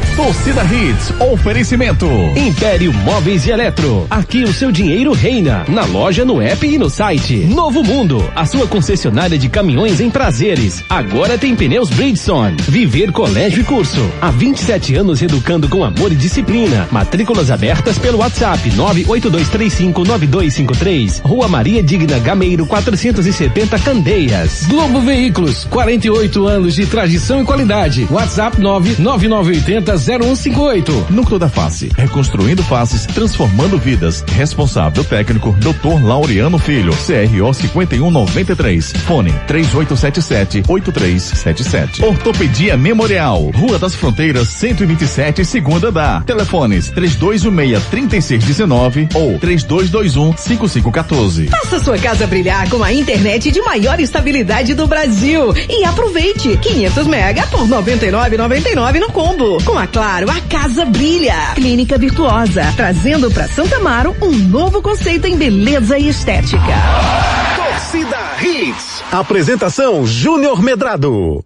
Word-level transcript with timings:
Torcida 0.00 0.64
Hits, 0.64 1.12
oferecimento. 1.20 2.06
Império 2.36 2.92
Móveis 2.92 3.46
e 3.46 3.50
Eletro. 3.50 4.06
Aqui 4.10 4.42
o 4.42 4.52
seu 4.52 4.72
dinheiro 4.72 5.12
reina. 5.12 5.64
Na 5.68 5.84
loja, 5.84 6.24
no 6.24 6.42
app 6.42 6.66
e 6.66 6.76
no 6.78 6.90
site. 6.90 7.36
Novo 7.36 7.84
Mundo, 7.84 8.28
a 8.34 8.44
sua 8.44 8.66
concessionária 8.66 9.38
de 9.38 9.48
caminhões 9.48 10.00
em 10.00 10.10
prazeres. 10.10 10.82
Agora 10.88 11.38
tem 11.38 11.54
pneus 11.54 11.90
Bridgestone. 11.90 12.56
Viver 12.62 13.12
Colégio 13.12 13.60
e 13.60 13.64
Curso. 13.64 14.00
Há 14.20 14.30
27 14.30 14.96
anos 14.96 15.22
educando 15.22 15.68
com 15.68 15.84
amor 15.84 16.10
e 16.10 16.16
disciplina. 16.16 16.88
Matrículas 16.90 17.50
abertas 17.50 17.98
pelo 17.98 18.18
WhatsApp 18.18 18.68
982359253. 18.70 21.20
Rua 21.22 21.46
Maria 21.46 21.82
Digna 21.82 22.18
Gameiro 22.18 22.66
470 22.66 23.78
Candeias. 23.78 24.64
Globo 24.66 25.00
Veículos, 25.00 25.64
48 25.64 26.46
anos 26.46 26.74
de 26.74 26.86
tradição 26.86 27.42
e 27.42 27.44
qualidade. 27.44 28.08
WhatsApp 28.10 28.58
99980 28.60 29.83
0158. 29.84 31.06
Núcleo 31.10 31.38
da 31.38 31.48
Face, 31.48 31.92
reconstruindo 31.96 32.64
faces, 32.64 33.06
transformando 33.06 33.78
vidas. 33.78 34.24
Responsável 34.32 35.04
técnico, 35.04 35.54
Dr. 35.60 36.02
Laureano 36.02 36.58
Filho, 36.58 36.92
CRO 36.92 37.54
5193. 37.54 38.92
Fone 39.06 39.32
3877-8377. 39.46 42.02
Ortopedia 42.02 42.76
Memorial, 42.76 43.52
Rua 43.54 43.78
das 43.78 43.94
Fronteiras 43.94 44.48
127, 44.48 45.44
segunda 45.44 45.92
da. 45.92 46.22
Telefones 46.22 46.90
3216-3619 46.92 49.14
ou 49.14 49.38
3221-5514. 49.38 51.50
Faça 51.50 51.78
sua 51.80 51.98
casa 51.98 52.26
brilhar 52.26 52.68
com 52.68 52.82
a 52.82 52.92
internet 52.92 53.50
de 53.50 53.60
maior 53.62 53.98
estabilidade 54.00 54.74
do 54.74 54.86
Brasil 54.86 55.54
e 55.68 55.84
aproveite 55.84 56.56
500 56.56 57.06
mega 57.06 57.46
por 57.46 57.68
99,99 57.68 59.00
no 59.00 59.10
combo. 59.10 59.62
Com 59.64 59.73
a 59.78 59.86
Claro, 59.86 60.30
a 60.30 60.40
casa 60.42 60.84
brilha. 60.84 61.52
Clínica 61.54 61.96
Virtuosa, 61.98 62.72
trazendo 62.76 63.30
para 63.30 63.48
Santa 63.48 63.76
Amaro 63.76 64.14
um 64.22 64.30
novo 64.30 64.82
conceito 64.82 65.26
em 65.26 65.36
beleza 65.36 65.98
e 65.98 66.08
estética. 66.08 66.74
Torcida 67.56 68.16
Hits. 68.42 69.04
Apresentação 69.12 70.06
Júnior 70.06 70.62
Medrado. 70.62 71.44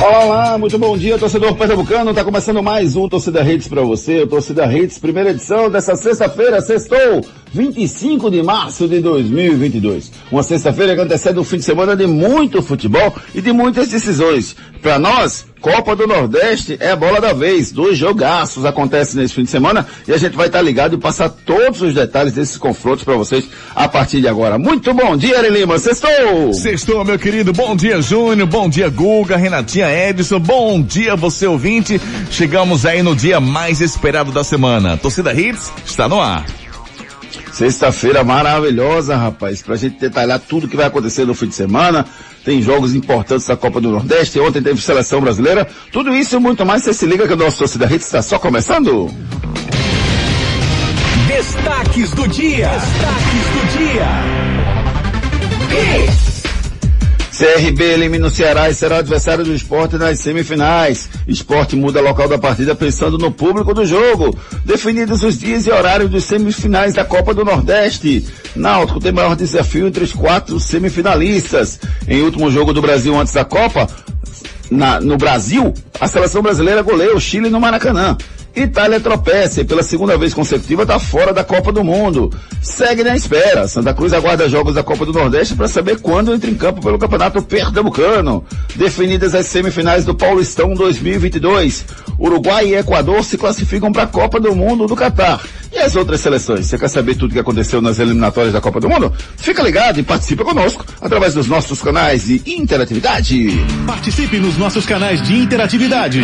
Olá, 0.00 0.24
olá, 0.24 0.58
muito 0.58 0.78
bom 0.78 0.96
dia, 0.96 1.18
torcedor 1.18 1.56
pernambucano. 1.56 2.14
Tá 2.14 2.22
começando 2.22 2.62
mais 2.62 2.94
um 2.94 3.08
Torcida 3.08 3.42
Redes 3.42 3.66
para 3.66 3.82
você, 3.82 4.22
o 4.22 4.28
Torcida 4.28 4.64
Redes, 4.64 4.96
primeira 4.96 5.30
edição 5.30 5.68
dessa 5.68 5.96
sexta-feira, 5.96 6.60
sextou, 6.60 7.26
25 7.52 8.30
de 8.30 8.40
março 8.40 8.86
de 8.86 9.00
2022. 9.00 10.12
Uma 10.30 10.44
sexta-feira 10.44 10.94
que 10.94 11.00
antecede 11.00 11.40
um 11.40 11.44
fim 11.44 11.56
de 11.56 11.64
semana 11.64 11.96
de 11.96 12.06
muito 12.06 12.62
futebol 12.62 13.12
e 13.34 13.42
de 13.42 13.52
muitas 13.52 13.88
decisões. 13.88 14.54
Para 14.80 15.00
nós, 15.00 15.44
Copa 15.60 15.96
do 15.96 16.06
Nordeste 16.06 16.76
é 16.80 16.90
a 16.90 16.96
bola 16.96 17.20
da 17.20 17.32
vez. 17.32 17.72
Dois 17.72 17.98
jogaços 17.98 18.64
acontecem 18.64 19.20
nesse 19.20 19.34
fim 19.34 19.44
de 19.44 19.50
semana 19.50 19.86
e 20.06 20.12
a 20.12 20.16
gente 20.16 20.36
vai 20.36 20.46
estar 20.46 20.62
ligado 20.62 20.94
e 20.94 20.98
passar 20.98 21.28
todos 21.28 21.82
os 21.82 21.94
detalhes 21.94 22.32
desses 22.32 22.56
confrontos 22.56 23.04
para 23.04 23.14
vocês 23.14 23.44
a 23.74 23.88
partir 23.88 24.20
de 24.20 24.28
agora. 24.28 24.58
Muito 24.58 24.92
bom 24.94 25.16
dia, 25.16 25.38
Ari 25.38 25.50
Lima. 25.50 25.78
Sextou! 25.78 26.52
Sextou, 26.52 27.04
meu 27.04 27.18
querido. 27.18 27.52
Bom 27.52 27.74
dia, 27.74 28.00
Júnior. 28.00 28.48
Bom 28.48 28.68
dia, 28.68 28.88
Guga, 28.88 29.36
Renatinha 29.36 29.90
Edson. 29.90 30.38
Bom 30.38 30.80
dia, 30.80 31.16
você 31.16 31.46
ouvinte. 31.46 32.00
Chegamos 32.30 32.86
aí 32.86 33.02
no 33.02 33.16
dia 33.16 33.40
mais 33.40 33.80
esperado 33.80 34.30
da 34.30 34.44
semana. 34.44 34.96
Torcida 34.96 35.32
Hits 35.32 35.72
está 35.84 36.08
no 36.08 36.20
ar. 36.20 36.46
Sexta-feira 37.58 38.22
maravilhosa, 38.22 39.16
rapaz, 39.16 39.62
pra 39.62 39.74
gente 39.74 39.98
detalhar 39.98 40.38
tudo 40.38 40.68
que 40.68 40.76
vai 40.76 40.86
acontecer 40.86 41.24
no 41.24 41.34
fim 41.34 41.48
de 41.48 41.56
semana. 41.56 42.06
Tem 42.44 42.62
jogos 42.62 42.94
importantes 42.94 43.48
da 43.48 43.56
Copa 43.56 43.80
do 43.80 43.90
Nordeste, 43.90 44.38
ontem 44.38 44.62
teve 44.62 44.80
seleção 44.80 45.20
brasileira. 45.20 45.66
Tudo 45.90 46.14
isso 46.14 46.36
e 46.36 46.38
muito 46.38 46.64
mais, 46.64 46.84
você 46.84 46.94
se 46.94 47.04
liga 47.04 47.26
que 47.26 47.32
o 47.32 47.36
nosso 47.36 47.58
Torcida 47.58 47.86
Hits 47.86 48.06
está 48.06 48.22
só 48.22 48.38
começando. 48.38 49.10
Destaques 51.26 52.12
do 52.12 52.28
dia. 52.28 52.68
Destaques 52.68 53.42
do 53.52 53.76
dia. 53.76 54.06
Hits. 56.04 56.27
CRB 57.38 57.84
elimina 57.84 58.26
o 58.26 58.30
Ceará 58.30 58.68
e 58.68 58.74
será 58.74 58.98
adversário 58.98 59.44
do 59.44 59.54
esporte 59.54 59.96
nas 59.96 60.18
semifinais. 60.18 61.08
Esporte 61.28 61.76
muda 61.76 62.00
local 62.00 62.26
da 62.26 62.36
partida 62.36 62.74
pensando 62.74 63.16
no 63.16 63.30
público 63.30 63.72
do 63.72 63.86
jogo. 63.86 64.36
Definidos 64.64 65.22
os 65.22 65.38
dias 65.38 65.64
e 65.64 65.70
horários 65.70 66.10
dos 66.10 66.24
semifinais 66.24 66.94
da 66.94 67.04
Copa 67.04 67.32
do 67.32 67.44
Nordeste. 67.44 68.26
Náutico 68.56 68.98
tem 68.98 69.12
maior 69.12 69.36
desafio 69.36 69.86
entre 69.86 70.02
os 70.02 70.12
quatro 70.12 70.58
semifinalistas. 70.58 71.78
Em 72.08 72.22
último 72.22 72.50
jogo 72.50 72.72
do 72.72 72.82
Brasil 72.82 73.16
antes 73.16 73.32
da 73.32 73.44
Copa, 73.44 73.86
na, 74.68 75.00
no 75.00 75.16
Brasil, 75.16 75.72
a 76.00 76.08
seleção 76.08 76.42
brasileira 76.42 76.82
goleia 76.82 77.14
o 77.14 77.20
Chile 77.20 77.48
no 77.50 77.60
Maracanã. 77.60 78.16
Itália 78.54 78.98
tropeça 79.00 79.64
pela 79.64 79.82
segunda 79.82 80.16
vez 80.16 80.34
consecutiva 80.34 80.82
está 80.82 80.98
fora 80.98 81.32
da 81.32 81.44
Copa 81.44 81.70
do 81.70 81.84
Mundo. 81.84 82.32
Segue 82.60 83.04
na 83.04 83.16
espera. 83.16 83.68
Santa 83.68 83.94
Cruz 83.94 84.12
aguarda 84.12 84.48
jogos 84.48 84.74
da 84.74 84.82
Copa 84.82 85.06
do 85.06 85.12
Nordeste 85.12 85.54
para 85.54 85.68
saber 85.68 86.00
quando 86.00 86.34
entra 86.34 86.50
em 86.50 86.54
campo 86.54 86.80
pelo 86.80 86.98
Campeonato 86.98 87.42
Pernambucano. 87.42 88.44
Definidas 88.74 89.34
as 89.34 89.46
semifinais 89.46 90.04
do 90.04 90.14
Paulistão 90.14 90.74
2022. 90.74 91.84
Uruguai 92.18 92.68
e 92.68 92.74
Equador 92.74 93.22
se 93.22 93.38
classificam 93.38 93.92
para 93.92 94.04
a 94.04 94.06
Copa 94.06 94.40
do 94.40 94.54
Mundo 94.54 94.86
do 94.86 94.96
Catar. 94.96 95.40
E 95.72 95.78
as 95.78 95.94
outras 95.94 96.20
seleções? 96.20 96.66
Você 96.66 96.78
quer 96.78 96.88
saber 96.88 97.14
tudo 97.14 97.30
o 97.30 97.34
que 97.34 97.38
aconteceu 97.38 97.80
nas 97.80 97.98
eliminatórias 97.98 98.52
da 98.52 98.60
Copa 98.60 98.80
do 98.80 98.88
Mundo? 98.88 99.12
Fica 99.36 99.62
ligado 99.62 100.00
e 100.00 100.02
participe 100.02 100.42
conosco 100.42 100.84
através 101.00 101.34
dos 101.34 101.46
nossos 101.46 101.82
canais 101.82 102.24
de 102.24 102.42
interatividade. 102.46 103.50
Participe 103.86 104.38
nos 104.38 104.56
nossos 104.56 104.86
canais 104.86 105.22
de 105.22 105.36
interatividade. 105.36 106.22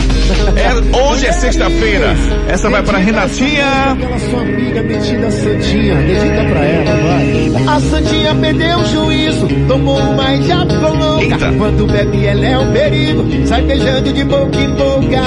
É, 0.57 0.97
hoje 0.97 1.27
é 1.27 1.33
sexta-feira. 1.33 2.15
Essa 2.49 2.69
vai 2.69 2.83
para 2.83 2.99
Renatinha. 2.99 3.93
Aquela 3.93 4.19
sua 4.19 4.41
amiga 4.41 4.83
metida 4.83 5.31
santinha, 5.31 5.95
dedica 5.97 6.45
pra 6.45 6.65
ela, 6.65 6.97
vai. 7.03 7.77
A 7.77 7.81
santinha 7.81 8.35
perdeu 8.35 8.79
o 8.79 8.85
juízo, 8.87 9.49
tomou 9.67 9.99
uma 9.99 10.35
e 10.35 10.47
já 10.47 10.61
ficou 10.67 10.95
louca. 10.95 11.53
Quando 11.59 11.87
bebe 11.87 12.27
ela 12.27 12.47
é 12.47 12.59
um 12.59 12.73
perigo, 12.73 13.47
sai 13.47 13.63
beijando 13.63 14.13
de 14.13 14.25
boca 14.27 14.59
em 14.59 14.71
boca. 14.71 15.23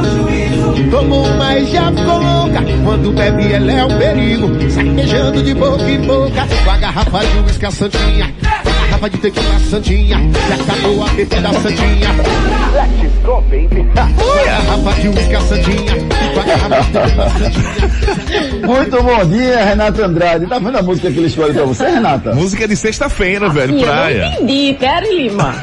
o 0.00 0.28
juízo, 0.28 0.90
tomou 0.90 1.26
mais 1.36 1.68
já 1.70 1.90
ficou 1.92 2.18
louca. 2.18 2.64
Quando 2.84 3.12
bebe 3.12 3.52
ela 3.52 3.72
é 3.72 3.84
um 3.84 3.98
perigo, 3.98 4.70
sai 4.70 4.84
beijando 4.84 5.42
de 5.42 5.54
boca 5.54 5.90
em 5.90 6.00
boca. 6.00 6.46
Com 6.64 6.70
a 6.70 6.76
garrafa 6.76 7.20
de 7.20 7.38
uísque 7.40 7.66
a 7.66 7.70
santinha, 7.70 8.34
de 9.08 9.18
tequila 9.18 9.58
santinha, 9.70 10.18
já 10.48 10.54
acabou 10.54 11.04
a 11.04 11.08
bebida 11.10 11.52
santinha. 11.52 12.08
Let's 12.74 13.14
go, 13.24 13.40
baby. 13.42 13.86
Garrafa 13.94 15.00
de 15.00 15.08
uísque 15.08 15.40
santinha. 15.42 16.06
Muito 18.66 19.02
bom 19.02 19.24
dia, 19.26 19.64
Renata 19.64 20.04
Andrade. 20.06 20.46
Tá 20.46 20.58
vendo 20.58 20.76
a 20.78 20.82
música 20.82 21.10
que 21.10 21.18
ele 21.18 21.26
escolheu 21.26 21.54
pra 21.54 21.64
você, 21.64 21.84
Renata? 21.88 22.34
Música 22.34 22.68
de 22.68 22.76
sexta-feira, 22.76 23.48
velho, 23.48 23.72
Sim, 23.74 23.80
eu 23.80 23.86
não 23.86 23.94
praia. 23.94 24.26
entendi, 24.34 24.76
Pera 24.78 25.06
Lima. 25.08 25.54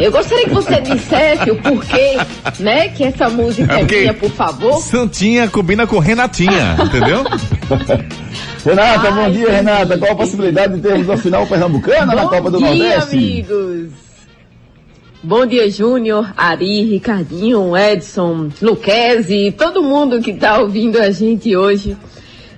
Eu 0.00 0.12
gostaria 0.12 0.44
que 0.44 0.54
você 0.54 0.80
dissesse 0.80 1.50
o 1.50 1.56
porquê, 1.56 2.16
né, 2.58 2.88
que 2.88 3.04
essa 3.04 3.28
música 3.28 3.74
É 3.74 3.80
é, 3.80 3.84
minha, 3.84 4.14
por 4.14 4.30
favor. 4.30 4.80
Santinha 4.80 5.48
combina 5.48 5.86
com 5.86 5.98
Renatinha, 5.98 6.76
entendeu? 6.84 7.24
Renata, 8.64 9.08
Ai, 9.08 9.12
bom 9.12 9.30
dia, 9.30 9.42
entendi. 9.42 9.56
Renata. 9.56 9.98
Qual 9.98 10.12
a 10.12 10.16
possibilidade 10.16 10.74
de 10.74 10.80
termos 10.80 11.08
a 11.08 11.16
final 11.16 11.46
pernambucana 11.46 12.14
na 12.14 12.26
Copa 12.28 12.50
do 12.50 12.60
Bom 12.60 12.72
dia, 12.72 12.98
Nordeste? 12.98 13.16
amigos. 13.16 13.90
Bom 15.22 15.44
dia, 15.46 15.70
Júnior, 15.70 16.32
Ari, 16.36 16.82
Ricardinho, 16.84 17.76
Edson, 17.76 18.48
Luquezzi, 18.62 19.54
todo 19.56 19.82
mundo 19.82 20.20
que 20.20 20.32
tá 20.32 20.58
ouvindo 20.60 20.98
a 20.98 21.10
gente 21.10 21.54
hoje. 21.54 21.96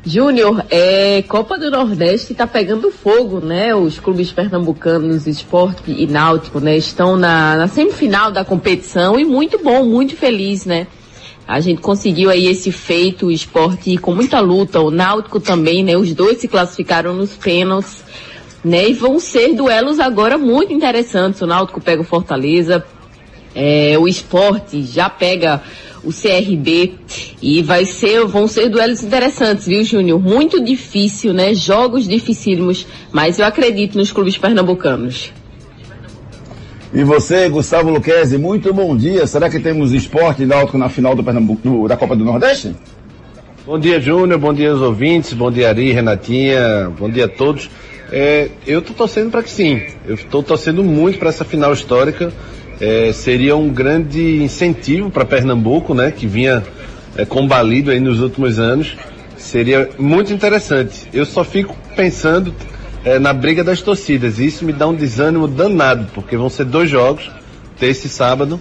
Júnior, 0.05 0.65
é, 0.71 1.23
Copa 1.23 1.59
do 1.59 1.71
Nordeste 1.71 2.35
tá 2.35 2.47
pegando 2.47 2.91
fogo, 2.91 3.41
né? 3.41 3.75
Os 3.75 4.01
clubes 4.01 4.33
pernambucanos, 4.33 5.27
Esporte 5.29 5.93
e 5.93 6.07
Náutico, 6.07 6.59
né? 6.59 6.77
Estão 6.77 7.17
na, 7.17 7.57
na 7.57 7.69
semifinal 7.69 8.31
da 8.33 8.45
competição 8.45 9.19
e 9.19 9.25
muito 9.25 9.59
bom, 9.59 9.85
muito 9.85 10.17
feliz, 10.17 10.67
né? 10.67 10.89
A 11.47 11.61
gente 11.61 11.81
conseguiu 11.81 12.31
aí 12.31 12.47
esse 12.47 12.71
feito, 12.71 13.27
o 13.27 13.31
esporte 13.31 13.97
com 13.99 14.15
muita 14.15 14.41
luta, 14.41 14.81
o 14.81 14.91
Náutico 14.91 15.41
também, 15.41 15.83
né? 15.83 15.97
Os 15.97 16.15
dois 16.15 16.39
se 16.39 16.49
classificaram 16.49 17.15
nos 17.15 17.35
pênaltis, 17.35 18.05
né? 18.65 18.89
E 18.89 18.93
vão 18.93 19.19
ser 19.19 19.55
duelos 19.55 19.99
agora 19.99 20.39
muito 20.39 20.73
interessantes. 20.73 21.41
O 21.41 21.47
Náutico 21.47 21.81
pega 21.81 22.01
o 22.01 22.05
Fortaleza, 22.05 22.85
é, 23.55 23.97
o 23.99 24.07
esporte 24.07 24.83
já 24.85 25.11
pega 25.11 25.63
o 26.05 26.11
CRB 26.13 26.95
e 27.41 27.63
vai 27.63 27.85
ser, 27.85 28.25
vão 28.25 28.49
ser 28.49 28.69
duelos 28.69 29.03
interessantes, 29.03 29.67
viu, 29.67 29.85
Júnior? 29.85 30.21
Muito 30.21 30.63
difícil, 30.63 31.33
né? 31.33 31.55
Jogos 31.55 32.09
dificílimos, 32.09 32.87
mas 33.13 33.39
eu 33.39 33.47
acredito 33.47 33.99
nos 33.99 34.11
clubes 34.11 34.39
pernambucanos. 34.39 35.33
E 36.93 37.03
você, 37.05 37.49
Gustavo 37.49 37.91
Luquezzi, 37.91 38.37
muito 38.37 38.73
bom 38.75 38.95
dia. 38.97 39.27
Será 39.27 39.49
que 39.49 39.59
temos 39.59 39.93
esporte 39.93 40.45
náutico 40.45 40.77
na 40.77 40.89
final 40.91 41.15
do 41.15 41.25
Pernambuco, 41.25 41.61
do- 41.63 41.89
da 41.89 41.97
Copa 41.97 42.15
do 42.15 42.25
Nordeste? 42.25 42.75
Bom 43.65 43.79
dia, 43.79 43.99
Júnior. 44.01 44.39
Bom 44.39 44.53
dia 44.53 44.71
aos 44.73 44.81
ouvintes. 44.81 45.33
Bom 45.33 45.51
dia, 45.51 45.71
Ari, 45.71 45.93
Renatinha. 45.93 46.91
Bom 46.99 47.09
dia 47.09 47.25
a 47.25 47.29
todos. 47.29 47.71
É, 48.11 48.49
eu 48.67 48.81
estou 48.81 48.95
torcendo 48.95 49.31
para 49.31 49.43
que 49.43 49.51
sim. 49.51 49.81
Eu 50.07 50.17
estou 50.17 50.43
torcendo 50.43 50.85
muito 50.85 51.19
para 51.19 51.31
essa 51.31 51.45
final 51.47 51.73
histórica. 51.73 52.31
É, 52.79 53.11
seria 53.13 53.57
um 53.57 53.71
grande 53.71 54.43
incentivo 54.43 55.11
para 55.11 55.25
Pernambuco, 55.25 55.95
né, 55.95 56.11
que 56.11 56.27
vinha 56.27 56.63
é, 57.17 57.25
combalido 57.25 57.91
aí 57.91 58.01
nos 58.01 58.21
últimos 58.21 58.59
anos. 58.59 58.97
Seria 59.39 59.89
muito 59.99 60.31
interessante. 60.33 61.07
Eu 61.13 61.25
só 61.25 61.43
fico 61.43 61.75
pensando 61.97 62.53
é, 63.05 63.19
na 63.19 63.33
briga 63.33 63.65
das 63.65 63.81
torcidas. 63.83 64.39
E 64.39 64.47
isso 64.47 64.65
me 64.65 64.73
dá 64.73 64.87
um 64.87 64.95
desânimo 64.95 65.49
danado, 65.49 66.07
porque 66.15 66.37
vão 66.37 66.49
ser 66.49 66.65
dois 66.65 66.89
jogos, 66.91 67.31
terça 67.79 68.07
e 68.07 68.11
sábado, 68.11 68.61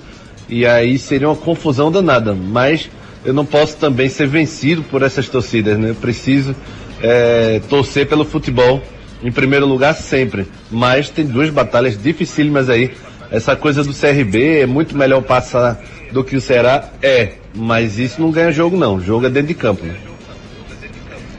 e 0.49 0.65
aí 0.65 0.97
seria 0.97 1.29
uma 1.29 1.35
confusão 1.35 1.91
danada. 1.91 2.33
Mas 2.33 2.89
eu 3.23 3.33
não 3.33 3.45
posso 3.45 3.77
também 3.77 4.09
ser 4.09 4.27
vencido 4.27 4.83
por 4.83 5.03
essas 5.03 5.29
torcidas, 5.29 5.77
né? 5.77 5.91
Eu 5.91 5.95
preciso 5.95 6.55
é, 7.01 7.61
torcer 7.69 8.07
pelo 8.07 8.25
futebol 8.25 8.81
em 9.23 9.31
primeiro 9.31 9.65
lugar 9.65 9.93
sempre. 9.93 10.47
Mas 10.69 11.09
tem 11.09 11.25
duas 11.25 11.49
batalhas 11.49 12.01
dificílimas 12.01 12.69
aí. 12.69 12.91
Essa 13.29 13.55
coisa 13.55 13.83
do 13.83 13.93
CRB 13.93 14.59
é 14.59 14.65
muito 14.65 14.97
melhor 14.97 15.21
passar 15.21 15.81
do 16.11 16.23
que 16.23 16.35
o 16.35 16.41
Ceará? 16.41 16.89
É. 17.01 17.33
Mas 17.53 17.97
isso 17.97 18.21
não 18.21 18.31
ganha 18.31 18.51
jogo 18.51 18.75
não. 18.75 18.99
Jogo 18.99 19.25
é 19.25 19.29
dentro 19.29 19.49
de 19.49 19.53
campo, 19.53 19.85
né? 19.85 19.95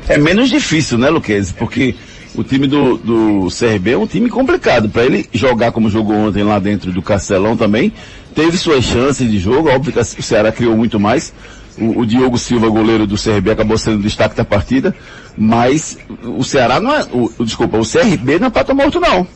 É 0.08 0.19
menos 0.19 0.50
difícil, 0.50 0.99
né, 0.99 1.08
Luquezzi? 1.08 1.54
Porque 1.54 1.94
o 2.34 2.43
time 2.43 2.67
do, 2.67 2.96
do 2.96 3.49
CRB 3.49 3.93
é 3.93 3.99
um 3.99 4.06
time 4.06 4.29
complicado. 4.29 4.88
Para 4.88 5.05
ele 5.05 5.29
jogar 5.32 5.73
como 5.73 5.90
jogou 5.90 6.17
ontem 6.17 6.43
lá 6.43 6.58
dentro 6.58 6.90
do 6.90 7.02
Castelão 7.02 7.56
também, 7.56 7.93
teve 8.34 8.56
suas 8.56 8.84
chances 8.84 9.31
de 9.31 9.38
jogo. 9.38 9.69
Óbvio 9.69 9.93
que 9.93 10.00
o 10.00 10.23
Ceará 10.23 10.50
criou 10.50 10.76
muito 10.76 10.99
mais. 10.99 11.32
O, 11.79 12.00
o 12.00 12.06
Diogo 12.06 12.38
Silva, 12.38 12.69
goleiro 12.69 13.06
do 13.06 13.17
CRB, 13.17 13.50
acabou 13.50 13.76
sendo 13.76 13.99
o 13.99 14.02
destaque 14.02 14.37
da 14.37 14.44
partida. 14.44 14.94
Mas 15.37 15.99
o 16.23 16.43
Ceará 16.43 16.81
não 16.81 16.94
é. 16.94 17.05
O, 17.12 17.44
desculpa, 17.44 17.79
o 17.79 17.87
CRB 17.87 18.38
não 18.38 18.46
é 18.49 18.50
pato 18.50 18.75
morto, 18.75 18.99
não. 18.99 19.26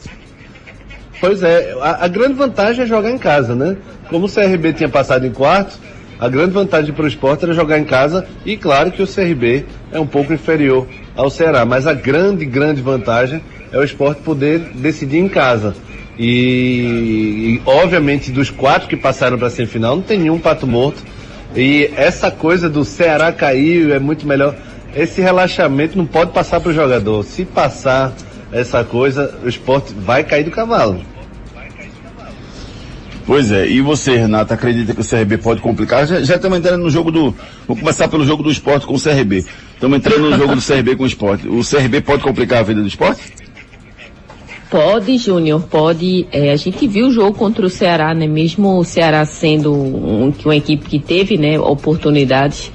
Pois 1.20 1.42
é, 1.42 1.74
a, 1.80 2.04
a 2.04 2.08
grande 2.08 2.34
vantagem 2.34 2.84
é 2.84 2.86
jogar 2.86 3.10
em 3.10 3.18
casa, 3.18 3.54
né? 3.54 3.76
Como 4.08 4.26
o 4.26 4.28
CRB 4.32 4.74
tinha 4.74 4.88
passado 4.88 5.26
em 5.26 5.32
quarto, 5.32 5.78
a 6.18 6.28
grande 6.28 6.52
vantagem 6.52 6.92
para 6.94 7.04
o 7.04 7.08
esporte 7.08 7.44
era 7.44 7.52
jogar 7.52 7.78
em 7.78 7.84
casa 7.84 8.26
e 8.44 8.56
claro 8.56 8.90
que 8.90 9.02
o 9.02 9.06
CRB 9.06 9.64
é 9.92 9.98
um 9.98 10.06
pouco 10.06 10.32
inferior 10.32 10.86
ao 11.16 11.30
Ceará, 11.30 11.64
mas 11.64 11.86
a 11.86 11.94
grande, 11.94 12.44
grande 12.44 12.82
vantagem 12.82 13.40
é 13.72 13.78
o 13.78 13.82
esporte 13.82 14.22
poder 14.22 14.58
decidir 14.74 15.18
em 15.18 15.28
casa. 15.28 15.74
E, 16.18 17.58
e, 17.58 17.62
obviamente 17.66 18.30
dos 18.30 18.50
quatro 18.50 18.88
que 18.88 18.96
passaram 18.96 19.36
para 19.36 19.48
a 19.48 19.50
semifinal 19.50 19.96
não 19.96 20.02
tem 20.02 20.18
nenhum 20.18 20.38
pato 20.38 20.66
morto. 20.66 21.02
E 21.54 21.90
essa 21.96 22.30
coisa 22.30 22.68
do 22.68 22.84
Ceará 22.84 23.32
cair 23.32 23.90
é 23.90 23.98
muito 23.98 24.26
melhor. 24.26 24.54
Esse 24.94 25.20
relaxamento 25.20 25.96
não 25.96 26.06
pode 26.06 26.32
passar 26.32 26.60
para 26.60 26.70
o 26.70 26.74
jogador. 26.74 27.22
Se 27.24 27.44
passar 27.44 28.12
essa 28.52 28.84
coisa, 28.84 29.34
o 29.42 29.48
esporte 29.48 29.92
vai 29.94 30.24
cair 30.24 30.44
do 30.44 30.50
cavalo. 30.50 31.00
Pois 33.26 33.50
é, 33.50 33.66
e 33.66 33.80
você, 33.80 34.16
Renato, 34.16 34.54
acredita 34.54 34.94
que 34.94 35.00
o 35.00 35.04
CRB 35.04 35.38
pode 35.38 35.60
complicar? 35.60 36.06
Já, 36.06 36.22
já 36.22 36.36
estamos 36.36 36.58
entrando 36.58 36.82
no 36.84 36.90
jogo 36.90 37.10
do. 37.10 37.34
Vamos 37.66 37.80
começar 37.82 38.06
pelo 38.06 38.24
jogo 38.24 38.42
do 38.42 38.50
esporte 38.52 38.86
com 38.86 38.94
o 38.94 39.00
CRB. 39.00 39.44
Estamos 39.74 39.98
entrando 39.98 40.30
no 40.30 40.36
jogo 40.38 40.54
do 40.54 40.62
CRB 40.62 40.94
com 40.94 41.02
o 41.02 41.06
esporte. 41.06 41.48
O 41.48 41.60
CRB 41.64 42.00
pode 42.02 42.22
complicar 42.22 42.60
a 42.60 42.62
vida 42.62 42.80
do 42.80 42.86
esporte? 42.86 43.22
Pode, 44.70 45.18
Júnior, 45.18 45.62
pode. 45.62 46.26
É, 46.30 46.52
a 46.52 46.56
gente 46.56 46.86
viu 46.86 47.08
o 47.08 47.12
jogo 47.12 47.36
contra 47.36 47.66
o 47.66 47.70
Ceará, 47.70 48.14
né? 48.14 48.26
Mesmo 48.28 48.78
o 48.78 48.84
Ceará 48.84 49.24
sendo 49.24 49.72
um- 49.72 50.32
uma 50.44 50.56
equipe 50.56 50.88
que 50.88 50.98
teve, 50.98 51.36
né, 51.36 51.58
oportunidades. 51.58 52.70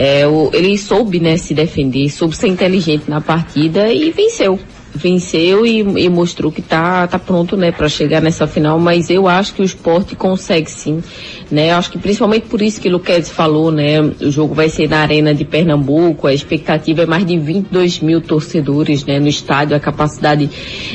é, 0.00 0.24
o- 0.28 0.48
ele 0.54 0.78
soube, 0.78 1.18
né, 1.18 1.36
se 1.36 1.52
defender, 1.52 2.08
soube 2.08 2.36
ser 2.36 2.46
inteligente 2.46 3.04
na 3.08 3.20
partida 3.20 3.92
e 3.92 4.12
venceu. 4.12 4.56
Venceu 4.98 5.64
e, 5.64 5.78
e 5.78 6.08
mostrou 6.08 6.50
que 6.50 6.60
tá, 6.60 7.06
tá 7.06 7.18
pronto, 7.18 7.56
né, 7.56 7.70
para 7.70 7.88
chegar 7.88 8.20
nessa 8.20 8.46
final, 8.46 8.78
mas 8.78 9.08
eu 9.08 9.28
acho 9.28 9.54
que 9.54 9.62
o 9.62 9.64
esporte 9.64 10.16
consegue 10.16 10.70
sim, 10.70 11.02
né, 11.50 11.72
acho 11.72 11.90
que 11.90 11.98
principalmente 11.98 12.46
por 12.46 12.60
isso 12.60 12.80
que 12.80 12.88
o 12.88 13.00
falou, 13.32 13.70
né, 13.70 14.00
o 14.00 14.30
jogo 14.30 14.54
vai 14.54 14.68
ser 14.68 14.88
na 14.88 14.98
arena 14.98 15.34
de 15.34 15.44
Pernambuco, 15.44 16.26
a 16.26 16.34
expectativa 16.34 17.02
é 17.02 17.06
mais 17.06 17.24
de 17.24 17.38
22 17.38 18.00
mil 18.00 18.20
torcedores, 18.20 19.04
né, 19.04 19.20
no 19.20 19.28
estádio, 19.28 19.76
a 19.76 19.80
capacidade 19.80 20.50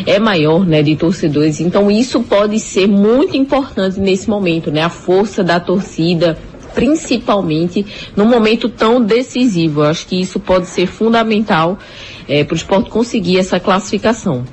é 0.06 0.20
maior, 0.20 0.66
né, 0.66 0.84
de 0.84 0.96
torcedores, 0.96 1.60
então 1.60 1.90
isso 1.90 2.22
pode 2.22 2.60
ser 2.60 2.88
muito 2.88 3.38
importante 3.38 4.00
nesse 4.00 4.30
momento, 4.30 4.70
né, 4.70 4.82
a 4.82 4.90
força 4.90 5.44
da 5.44 5.60
torcida, 5.60 6.38
principalmente 6.74 7.86
num 8.16 8.26
momento 8.26 8.68
tão 8.68 9.00
decisivo. 9.00 9.84
Acho 9.84 10.08
que 10.08 10.20
isso 10.20 10.40
pode 10.40 10.68
ser 10.68 10.88
fundamental 10.88 11.78
para 12.46 12.54
o 12.54 12.56
esporte 12.58 12.90
conseguir 12.90 13.38
essa 13.40 13.60
classificação. 13.60 14.44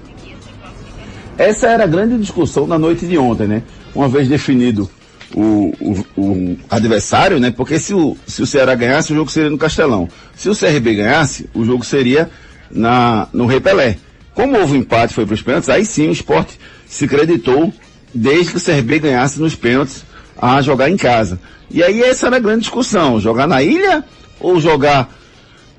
Essa 1.39 1.69
era 1.69 1.85
a 1.85 1.87
grande 1.87 2.19
discussão 2.19 2.67
na 2.67 2.79
noite 2.79 3.07
de 3.07 3.17
ontem, 3.17 3.47
né? 3.47 3.63
Uma 3.95 4.09
vez 4.09 4.29
definido 4.29 4.91
o, 5.35 5.73
o- 5.81 6.21
o 6.21 6.57
adversário, 6.69 7.41
né? 7.41 7.51
Porque 7.51 7.79
se 7.79 7.95
o, 7.95 8.17
se 8.27 8.43
o 8.43 8.47
Ceará 8.47 8.75
ganhasse, 8.75 9.13
o 9.13 9.17
jogo 9.17 9.31
seria 9.31 9.49
no 9.51 9.57
Castelão. 9.59 10.09
Se 10.35 10.49
o 10.51 10.57
CRB 10.57 10.95
ganhasse, 10.97 11.49
o 11.55 11.65
jogo 11.65 11.85
seria 11.85 12.31
na, 12.71 13.29
no 13.33 13.47
Rei 13.47 13.61
Pelé. 13.61 13.97
Como 14.35 14.59
houve 14.59 14.75
um 14.75 14.81
empate, 14.81 15.15
foi 15.15 15.25
para 15.27 15.35
os 15.35 15.43
pênaltis, 15.43 15.69
aí 15.71 15.85
sim 15.85 16.09
o 16.09 16.13
esporte 16.13 16.59
se 16.87 17.07
creditou, 17.09 17.73
desde 18.15 18.53
que 18.53 18.59
o 18.59 18.61
CRB 18.65 18.99
ganhasse 18.99 19.41
nos 19.41 19.55
pênaltis, 19.55 20.05
a 20.41 20.61
jogar 20.63 20.91
em 20.91 20.97
casa. 20.97 21.39
E 21.71 21.83
aí 21.83 22.03
essa 22.03 22.27
era 22.27 22.37
a 22.37 22.41
grande 22.41 22.61
discussão, 22.63 23.21
jogar 23.21 23.47
na 23.47 23.63
ilha 23.63 24.05
ou 24.41 24.61
jogar 24.61 25.15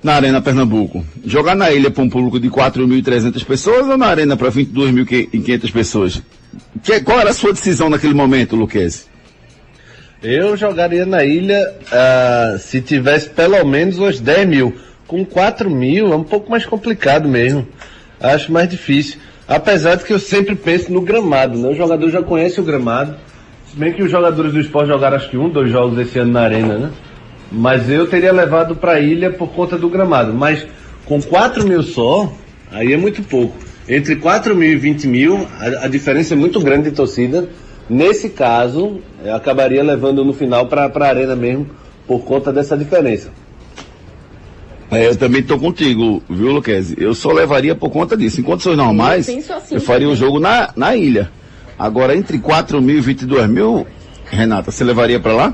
na 0.03 0.13
Arena 0.13 0.41
Pernambuco? 0.41 1.05
Jogar 1.25 1.55
na 1.55 1.71
ilha 1.71 1.91
para 1.91 2.03
um 2.03 2.09
público 2.09 2.39
de 2.39 2.49
4.300 2.49 3.43
pessoas 3.45 3.87
ou 3.87 3.97
na 3.97 4.07
Arena 4.07 4.35
para 4.35 4.51
22.500 4.51 5.71
pessoas? 5.71 6.21
Que, 6.83 6.99
qual 7.01 7.19
era 7.19 7.29
a 7.29 7.33
sua 7.33 7.53
decisão 7.53 7.89
naquele 7.89 8.13
momento, 8.13 8.55
Luquezzi? 8.55 9.05
Eu 10.21 10.55
jogaria 10.55 11.05
na 11.05 11.23
ilha 11.23 11.59
ah, 11.91 12.57
se 12.59 12.81
tivesse 12.81 13.29
pelo 13.29 13.63
menos 13.65 13.97
uns 13.97 14.19
10 14.19 14.47
mil. 14.47 14.75
Com 15.07 15.25
4 15.25 15.69
mil 15.69 16.13
é 16.13 16.15
um 16.15 16.23
pouco 16.23 16.49
mais 16.49 16.65
complicado 16.65 17.27
mesmo. 17.27 17.67
Acho 18.19 18.51
mais 18.51 18.69
difícil. 18.69 19.19
Apesar 19.47 19.95
de 19.95 20.05
que 20.05 20.13
eu 20.13 20.19
sempre 20.19 20.55
penso 20.55 20.93
no 20.93 21.01
gramado, 21.01 21.57
né? 21.57 21.69
O 21.69 21.75
jogador 21.75 22.09
já 22.09 22.21
conhece 22.21 22.61
o 22.61 22.63
gramado. 22.63 23.15
Se 23.69 23.75
bem 23.75 23.91
que 23.91 24.03
os 24.03 24.11
jogadores 24.11 24.53
do 24.53 24.59
esporte 24.59 24.89
jogaram 24.89 25.17
acho 25.17 25.29
que 25.29 25.37
um, 25.37 25.49
dois 25.49 25.71
jogos 25.71 25.97
esse 25.97 26.19
ano 26.19 26.31
na 26.31 26.41
arena, 26.41 26.77
né? 26.77 26.91
Mas 27.51 27.89
eu 27.89 28.07
teria 28.07 28.31
levado 28.31 28.75
para 28.75 28.93
a 28.93 28.99
ilha 28.99 29.29
por 29.29 29.49
conta 29.49 29.77
do 29.77 29.89
gramado. 29.89 30.33
Mas 30.33 30.65
com 31.05 31.21
4 31.21 31.67
mil 31.67 31.83
só, 31.83 32.31
aí 32.71 32.93
é 32.93 32.97
muito 32.97 33.21
pouco. 33.23 33.57
Entre 33.89 34.15
4 34.15 34.55
mil 34.55 34.71
e 34.71 34.75
20 34.75 35.07
mil, 35.07 35.47
a, 35.59 35.85
a 35.85 35.87
diferença 35.87 36.33
é 36.33 36.37
muito 36.37 36.59
grande 36.61 36.89
de 36.89 36.95
torcida. 36.95 37.49
Nesse 37.89 38.29
caso, 38.29 39.01
eu 39.23 39.35
acabaria 39.35 39.83
levando 39.83 40.23
no 40.23 40.33
final 40.33 40.67
para 40.67 40.85
a 40.85 41.07
arena 41.07 41.35
mesmo, 41.35 41.67
por 42.07 42.21
conta 42.21 42.53
dessa 42.53 42.77
diferença. 42.77 43.29
É, 44.89 45.07
eu 45.07 45.15
também 45.15 45.41
estou 45.41 45.57
contigo, 45.57 46.21
viu, 46.29 46.51
Luquezzi? 46.51 46.95
Eu 46.97 47.13
só 47.13 47.31
levaria 47.31 47.73
por 47.73 47.89
conta 47.89 48.15
disso. 48.15 48.39
Em 48.41 48.43
condições 48.43 48.77
normais, 48.77 49.27
eu, 49.27 49.37
assim, 49.55 49.75
eu 49.75 49.81
faria 49.81 50.07
o 50.07 50.15
jogo 50.15 50.39
na, 50.39 50.69
na 50.75 50.95
ilha. 50.95 51.31
Agora, 51.79 52.15
entre 52.15 52.37
4 52.39 52.81
mil 52.81 52.97
e 52.97 53.01
22 53.01 53.49
mil, 53.49 53.87
Renata, 54.29 54.69
você 54.69 54.83
levaria 54.83 55.19
para 55.19 55.33
lá? 55.33 55.53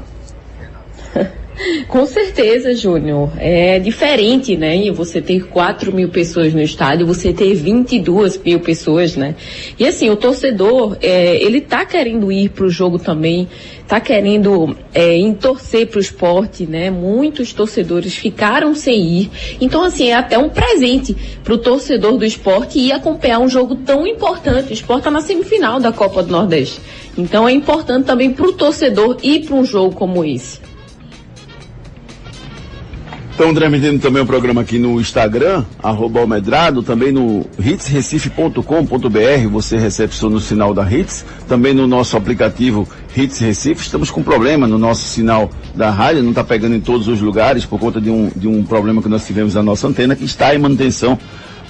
Com 1.88 2.06
certeza, 2.06 2.76
Júnior. 2.76 3.32
É 3.38 3.80
diferente, 3.80 4.56
né? 4.56 4.92
Você 4.92 5.22
ter 5.22 5.48
4 5.48 5.92
mil 5.94 6.10
pessoas 6.10 6.54
no 6.54 6.62
estádio, 6.62 7.06
você 7.06 7.34
ter 7.34 7.54
22 7.54 8.38
mil 8.38 8.60
pessoas, 8.60 9.16
né? 9.16 9.36
E 9.78 9.86
assim, 9.86 10.10
o 10.10 10.16
torcedor, 10.16 10.98
é, 11.02 11.42
ele 11.44 11.62
tá 11.62 11.86
querendo 11.86 12.32
ir 12.32 12.50
pro 12.50 12.70
jogo 12.70 13.00
também, 13.00 13.48
tá 13.88 14.00
querendo 14.00 14.76
é, 14.94 15.18
torcer 15.40 15.88
pro 15.88 16.00
esporte, 16.00 16.66
né? 16.66 16.90
Muitos 16.90 17.54
torcedores 17.54 18.16
ficaram 18.16 18.76
sem 18.76 19.02
ir. 19.02 19.32
Então, 19.60 19.84
assim, 19.84 20.10
é 20.10 20.16
até 20.16 20.38
um 20.38 20.50
presente 20.50 21.16
pro 21.44 21.58
torcedor 21.58 22.18
do 22.18 22.26
esporte 22.26 22.80
ir 22.80 22.92
acompanhar 22.92 23.40
um 23.40 23.50
jogo 23.50 23.76
tão 23.76 24.06
importante. 24.06 24.72
O 24.72 24.74
esporte 24.74 25.06
tá 25.06 25.12
na 25.12 25.22
semifinal 25.22 25.80
da 25.80 25.92
Copa 25.92 26.22
do 26.22 26.32
Nordeste. 26.32 26.80
Então 27.18 27.48
é 27.48 27.52
importante 27.52 28.06
também 28.06 28.32
pro 28.32 28.54
torcedor 28.54 29.18
ir 29.24 29.46
para 29.46 29.56
um 29.56 29.66
jogo 29.66 29.96
como 29.96 30.24
esse. 30.24 30.60
Estão 33.38 33.54
transmitindo 33.54 34.00
também 34.00 34.24
o 34.24 34.26
programa 34.26 34.62
aqui 34.62 34.80
no 34.80 35.00
Instagram, 35.00 35.64
arroba 35.84 36.22
Almedrado, 36.22 36.82
também 36.82 37.12
no 37.12 37.46
hitsrecife.com.br, 37.64 39.48
você 39.52 39.78
recepciona 39.78 40.38
o 40.38 40.40
sinal 40.40 40.74
da 40.74 40.92
Hits, 40.92 41.24
também 41.48 41.72
no 41.72 41.86
nosso 41.86 42.18
aplicativo 42.18 42.90
Hits 43.16 43.38
Recife, 43.38 43.84
estamos 43.84 44.10
com 44.10 44.24
problema 44.24 44.66
no 44.66 44.80
nosso 44.80 45.04
sinal 45.04 45.52
da 45.76 45.92
rádio, 45.92 46.24
não 46.24 46.32
está 46.32 46.44
pegando 46.44 46.74
em 46.74 46.80
todos 46.80 47.08
os 47.08 47.22
lugares 47.22 47.64
por 47.64 47.80
conta 47.80 48.02
de 48.02 48.10
um, 48.10 48.32
de 48.36 48.48
um 48.48 48.64
problema 48.64 49.04
que 49.04 49.08
nós 49.08 49.24
tivemos 49.24 49.54
na 49.54 49.62
nossa 49.62 49.88
antena, 49.88 50.16
que 50.16 50.26
está 50.26 50.56
em 50.56 50.58
manutenção 50.58 51.16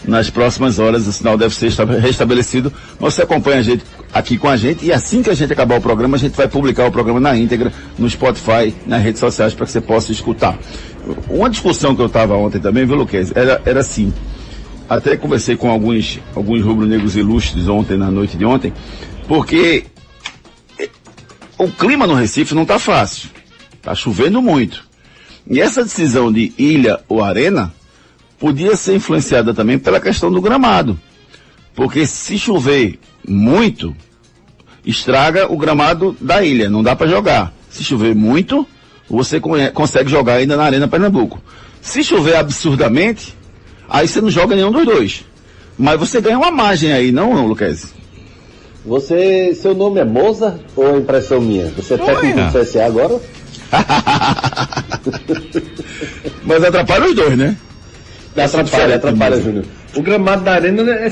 nas 0.06 0.30
próximas 0.30 0.80
horas, 0.80 1.06
o 1.06 1.12
sinal 1.12 1.38
deve 1.38 1.54
ser 1.54 1.70
restabelecido. 2.00 2.72
Você 2.98 3.24
acompanha 3.24 3.60
a 3.60 3.62
gente 3.62 3.84
aqui 4.14 4.38
com 4.38 4.48
a 4.48 4.56
gente 4.56 4.86
e 4.86 4.94
assim 4.94 5.22
que 5.22 5.30
a 5.30 5.34
gente 5.34 5.52
acabar 5.52 5.78
o 5.78 5.82
programa, 5.82 6.16
a 6.16 6.20
gente 6.20 6.36
vai 6.36 6.48
publicar 6.48 6.86
o 6.86 6.92
programa 6.92 7.20
na 7.20 7.36
íntegra 7.36 7.74
no 8.00 8.10
Spotify, 8.10 8.74
nas 8.86 9.04
redes 9.04 9.20
sociais, 9.20 9.54
para 9.54 9.66
que 9.66 9.72
você 9.74 9.82
possa 9.82 10.14
escutar. 10.14 10.58
Uma 11.30 11.50
discussão 11.50 11.96
que 11.96 12.02
eu 12.02 12.08
estava 12.08 12.36
ontem 12.36 12.60
também, 12.60 12.86
viu, 12.86 12.96
Luquez? 12.96 13.32
Era, 13.36 13.62
era 13.66 13.80
assim. 13.80 14.14
Até 14.90 15.18
conversei 15.18 15.58
com 15.58 15.70
alguns, 15.70 16.20
alguns 16.36 16.62
rubro-negros 16.62 17.16
ilustres 17.16 17.68
ontem, 17.68 17.98
na 17.98 18.10
noite 18.10 18.38
de 18.38 18.46
ontem, 18.46 18.74
porque 19.28 19.86
o 21.58 21.70
clima 21.70 22.08
no 22.08 22.14
Recife 22.14 22.56
não 22.56 22.62
está 22.62 22.80
fácil. 22.80 23.30
Está 23.74 23.96
chovendo 23.96 24.42
muito. 24.42 24.86
E 25.50 25.60
essa 25.60 25.84
decisão 25.84 26.32
de 26.32 26.54
ilha 26.58 27.00
ou 27.08 27.24
arena 27.24 27.74
podia 28.40 28.76
ser 28.76 28.96
influenciada 28.96 29.54
também 29.54 29.80
pela 29.80 30.00
questão 30.00 30.32
do 30.32 30.42
gramado. 30.42 31.00
Porque 31.74 32.06
se 32.06 32.38
chover 32.38 33.00
muito, 33.28 33.96
estraga 34.86 35.52
o 35.52 35.58
gramado 35.58 36.16
da 36.20 36.44
ilha, 36.44 36.70
não 36.70 36.84
dá 36.84 36.96
para 36.96 37.08
jogar. 37.08 37.54
Se 37.70 37.84
chover 37.84 38.16
muito, 38.16 38.68
você 39.10 39.40
consegue 39.74 40.10
jogar 40.10 40.36
ainda 40.36 40.56
na 40.58 40.64
Arena 40.64 40.88
Pernambuco. 40.88 41.42
Se 41.82 42.04
chover 42.04 42.36
absurdamente, 42.36 43.36
aí 43.88 44.08
você 44.08 44.20
não 44.22 44.30
joga 44.30 44.56
nenhum 44.56 44.72
dos 44.72 44.86
dois. 44.86 45.26
Mas 45.78 46.00
você 46.00 46.20
ganha 46.20 46.38
uma 46.38 46.52
margem 46.52 46.92
aí, 46.92 47.12
não, 47.12 47.34
não 47.34 47.46
Luquez? 47.48 47.94
Você, 48.86 49.54
seu 49.54 49.76
nome 49.76 50.00
é 50.00 50.06
Moza 50.06 50.60
ou 50.76 50.96
é 50.96 50.98
impressão 50.98 51.42
minha? 51.42 51.68
Você 51.76 51.96
é 51.96 51.98
técnico 51.98 52.40
do 52.40 52.60
CSA 52.60 52.86
agora? 52.86 53.20
Mas 56.44 56.64
atrapalha 56.64 57.06
os 57.06 57.16
dois, 57.16 57.38
né? 57.38 57.56
Atrapalha, 58.36 58.96
atrapalha, 58.96 59.42
Júnior. 59.42 59.66
O 59.96 60.02
gramado 60.02 60.44
da 60.44 60.54
arena 60.54 60.84
é 60.92 61.12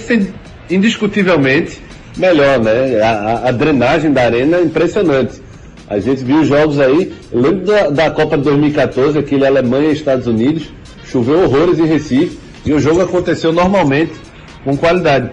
indiscutivelmente 0.69 1.81
melhor, 2.17 2.59
né? 2.59 3.01
A, 3.01 3.09
a, 3.09 3.49
a, 3.49 3.51
drenagem 3.51 4.11
da 4.13 4.23
arena 4.23 4.57
é 4.57 4.61
impressionante. 4.61 5.41
A 5.89 5.99
gente 5.99 6.23
viu 6.23 6.43
jogos 6.43 6.79
aí, 6.79 7.13
lembro 7.31 7.65
da, 7.65 7.89
da 7.89 8.11
Copa 8.11 8.37
de 8.37 8.43
2014, 8.43 9.19
aquele 9.19 9.45
Alemanha 9.45 9.89
e 9.89 9.93
Estados 9.93 10.25
Unidos, 10.25 10.73
choveu 11.05 11.43
horrores 11.43 11.77
em 11.79 11.85
Recife 11.85 12.39
e 12.65 12.73
o 12.73 12.79
jogo 12.79 13.01
aconteceu 13.01 13.53
normalmente, 13.53 14.13
com 14.63 14.75
qualidade. 14.75 15.29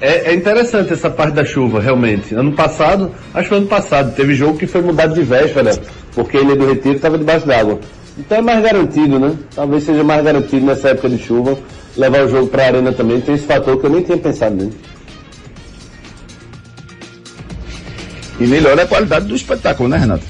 É, 0.00 0.30
é, 0.30 0.34
interessante 0.34 0.94
essa 0.94 1.10
parte 1.10 1.34
da 1.34 1.44
chuva, 1.44 1.78
realmente. 1.78 2.34
Ano 2.34 2.52
passado, 2.52 3.10
acho 3.34 3.50
que 3.50 3.54
ano 3.54 3.66
passado, 3.66 4.14
teve 4.14 4.34
jogo 4.34 4.56
que 4.56 4.66
foi 4.66 4.80
mudado 4.80 5.12
de 5.12 5.22
véspera, 5.22 5.78
porque 6.14 6.38
a 6.38 6.40
Ilha 6.40 6.56
do 6.56 6.66
Retiro 6.66 6.96
estava 6.96 7.18
debaixo 7.18 7.46
d'água. 7.46 7.78
Então 8.18 8.38
é 8.38 8.42
mais 8.42 8.62
garantido, 8.62 9.18
né? 9.18 9.36
Talvez 9.54 9.84
seja 9.84 10.02
mais 10.02 10.24
garantido 10.24 10.64
nessa 10.64 10.88
época 10.88 11.10
de 11.10 11.18
chuva 11.18 11.58
levar 11.96 12.24
o 12.24 12.28
jogo 12.28 12.46
para 12.46 12.62
a 12.62 12.66
arena 12.66 12.92
também. 12.92 13.20
Tem 13.20 13.34
esse 13.34 13.46
fator 13.46 13.78
que 13.78 13.84
eu 13.84 13.90
nem 13.90 14.02
tinha 14.02 14.16
pensado 14.16 14.56
nele. 14.56 14.72
E 18.40 18.46
melhora 18.46 18.84
a 18.84 18.86
qualidade 18.86 19.26
do 19.26 19.36
espetáculo, 19.36 19.88
né, 19.88 19.98
Renato? 19.98 20.24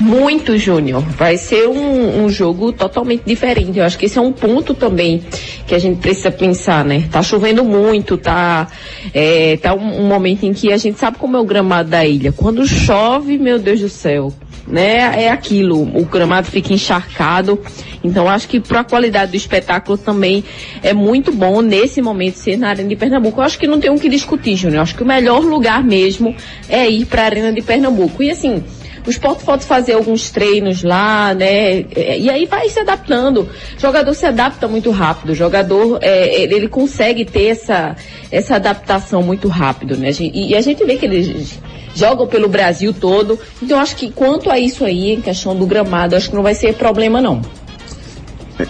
Muito, 0.00 0.56
Júnior. 0.56 1.02
Vai 1.02 1.36
ser 1.36 1.68
um, 1.68 2.24
um, 2.24 2.28
jogo 2.30 2.72
totalmente 2.72 3.22
diferente. 3.26 3.78
Eu 3.78 3.84
acho 3.84 3.98
que 3.98 4.06
esse 4.06 4.18
é 4.18 4.20
um 4.20 4.32
ponto 4.32 4.72
também 4.72 5.22
que 5.66 5.74
a 5.74 5.78
gente 5.78 6.00
precisa 6.00 6.30
pensar, 6.30 6.82
né? 6.84 7.06
Tá 7.12 7.22
chovendo 7.22 7.62
muito, 7.62 8.16
tá, 8.16 8.66
é, 9.12 9.58
tá 9.58 9.74
um, 9.74 10.00
um 10.00 10.06
momento 10.06 10.44
em 10.44 10.54
que 10.54 10.72
a 10.72 10.78
gente 10.78 10.98
sabe 10.98 11.18
como 11.18 11.36
é 11.36 11.40
o 11.40 11.44
gramado 11.44 11.90
da 11.90 12.04
ilha. 12.06 12.32
Quando 12.32 12.66
chove, 12.66 13.36
meu 13.36 13.58
Deus 13.58 13.80
do 13.80 13.90
céu, 13.90 14.32
né? 14.70 15.24
É 15.24 15.30
aquilo, 15.30 15.82
o 15.82 16.04
gramado 16.04 16.46
fica 16.46 16.72
encharcado. 16.72 17.60
Então 18.02 18.28
acho 18.28 18.48
que 18.48 18.60
para 18.60 18.80
a 18.80 18.84
qualidade 18.84 19.32
do 19.32 19.36
espetáculo 19.36 19.98
também 19.98 20.42
é 20.82 20.92
muito 20.92 21.32
bom 21.32 21.60
nesse 21.60 22.00
momento 22.00 22.36
ser 22.36 22.56
na 22.56 22.68
Arena 22.70 22.88
de 22.88 22.96
Pernambuco. 22.96 23.40
Eu 23.40 23.44
acho 23.44 23.58
que 23.58 23.66
não 23.66 23.80
tem 23.80 23.90
o 23.90 23.94
um 23.94 23.98
que 23.98 24.08
discutir, 24.08 24.56
Júnior. 24.56 24.82
Acho 24.82 24.94
que 24.94 25.02
o 25.02 25.06
melhor 25.06 25.42
lugar 25.42 25.84
mesmo 25.84 26.34
é 26.68 26.88
ir 26.88 27.04
para 27.04 27.22
a 27.22 27.24
Arena 27.26 27.52
de 27.52 27.60
Pernambuco. 27.60 28.22
E 28.22 28.30
assim, 28.30 28.62
o 29.06 29.10
esporte 29.10 29.44
pode 29.44 29.64
fazer 29.64 29.94
alguns 29.94 30.30
treinos 30.30 30.82
lá, 30.82 31.34
né? 31.34 31.84
E 31.96 32.28
aí 32.28 32.46
vai 32.46 32.68
se 32.68 32.80
adaptando. 32.80 33.48
O 33.76 33.80
jogador 33.80 34.14
se 34.14 34.26
adapta 34.26 34.68
muito 34.68 34.90
rápido. 34.90 35.30
O 35.30 35.34
jogador, 35.34 35.98
é, 36.02 36.42
ele, 36.42 36.68
consegue 36.68 37.24
ter 37.24 37.46
essa, 37.46 37.96
essa 38.30 38.56
adaptação 38.56 39.22
muito 39.22 39.48
rápido, 39.48 39.96
né? 39.96 40.10
E, 40.20 40.54
a 40.54 40.60
gente 40.60 40.84
vê 40.84 40.96
que 40.96 41.06
eles 41.06 41.58
jogam 41.94 42.26
pelo 42.26 42.48
Brasil 42.48 42.92
todo. 42.92 43.38
Então 43.62 43.78
acho 43.78 43.96
que 43.96 44.10
quanto 44.10 44.50
a 44.50 44.58
isso 44.58 44.84
aí, 44.84 45.12
em 45.12 45.20
questão 45.20 45.56
do 45.56 45.66
gramado, 45.66 46.16
acho 46.16 46.30
que 46.30 46.36
não 46.36 46.42
vai 46.42 46.54
ser 46.54 46.74
problema 46.74 47.20
não. 47.20 47.42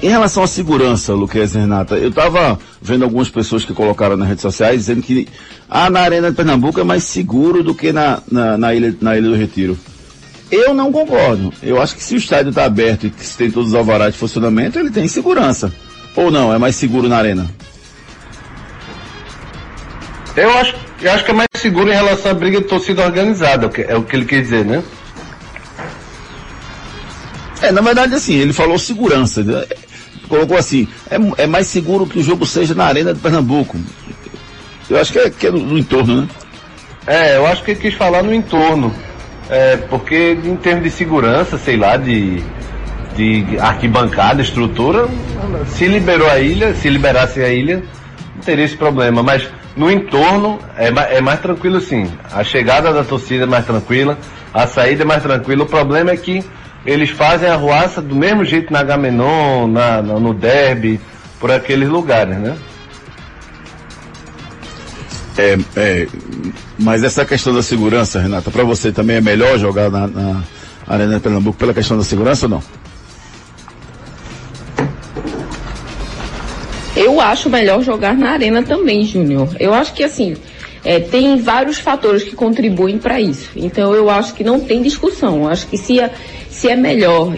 Em 0.03 0.09
relação 0.09 0.45
à 0.45 0.47
segurança, 0.47 1.15
Luquez 1.15 1.55
e 1.55 1.59
Renata, 1.59 1.97
eu 1.97 2.11
estava 2.11 2.59
vendo 2.81 3.03
algumas 3.05 3.29
pessoas 3.29 3.65
que 3.65 3.73
colocaram 3.73 4.17
nas 4.17 4.29
redes 4.29 4.43
sociais 4.43 4.77
dizendo 4.81 5.03
que 5.03 5.27
ah, 5.69 5.91
na 5.91 6.01
Arena 6.01 6.31
de 6.31 6.37
Pernambuco 6.37 6.79
é 6.79 6.85
mais 6.85 7.05
seguro 7.05 7.63
do 7.65 7.75
que 7.75 7.93
na, 7.93 8.23
na, 8.31 8.57
na 8.57 8.75
ilha, 8.75 8.95
na 9.01 9.17
ilha 9.17 9.29
do 9.29 9.35
Retiro. 9.35 9.77
Eu 10.51 10.75
não 10.75 10.91
concordo. 10.93 11.53
Eu 11.63 11.81
acho 11.81 11.95
que 11.97 12.03
se 12.03 12.15
o 12.15 12.19
estádio 12.19 12.51
está 12.51 12.65
aberto 12.65 13.07
e 13.07 13.13
se 13.25 13.37
tem 13.37 13.51
todos 13.51 13.71
os 13.71 13.75
alvarás 13.75 14.13
de 14.13 14.19
funcionamento, 14.19 14.79
ele 14.79 14.91
tem 14.91 15.07
segurança. 15.07 15.73
Ou 16.17 16.31
não, 16.31 16.53
é 16.53 16.59
mais 16.59 16.77
seguro 16.77 17.09
na 17.09 17.17
arena? 17.17 17.49
Eu 20.37 20.51
acho, 20.59 20.75
eu 21.01 21.13
acho 21.13 21.25
que 21.25 21.31
é 21.31 21.35
mais 21.35 21.49
seguro 21.55 21.91
em 21.91 21.95
relação 21.95 22.31
à 22.31 22.35
briga 22.35 22.61
de 22.61 22.67
torcida 22.67 23.05
organizada, 23.05 23.71
é 23.89 23.97
o 23.97 24.03
que 24.03 24.17
ele 24.17 24.25
quer 24.25 24.43
dizer, 24.43 24.65
né? 24.65 24.83
É, 27.63 27.71
na 27.71 27.81
verdade, 27.81 28.15
assim, 28.15 28.35
ele 28.35 28.53
falou 28.53 28.79
segurança. 28.79 29.43
Né? 29.43 29.65
Colocou 30.29 30.57
assim, 30.57 30.89
é, 31.11 31.43
é 31.43 31.47
mais 31.47 31.67
seguro 31.67 32.07
que 32.07 32.19
o 32.19 32.23
jogo 32.23 32.47
seja 32.47 32.75
na 32.75 32.85
Arena 32.85 33.13
de 33.13 33.21
Pernambuco. 33.21 33.77
Eu 34.89 34.99
acho 34.99 35.13
que 35.13 35.19
é, 35.19 35.31
que 35.31 35.47
é 35.47 35.51
no, 35.51 35.59
no 35.59 35.79
entorno, 35.79 36.23
né? 36.23 36.29
É, 37.07 37.37
eu 37.37 37.47
acho 37.47 37.63
que 37.63 37.73
ele 37.73 37.81
quis 37.81 37.95
falar 37.95 38.23
no 38.23 38.35
entorno. 38.35 38.95
É, 39.49 39.77
porque 39.77 40.39
em 40.45 40.57
termos 40.57 40.85
de 40.85 40.91
segurança, 40.91 41.59
sei 41.59 41.77
lá, 41.77 41.97
de, 41.97 42.43
de 43.17 43.59
arquibancada, 43.59 44.41
estrutura, 44.41 45.09
se 45.67 45.87
liberou 45.87 46.31
a 46.31 46.39
ilha, 46.39 46.75
se 46.75 46.89
liberasse 46.89 47.43
a 47.43 47.49
ilha, 47.49 47.83
não 48.35 48.43
teria 48.43 48.65
esse 48.65 48.77
problema. 48.77 49.23
Mas 49.23 49.49
no 49.77 49.91
entorno 49.91 50.59
é, 50.77 50.89
é 51.17 51.21
mais 51.21 51.41
tranquilo 51.41 51.81
sim. 51.81 52.11
A 52.33 52.43
chegada 52.43 52.93
da 52.93 53.05
torcida 53.05 53.45
é 53.45 53.47
mais 53.47 53.65
tranquila, 53.65 54.19
a 54.53 54.67
saída 54.67 55.03
é 55.03 55.07
mais 55.07 55.23
tranquila. 55.23 55.65
O 55.65 55.67
problema 55.67 56.11
é 56.11 56.17
que 56.17 56.45
eles 56.85 57.11
fazem 57.11 57.49
a 57.49 57.57
ruaça 57.57 58.01
do 58.01 58.15
mesmo 58.15 58.45
jeito 58.45 58.73
na 58.73 58.83
Gamenon, 58.83 59.67
na, 59.69 60.03
na, 60.03 60.19
no 60.19 60.35
Derby, 60.35 61.01
por 61.39 61.51
aqueles 61.51 61.89
lugares, 61.89 62.37
né? 62.39 62.57
É, 65.39 65.59
é, 65.77 66.09
mas 66.79 67.03
essa 67.03 67.25
questão 67.25 67.55
da 67.55 67.63
segurança, 67.63 68.21
Renata, 68.21 68.51
para 68.51 68.65
você 68.65 68.93
também 68.93 69.17
é 69.17 69.21
melhor 69.21 69.59
jogar 69.59 69.91
na, 69.91 70.07
na, 70.07 70.43
Arena 70.87 71.21
Pernambuco 71.21 71.57
pela 71.57 71.73
questão 71.73 71.97
da 71.97 72.03
segurança 72.03 72.47
ou 72.47 72.51
não? 72.51 72.63
Acho 77.21 77.51
melhor 77.51 77.83
jogar 77.83 78.17
na 78.17 78.31
arena 78.31 78.63
também, 78.63 79.05
Júnior. 79.05 79.55
Eu 79.59 79.73
acho 79.75 79.93
que 79.93 80.03
assim, 80.03 80.37
é, 80.85 80.99
tem 80.99 81.37
vários 81.37 81.79
fatores 81.79 82.23
que 82.23 82.35
contribuem 82.35 82.99
para 82.99 83.21
isso. 83.21 83.51
Então 83.55 83.95
eu 83.95 84.09
acho 84.09 84.35
que 84.35 84.43
não 84.43 84.61
tem 84.61 84.83
discussão. 84.83 85.43
Eu 85.43 85.49
acho 85.49 85.67
que 85.67 85.77
se 85.77 86.01
é, 86.01 86.11
se 86.49 86.69
é 86.69 86.77
melhor 86.77 87.33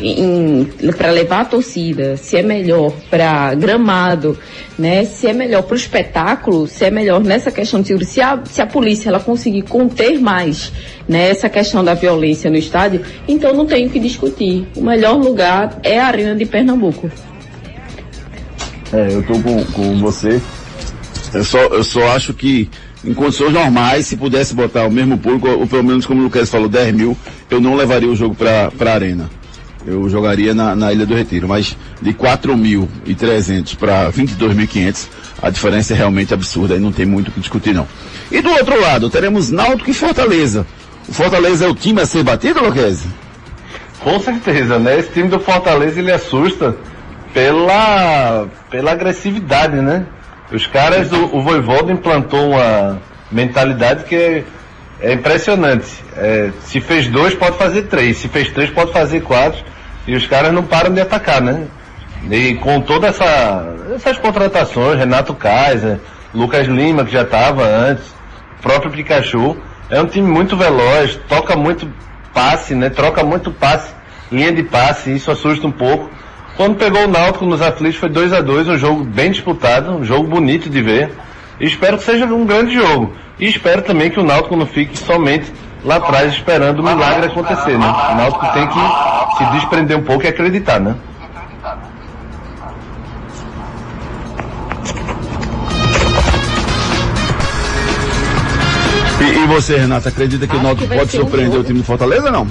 para 0.96 1.10
levar 1.10 1.40
a 1.40 1.44
torcida, 1.44 2.16
se 2.16 2.36
é 2.36 2.42
melhor 2.42 2.92
para 3.10 3.54
gramado, 3.54 4.38
né? 4.78 5.04
Se 5.04 5.26
é 5.26 5.32
melhor 5.32 5.62
para 5.62 5.74
o 5.74 5.76
espetáculo, 5.76 6.66
se 6.66 6.84
é 6.84 6.90
melhor 6.90 7.20
nessa 7.20 7.50
questão 7.50 7.80
de 7.80 7.88
segurança, 7.88 8.12
se 8.12 8.20
a, 8.20 8.40
se 8.44 8.62
a 8.62 8.66
polícia 8.66 9.08
ela 9.08 9.20
conseguir 9.20 9.62
conter 9.62 10.20
mais 10.20 10.72
né, 11.08 11.30
essa 11.30 11.48
questão 11.48 11.84
da 11.84 11.94
violência 11.94 12.50
no 12.50 12.56
estádio, 12.56 13.02
então 13.28 13.52
não 13.52 13.66
tem 13.66 13.86
o 13.86 13.90
que 13.90 13.98
discutir. 13.98 14.66
O 14.76 14.80
melhor 14.80 15.16
lugar 15.16 15.78
é 15.82 15.98
a 15.98 16.06
Arena 16.06 16.34
de 16.34 16.46
Pernambuco. 16.46 17.10
É, 18.92 19.14
eu 19.14 19.22
tô 19.22 19.38
com, 19.40 19.64
com 19.64 19.98
você. 19.98 20.40
Eu 21.32 21.44
só, 21.44 21.58
eu 21.58 21.82
só 21.82 22.14
acho 22.14 22.34
que 22.34 22.68
em 23.04 23.14
condições 23.14 23.52
normais, 23.52 24.06
se 24.06 24.16
pudesse 24.16 24.54
botar 24.54 24.86
o 24.86 24.90
mesmo 24.90 25.18
público, 25.18 25.48
ou 25.48 25.66
pelo 25.66 25.82
menos 25.82 26.06
como 26.06 26.20
o 26.20 26.24
Lucas 26.24 26.48
falou, 26.48 26.68
10 26.68 26.94
mil, 26.94 27.16
eu 27.50 27.60
não 27.60 27.74
levaria 27.74 28.08
o 28.08 28.14
jogo 28.14 28.34
para 28.34 28.70
a 28.78 28.94
arena. 28.94 29.28
Eu 29.84 30.08
jogaria 30.08 30.54
na, 30.54 30.76
na 30.76 30.92
Ilha 30.92 31.04
do 31.04 31.14
Retiro, 31.14 31.48
mas 31.48 31.76
de 32.00 32.12
4.300 32.12 33.76
para 33.76 34.12
22.500, 34.12 35.08
a 35.42 35.50
diferença 35.50 35.92
é 35.92 35.96
realmente 35.96 36.32
absurda 36.32 36.76
e 36.76 36.78
não 36.78 36.92
tem 36.92 37.04
muito 37.04 37.28
o 37.28 37.32
que 37.32 37.40
discutir 37.40 37.74
não. 37.74 37.88
E 38.30 38.40
do 38.40 38.50
outro 38.50 38.80
lado, 38.80 39.10
teremos 39.10 39.50
Náutico 39.50 39.90
e 39.90 39.94
Fortaleza. 39.94 40.64
O 41.08 41.12
Fortaleza 41.12 41.64
é 41.64 41.68
o 41.68 41.74
time 41.74 42.00
a 42.00 42.06
ser 42.06 42.22
batido, 42.22 42.62
Luquezzi? 42.62 43.08
Com 43.98 44.20
certeza, 44.20 44.78
né? 44.78 45.00
Esse 45.00 45.10
time 45.10 45.28
do 45.28 45.40
Fortaleza 45.40 45.98
ele 45.98 46.12
assusta 46.12 46.76
pela, 47.32 48.46
pela 48.70 48.92
agressividade, 48.92 49.76
né? 49.76 50.06
Os 50.52 50.66
caras, 50.66 51.10
o, 51.12 51.36
o 51.36 51.42
Voivoda 51.42 51.92
implantou 51.92 52.50
uma 52.50 53.00
mentalidade 53.30 54.04
que 54.04 54.14
é, 54.14 54.44
é 55.00 55.12
impressionante. 55.12 56.04
É, 56.16 56.50
se 56.60 56.80
fez 56.80 57.08
dois, 57.08 57.34
pode 57.34 57.56
fazer 57.56 57.82
três. 57.82 58.18
Se 58.18 58.28
fez 58.28 58.50
três, 58.50 58.70
pode 58.70 58.92
fazer 58.92 59.22
quatro. 59.22 59.64
E 60.06 60.14
os 60.14 60.26
caras 60.26 60.52
não 60.52 60.62
param 60.62 60.92
de 60.92 61.00
atacar, 61.00 61.40
né? 61.40 61.66
E 62.30 62.54
com 62.56 62.80
todas 62.80 63.10
essa, 63.10 63.74
essas 63.94 64.18
contratações, 64.18 64.98
Renato 64.98 65.34
Kaiser, 65.34 65.98
Lucas 66.34 66.66
Lima, 66.66 67.04
que 67.04 67.12
já 67.12 67.22
estava 67.22 67.64
antes, 67.64 68.14
próprio 68.60 68.90
Pikachu, 68.90 69.56
é 69.90 70.00
um 70.00 70.06
time 70.06 70.30
muito 70.30 70.56
veloz, 70.56 71.18
toca 71.28 71.56
muito 71.56 71.90
passe, 72.32 72.74
né? 72.74 72.90
Troca 72.90 73.24
muito 73.24 73.50
passe, 73.50 73.92
linha 74.30 74.52
de 74.52 74.62
passe, 74.62 75.12
isso 75.12 75.30
assusta 75.30 75.66
um 75.66 75.72
pouco. 75.72 76.10
Quando 76.56 76.76
pegou 76.76 77.04
o 77.04 77.08
Náutico 77.08 77.46
nos 77.46 77.62
aflitos 77.62 77.98
foi 77.98 78.08
2 78.08 78.32
a 78.32 78.40
2 78.40 78.68
um 78.68 78.78
jogo 78.78 79.04
bem 79.04 79.30
disputado, 79.30 79.90
um 79.90 80.04
jogo 80.04 80.28
bonito 80.28 80.68
de 80.68 80.82
ver. 80.82 81.10
E 81.58 81.66
espero 81.66 81.96
que 81.96 82.04
seja 82.04 82.26
um 82.26 82.44
grande 82.44 82.74
jogo. 82.74 83.12
E 83.38 83.48
espero 83.48 83.82
também 83.82 84.10
que 84.10 84.20
o 84.20 84.24
Náutico 84.24 84.56
não 84.56 84.66
fique 84.66 84.98
somente 84.98 85.52
lá 85.84 85.96
atrás 85.96 86.32
esperando 86.32 86.80
o 86.80 86.82
milagre 86.82 87.26
acontecer, 87.26 87.78
né? 87.78 87.86
O 87.86 88.14
Náutico 88.16 88.46
tem 88.52 88.66
que 88.66 89.38
se 89.38 89.50
desprender 89.52 89.96
um 89.96 90.02
pouco 90.02 90.24
e 90.24 90.28
acreditar, 90.28 90.78
né? 90.78 90.94
E, 99.20 99.24
e 99.24 99.46
você, 99.46 99.78
Renata, 99.78 100.08
acredita 100.08 100.46
que 100.46 100.52
Acho 100.52 100.60
o 100.60 100.66
Náutico 100.66 100.94
pode 100.94 101.10
surpreender 101.10 101.58
um 101.58 101.62
o 101.62 101.64
time 101.64 101.78
do 101.78 101.84
Fortaleza 101.84 102.26
ou 102.26 102.32
não? 102.32 102.48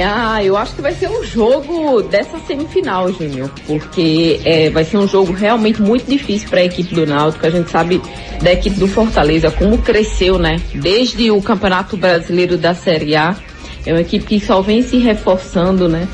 Ah, 0.00 0.42
eu 0.44 0.56
acho 0.56 0.76
que 0.76 0.82
vai 0.82 0.94
ser 0.94 1.08
um 1.08 1.24
jogo 1.24 2.02
dessa 2.02 2.38
semifinal, 2.46 3.12
Júnior, 3.12 3.50
porque 3.66 4.40
é, 4.44 4.70
vai 4.70 4.84
ser 4.84 4.96
um 4.96 5.08
jogo 5.08 5.32
realmente 5.32 5.82
muito 5.82 6.08
difícil 6.08 6.48
para 6.48 6.60
a 6.60 6.64
equipe 6.64 6.94
do 6.94 7.04
Náutico. 7.04 7.44
A 7.44 7.50
gente 7.50 7.68
sabe 7.68 8.00
da 8.40 8.52
equipe 8.52 8.78
do 8.78 8.86
Fortaleza 8.86 9.50
como 9.50 9.78
cresceu, 9.78 10.38
né? 10.38 10.60
Desde 10.72 11.30
o 11.32 11.42
Campeonato 11.42 11.96
Brasileiro 11.96 12.56
da 12.56 12.74
Série 12.74 13.16
A, 13.16 13.36
é 13.84 13.92
uma 13.92 14.00
equipe 14.00 14.24
que 14.24 14.40
só 14.40 14.60
vem 14.60 14.82
se 14.82 14.98
reforçando, 14.98 15.88
né? 15.88 16.06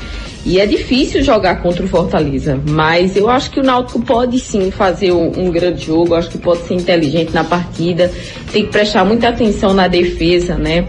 E 0.45 0.59
é 0.59 0.65
difícil 0.65 1.23
jogar 1.23 1.61
contra 1.61 1.83
o 1.83 1.87
Fortaleza, 1.87 2.59
mas 2.69 3.15
eu 3.15 3.29
acho 3.29 3.49
que 3.49 3.59
o 3.59 3.63
Náutico 3.63 3.99
pode 4.01 4.39
sim 4.39 4.69
fazer 4.69 5.11
um, 5.11 5.31
um 5.39 5.51
grande 5.51 5.85
jogo, 5.85 6.13
acho 6.13 6.29
que 6.29 6.37
pode 6.37 6.61
ser 6.67 6.75
inteligente 6.75 7.33
na 7.33 7.43
partida, 7.43 8.11
tem 8.51 8.65
que 8.65 8.71
prestar 8.71 9.03
muita 9.03 9.29
atenção 9.29 9.73
na 9.73 9.87
defesa, 9.87 10.55
né? 10.55 10.87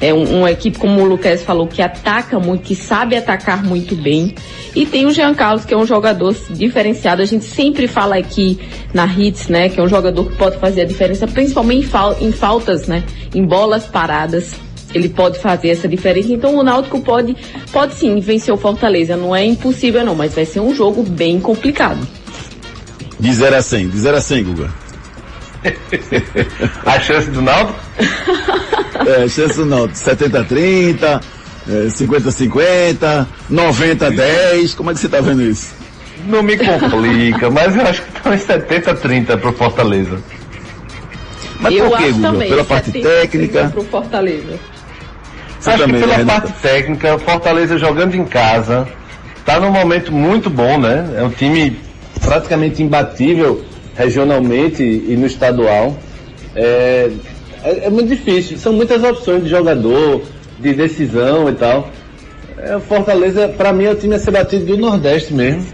É 0.00 0.14
um, 0.14 0.38
uma 0.38 0.50
equipe, 0.50 0.78
como 0.78 1.00
o 1.00 1.04
Lucas 1.04 1.42
falou, 1.42 1.66
que 1.66 1.82
ataca 1.82 2.38
muito, 2.38 2.62
que 2.62 2.74
sabe 2.74 3.16
atacar 3.16 3.64
muito 3.64 3.96
bem. 3.96 4.34
E 4.74 4.86
tem 4.86 5.06
o 5.06 5.10
Jean 5.10 5.34
Carlos, 5.34 5.64
que 5.64 5.74
é 5.74 5.76
um 5.76 5.86
jogador 5.86 6.36
diferenciado. 6.50 7.20
A 7.20 7.24
gente 7.24 7.44
sempre 7.44 7.88
fala 7.88 8.16
aqui 8.16 8.60
na 8.94 9.06
Hits, 9.06 9.48
né? 9.48 9.68
Que 9.68 9.80
é 9.80 9.82
um 9.82 9.88
jogador 9.88 10.24
que 10.24 10.36
pode 10.36 10.56
fazer 10.58 10.82
a 10.82 10.84
diferença, 10.84 11.26
principalmente 11.26 11.86
em, 11.86 11.88
fal 11.88 12.16
em 12.20 12.30
faltas, 12.30 12.86
né? 12.86 13.02
Em 13.34 13.44
bolas 13.44 13.86
paradas. 13.86 14.54
Ele 14.94 15.08
pode 15.08 15.38
fazer 15.38 15.70
essa 15.70 15.88
diferença. 15.88 16.32
Então 16.32 16.54
o 16.54 16.62
Náutico 16.62 17.00
pode, 17.00 17.36
pode 17.72 17.94
sim 17.94 18.20
vencer 18.20 18.54
o 18.54 18.56
Fortaleza. 18.56 19.16
Não 19.16 19.34
é 19.34 19.44
impossível 19.44 20.04
não, 20.04 20.14
mas 20.14 20.34
vai 20.34 20.44
ser 20.44 20.60
um 20.60 20.74
jogo 20.74 21.02
bem 21.02 21.40
complicado. 21.40 22.06
De 23.18 23.32
0 23.32 23.56
a 23.56 23.62
100, 23.62 23.88
de 23.88 23.98
0 23.98 24.16
a 24.16 24.20
100, 24.20 24.44
Guga. 24.44 24.87
A 26.84 27.00
chance 27.00 27.30
do 27.30 27.42
Náutico? 27.42 27.78
é, 29.06 29.28
chance 29.28 29.56
do 29.56 29.66
Náutico. 29.66 29.98
70-30, 29.98 31.22
é, 31.68 31.86
50-50, 31.86 33.26
90-10. 33.50 34.76
Como 34.76 34.90
é 34.90 34.94
que 34.94 35.00
você 35.00 35.08
tá 35.08 35.20
vendo 35.20 35.42
isso? 35.42 35.74
Não 36.26 36.42
me 36.42 36.56
complica, 36.56 37.50
mas 37.50 37.76
eu 37.76 37.82
acho 37.86 38.02
que 38.02 38.20
tá 38.20 38.34
em 38.34 38.38
70-30 38.38 39.38
pro 39.38 39.52
Fortaleza. 39.52 40.18
Mas 41.60 41.74
eu 41.74 41.88
por 41.88 41.98
quê, 41.98 42.12
Guga? 42.12 42.38
Pela 42.38 42.64
parte 42.64 42.92
técnica? 42.92 43.68
Pro 43.70 43.82
Fortaleza. 43.84 44.58
Você 45.58 45.70
acho 45.70 45.78
também, 45.78 46.00
que 46.00 46.06
pela 46.06 46.18
né, 46.18 46.24
parte 46.24 46.52
técnica, 46.60 47.18
Fortaleza 47.18 47.78
jogando 47.78 48.14
em 48.14 48.24
casa, 48.24 48.86
tá 49.44 49.58
num 49.58 49.70
momento 49.70 50.12
muito 50.12 50.48
bom, 50.48 50.78
né? 50.78 51.14
É 51.16 51.22
um 51.22 51.30
time 51.30 51.78
praticamente 52.20 52.82
imbatível 52.82 53.64
regionalmente 53.98 54.82
e 54.82 55.16
no 55.16 55.26
estadual. 55.26 55.98
É, 56.54 57.10
é, 57.64 57.86
é, 57.86 57.90
muito 57.90 58.08
difícil. 58.08 58.56
São 58.56 58.72
muitas 58.72 59.02
opções 59.02 59.42
de 59.42 59.50
jogador, 59.50 60.22
de 60.58 60.72
decisão 60.72 61.50
e 61.50 61.54
tal. 61.54 61.90
É, 62.56 62.78
Fortaleza, 62.78 63.48
para 63.48 63.72
mim, 63.72 63.84
é 63.84 63.90
o 63.90 63.96
time 63.96 64.14
a 64.14 64.18
ser 64.18 64.30
batido 64.30 64.64
do 64.64 64.76
Nordeste 64.76 65.34
mesmo. 65.34 65.66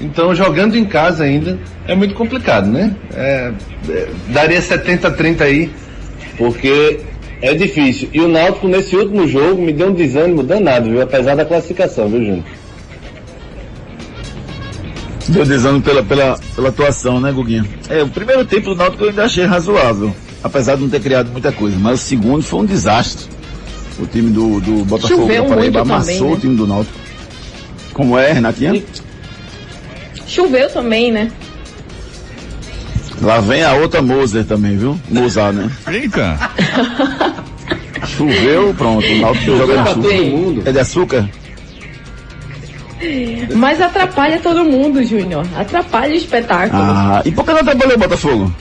Então, 0.00 0.34
jogando 0.34 0.76
em 0.76 0.84
casa 0.84 1.22
ainda, 1.22 1.58
é 1.86 1.94
muito 1.94 2.14
complicado, 2.14 2.66
né? 2.66 2.96
É, 3.14 3.52
é 3.88 4.08
daria 4.28 4.60
70-30 4.60 5.42
aí, 5.42 5.70
porque 6.36 6.98
é 7.40 7.54
difícil. 7.54 8.08
E 8.12 8.20
o 8.20 8.26
Náutico, 8.26 8.66
nesse 8.66 8.96
último 8.96 9.28
jogo, 9.28 9.62
me 9.62 9.72
deu 9.72 9.88
um 9.88 9.94
desânimo 9.94 10.42
danado, 10.42 10.90
viu? 10.90 11.02
Apesar 11.02 11.36
da 11.36 11.44
classificação, 11.44 12.08
viu, 12.08 12.24
Júnior? 12.24 12.44
Deu 15.28 15.44
desânimo 15.44 15.82
pela, 15.82 16.02
pela, 16.02 16.38
pela 16.54 16.68
atuação, 16.68 17.20
né, 17.20 17.32
Guguinha? 17.32 17.64
É, 17.88 18.02
o 18.02 18.08
primeiro 18.08 18.44
tempo 18.44 18.70
do 18.70 18.76
Náutico 18.76 19.04
eu 19.04 19.10
ainda 19.10 19.24
achei 19.24 19.44
razoável, 19.44 20.14
apesar 20.42 20.76
de 20.76 20.82
não 20.82 20.88
ter 20.88 21.00
criado 21.00 21.30
muita 21.30 21.52
coisa, 21.52 21.76
mas 21.78 22.00
o 22.00 22.02
segundo 22.02 22.42
foi 22.42 22.60
um 22.60 22.64
desastre. 22.64 23.26
O 23.98 24.06
time 24.06 24.30
do, 24.30 24.60
do 24.60 24.84
Botafogo 24.84 25.22
Choveu 25.22 25.42
da 25.44 25.48
Paraíba 25.50 25.80
amassou 25.82 26.14
também, 26.14 26.30
né? 26.30 26.36
o 26.36 26.40
time 26.40 26.56
do 26.56 26.66
Náutico. 26.66 26.98
Como 27.92 28.18
é, 28.18 28.32
Renatinha? 28.32 28.82
Choveu 30.26 30.68
também, 30.70 31.12
né? 31.12 31.30
Lá 33.20 33.40
vem 33.40 33.62
a 33.62 33.74
outra 33.74 34.02
Moser 34.02 34.44
também, 34.44 34.76
viu? 34.76 34.98
Mozart, 35.08 35.54
né? 35.54 35.70
Eita! 35.92 36.38
Choveu, 38.06 38.74
pronto. 38.74 39.06
O 39.06 39.18
Náutico 39.18 39.56
joga 39.56 39.74
na 39.76 39.86
chuva. 39.86 40.08
É 40.64 40.72
de 40.72 40.78
açúcar? 40.78 41.28
Mas 43.54 43.80
atrapalha 43.80 44.38
todo 44.38 44.64
mundo, 44.64 45.02
Júnior. 45.02 45.46
Atrapalha 45.56 46.12
o 46.12 46.16
espetáculo. 46.16 46.82
Ah, 46.82 47.22
e 47.24 47.32
por 47.32 47.44
que 47.44 47.52
não 47.52 47.60
atrapalhou 47.60 47.96
o 47.96 47.98
Botafogo? 47.98 48.54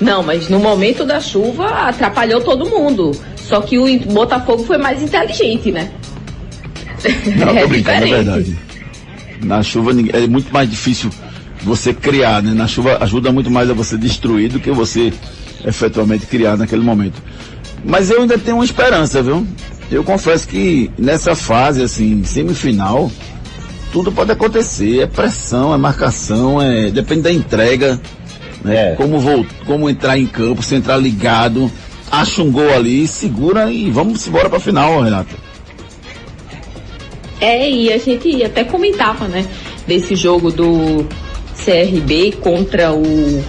Não, 0.00 0.22
mas 0.22 0.48
no 0.48 0.58
momento 0.58 1.04
da 1.04 1.20
chuva 1.20 1.88
atrapalhou 1.88 2.40
todo 2.40 2.68
mundo. 2.68 3.12
Só 3.36 3.60
que 3.60 3.78
o 3.78 3.98
Botafogo 4.12 4.64
foi 4.64 4.78
mais 4.78 5.02
inteligente, 5.02 5.70
né? 5.70 5.90
Não, 7.36 7.50
é 7.50 7.62
tô 7.62 7.68
brincando, 7.68 8.04
é 8.04 8.08
verdade. 8.08 8.58
Na 9.42 9.62
chuva 9.62 9.92
é 10.12 10.26
muito 10.26 10.52
mais 10.52 10.70
difícil 10.70 11.10
você 11.62 11.92
criar, 11.92 12.42
né? 12.42 12.52
Na 12.54 12.66
chuva 12.66 12.98
ajuda 13.00 13.30
muito 13.30 13.50
mais 13.50 13.68
a 13.68 13.74
você 13.74 13.98
destruir 13.98 14.48
do 14.48 14.58
que 14.58 14.70
você 14.70 15.12
efetualmente 15.66 16.26
criar 16.26 16.56
naquele 16.56 16.82
momento. 16.82 17.22
Mas 17.84 18.10
eu 18.10 18.22
ainda 18.22 18.38
tenho 18.38 18.56
uma 18.56 18.64
esperança, 18.64 19.22
viu? 19.22 19.46
Eu 19.90 20.02
confesso 20.02 20.48
que 20.48 20.90
nessa 20.98 21.34
fase, 21.34 21.82
assim, 21.82 22.24
semifinal, 22.24 23.10
tudo 23.92 24.10
pode 24.10 24.32
acontecer. 24.32 25.00
É 25.00 25.06
pressão, 25.06 25.72
é 25.74 25.76
marcação, 25.76 26.60
é, 26.60 26.90
depende 26.90 27.22
da 27.22 27.32
entrega, 27.32 28.00
né? 28.64 28.92
É. 28.92 28.94
Como, 28.96 29.20
vou, 29.20 29.46
como 29.66 29.88
entrar 29.88 30.18
em 30.18 30.26
campo, 30.26 30.62
se 30.62 30.74
entrar 30.74 30.96
ligado. 30.96 31.70
acha 32.10 32.42
um 32.42 32.50
gol 32.50 32.72
ali, 32.72 33.06
segura 33.06 33.70
e 33.70 33.90
vamos 33.90 34.26
embora 34.26 34.48
pra 34.48 34.58
final, 34.58 35.00
Renata. 35.00 35.36
É, 37.40 37.70
e 37.70 37.92
a 37.92 37.98
gente 37.98 38.42
até 38.42 38.64
comentava, 38.64 39.28
né, 39.28 39.46
desse 39.86 40.16
jogo 40.16 40.50
do 40.50 41.06
CRB 41.62 42.32
contra 42.40 42.92
o, 42.92 43.44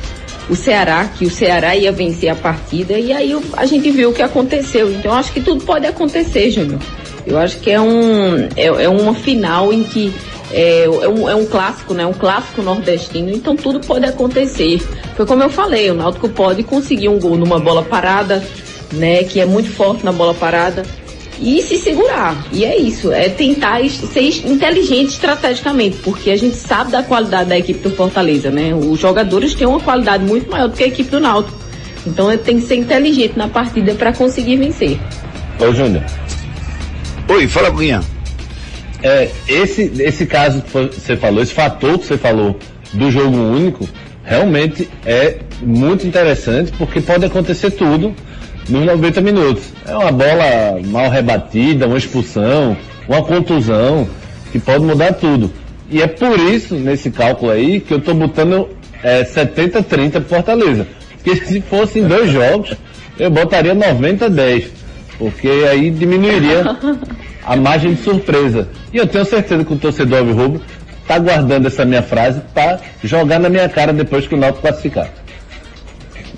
o 0.49 0.55
Ceará, 0.55 1.05
que 1.05 1.25
o 1.25 1.29
Ceará 1.29 1.75
ia 1.75 1.91
vencer 1.91 2.29
a 2.29 2.35
partida, 2.35 2.97
e 2.99 3.11
aí 3.11 3.35
a 3.53 3.65
gente 3.65 3.89
viu 3.91 4.09
o 4.09 4.13
que 4.13 4.21
aconteceu. 4.21 4.91
Então 4.91 5.13
acho 5.13 5.31
que 5.31 5.41
tudo 5.41 5.63
pode 5.63 5.85
acontecer, 5.85 6.51
Júnior. 6.51 6.79
Eu 7.25 7.37
acho 7.39 7.57
que 7.59 7.71
é 7.71 7.81
um 7.81 8.47
é, 8.55 8.65
é 8.65 8.89
uma 8.89 9.15
final 9.15 9.73
em 9.73 9.83
que 9.83 10.13
é, 10.51 10.83
é, 10.83 11.09
um, 11.09 11.27
é 11.27 11.35
um 11.35 11.45
clássico, 11.45 11.93
né? 11.93 12.05
Um 12.05 12.13
clássico 12.13 12.61
nordestino, 12.61 13.31
então 13.31 13.55
tudo 13.55 13.79
pode 13.79 14.05
acontecer. 14.05 14.79
Foi 15.15 15.25
como 15.25 15.41
eu 15.41 15.49
falei, 15.49 15.89
o 15.89 15.95
Náutico 15.95 16.29
pode 16.29 16.63
conseguir 16.63 17.09
um 17.09 17.19
gol 17.19 17.35
numa 17.35 17.59
bola 17.59 17.81
parada, 17.81 18.43
né? 18.93 19.23
Que 19.23 19.39
é 19.39 19.45
muito 19.45 19.69
forte 19.71 20.05
na 20.05 20.11
bola 20.11 20.33
parada 20.33 20.83
e 21.39 21.61
se 21.61 21.77
segurar. 21.77 22.45
E 22.51 22.63
é 22.63 22.77
isso, 22.77 23.11
é 23.11 23.29
tentar 23.29 23.87
ser 23.89 24.21
inteligente 24.47 25.09
estrategicamente, 25.09 25.97
porque 25.97 26.31
a 26.31 26.37
gente 26.37 26.55
sabe 26.55 26.91
da 26.91 27.03
qualidade 27.03 27.49
da 27.49 27.57
equipe 27.57 27.79
do 27.79 27.95
Fortaleza, 27.95 28.49
né? 28.49 28.73
Os 28.73 28.99
jogadores 28.99 29.53
têm 29.53 29.67
uma 29.67 29.79
qualidade 29.79 30.23
muito 30.23 30.49
maior 30.49 30.67
do 30.67 30.75
que 30.75 30.83
a 30.83 30.87
equipe 30.87 31.09
do 31.09 31.19
Náutico. 31.19 31.57
Então 32.05 32.35
tem 32.37 32.59
que 32.59 32.67
ser 32.67 32.75
inteligente 32.75 33.35
na 33.35 33.47
partida 33.47 33.93
para 33.95 34.13
conseguir 34.13 34.57
vencer. 34.57 34.99
Ô 35.59 35.73
Júnior. 35.73 36.03
Oi, 37.27 37.47
fala 37.47 37.69
Guinha. 37.71 38.01
É, 39.01 39.29
esse, 39.47 39.91
esse 39.99 40.25
caso 40.25 40.61
que 40.61 40.71
você 40.71 41.17
falou, 41.17 41.41
esse 41.41 41.53
fator 41.53 41.97
que 41.99 42.05
você 42.05 42.17
falou 42.17 42.57
do 42.93 43.11
jogo 43.11 43.35
único, 43.35 43.87
realmente 44.23 44.89
é 45.05 45.39
muito 45.61 46.07
interessante, 46.07 46.71
porque 46.77 47.01
pode 47.01 47.25
acontecer 47.25 47.71
tudo 47.71 48.15
nos 48.69 48.85
90 48.85 49.21
minutos. 49.21 49.63
É 49.87 49.95
uma 49.95 50.11
bola 50.11 50.79
mal 50.85 51.09
rebatida, 51.09 51.87
uma 51.87 51.97
expulsão, 51.97 52.75
uma 53.07 53.21
contusão, 53.23 54.07
que 54.51 54.59
pode 54.59 54.83
mudar 54.83 55.13
tudo. 55.13 55.51
E 55.89 56.01
é 56.01 56.07
por 56.07 56.39
isso, 56.39 56.75
nesse 56.75 57.11
cálculo 57.11 57.51
aí, 57.51 57.79
que 57.79 57.93
eu 57.93 57.99
estou 57.99 58.13
botando 58.13 58.69
é, 59.03 59.23
70-30 59.23 60.11
para 60.11 60.21
Fortaleza. 60.21 60.87
Porque 61.23 61.35
se 61.45 61.61
fossem 61.61 62.07
dois 62.07 62.31
jogos, 62.31 62.75
eu 63.19 63.29
botaria 63.29 63.75
90-10. 63.75 64.67
Porque 65.17 65.47
aí 65.69 65.89
diminuiria 65.91 66.63
a 67.45 67.55
margem 67.55 67.93
de 67.93 68.01
surpresa. 68.01 68.67
E 68.91 68.97
eu 68.97 69.07
tenho 69.07 69.25
certeza 69.25 69.63
que 69.63 69.73
o 69.73 69.77
torcedor 69.77 70.25
Rubro 70.25 70.61
está 71.01 71.19
guardando 71.19 71.67
essa 71.67 71.85
minha 71.85 72.01
frase 72.01 72.41
para 72.53 72.79
jogar 73.03 73.39
na 73.39 73.47
minha 73.47 73.69
cara 73.69 73.93
depois 73.93 74.27
que 74.27 74.33
o 74.33 74.37
Náutico 74.37 74.61
classificar. 74.61 75.09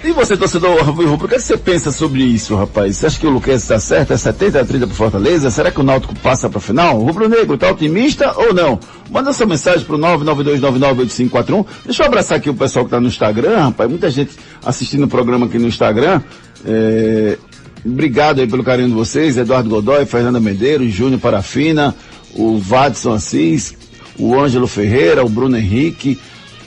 E 0.04 0.12
você, 0.12 0.38
torcedor 0.38 0.84
Rubro, 0.84 1.14
o 1.14 1.28
que 1.28 1.40
você 1.40 1.58
pensa 1.58 1.92
sobre 1.92 2.24
isso, 2.24 2.56
rapaz? 2.56 2.98
Você 2.98 3.08
acha 3.08 3.20
que 3.20 3.26
o 3.26 3.30
Luquez 3.30 3.64
está 3.64 3.80
certo? 3.80 4.14
É 4.14 4.18
70 4.18 4.62
a 4.62 4.66
30 4.66 4.88
para 4.88 4.96
Fortaleza? 4.96 5.50
Será 5.50 5.72
que 5.72 5.80
o 5.80 5.84
Náutico 5.84 6.14
passa 6.20 6.50
para 6.50 6.60
final? 6.60 7.00
Rubro 7.00 7.28
Negro 7.28 7.56
está 7.56 7.72
otimista 7.72 8.34
ou 8.38 8.54
não? 8.54 8.80
Manda 9.10 9.34
sua 9.34 9.46
mensagem 9.46 9.86
para 9.86 9.96
o 9.96 10.00
992998541. 10.00 11.66
Deixa 11.86 12.04
eu 12.04 12.08
abraçar 12.08 12.38
aqui 12.38 12.50
o 12.50 12.54
pessoal 12.54 12.86
que 12.86 12.90
está 12.90 13.00
no 13.00 13.08
Instagram, 13.08 13.58
rapaz. 13.58 13.90
Muita 13.90 14.10
gente 14.10 14.32
assistindo 14.64 15.04
o 15.04 15.08
programa 15.08 15.48
aqui 15.48 15.58
no 15.58 15.68
Instagram. 15.68 16.22
É... 16.66 17.38
Obrigado 17.86 18.40
aí 18.40 18.48
pelo 18.48 18.64
carinho 18.64 18.90
de 18.90 18.96
vocês. 18.96 19.38
Eduardo 19.38 19.70
Godoy, 19.70 20.06
Fernanda 20.06 20.40
Medeiros, 20.40 20.92
Júnior 20.92 21.20
Parafina, 21.20 21.96
o 22.34 22.58
Vadson 22.60 23.14
Assis, 23.14 23.76
o 24.20 24.38
Ângelo 24.38 24.68
Ferreira, 24.68 25.26
o 25.26 25.30
Bruno 25.30 25.58
Henrique, 25.58 26.20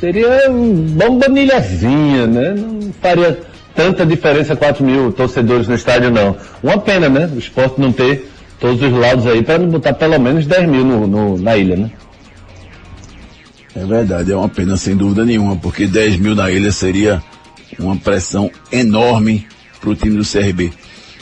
seria 0.00 0.50
bombonilhazinha, 0.50 2.26
né? 2.26 2.54
Não 2.56 2.92
faria 3.00 3.38
tanta 3.74 4.04
diferença 4.04 4.56
4 4.56 4.84
mil 4.84 5.12
torcedores 5.12 5.68
no 5.68 5.74
estádio, 5.74 6.10
não. 6.10 6.36
Uma 6.62 6.78
pena, 6.78 7.08
né? 7.08 7.30
O 7.32 7.38
esporte 7.38 7.80
não 7.80 7.92
ter 7.92 8.28
todos 8.58 8.82
os 8.82 8.92
lados 8.92 9.26
aí 9.26 9.42
para 9.42 9.58
botar 9.60 9.92
pelo 9.94 10.18
menos 10.18 10.46
10 10.46 10.68
mil 10.68 10.84
no, 10.84 11.06
no, 11.06 11.38
na 11.38 11.56
ilha, 11.56 11.76
né? 11.76 11.90
É 13.74 13.84
verdade, 13.86 14.30
é 14.30 14.36
uma 14.36 14.48
pena 14.48 14.76
sem 14.76 14.94
dúvida 14.94 15.24
nenhuma, 15.24 15.56
porque 15.56 15.86
10 15.86 16.16
mil 16.18 16.34
na 16.34 16.50
ilha 16.50 16.70
seria 16.70 17.22
uma 17.78 17.96
pressão 17.96 18.50
enorme 18.70 19.46
para 19.80 19.90
o 19.90 19.94
time 19.94 20.16
do 20.16 20.24
CRB. 20.24 20.72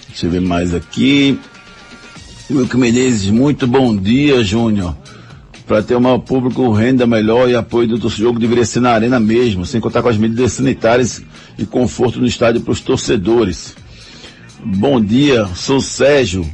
Deixa 0.09 0.27
eu 0.27 0.31
ver 0.31 0.41
mais 0.41 0.75
aqui. 0.75 1.39
Wilco 2.51 2.77
Menezes, 2.77 3.31
muito 3.31 3.67
bom 3.69 3.95
dia, 3.97 4.43
Júnior. 4.43 4.97
Para 5.65 5.85
ter 5.85 5.95
um 5.95 6.01
maior 6.01 6.19
público, 6.19 6.73
renda 6.73 7.07
melhor 7.07 7.49
e 7.49 7.55
apoio 7.55 7.97
do 7.97 8.09
jogo 8.09 8.41
deveria 8.41 8.65
ser 8.65 8.81
na 8.81 8.91
arena 8.91 9.21
mesmo, 9.21 9.65
sem 9.65 9.81
contar 9.81 10.03
com 10.03 10.09
as 10.09 10.17
medidas 10.17 10.55
sanitárias 10.55 11.23
e 11.57 11.65
conforto 11.65 12.19
no 12.19 12.27
estádio 12.27 12.61
para 12.63 12.73
os 12.73 12.81
torcedores. 12.81 13.77
Bom 14.65 15.01
dia, 15.01 15.47
sou 15.55 15.81
Sérgio, 15.81 16.45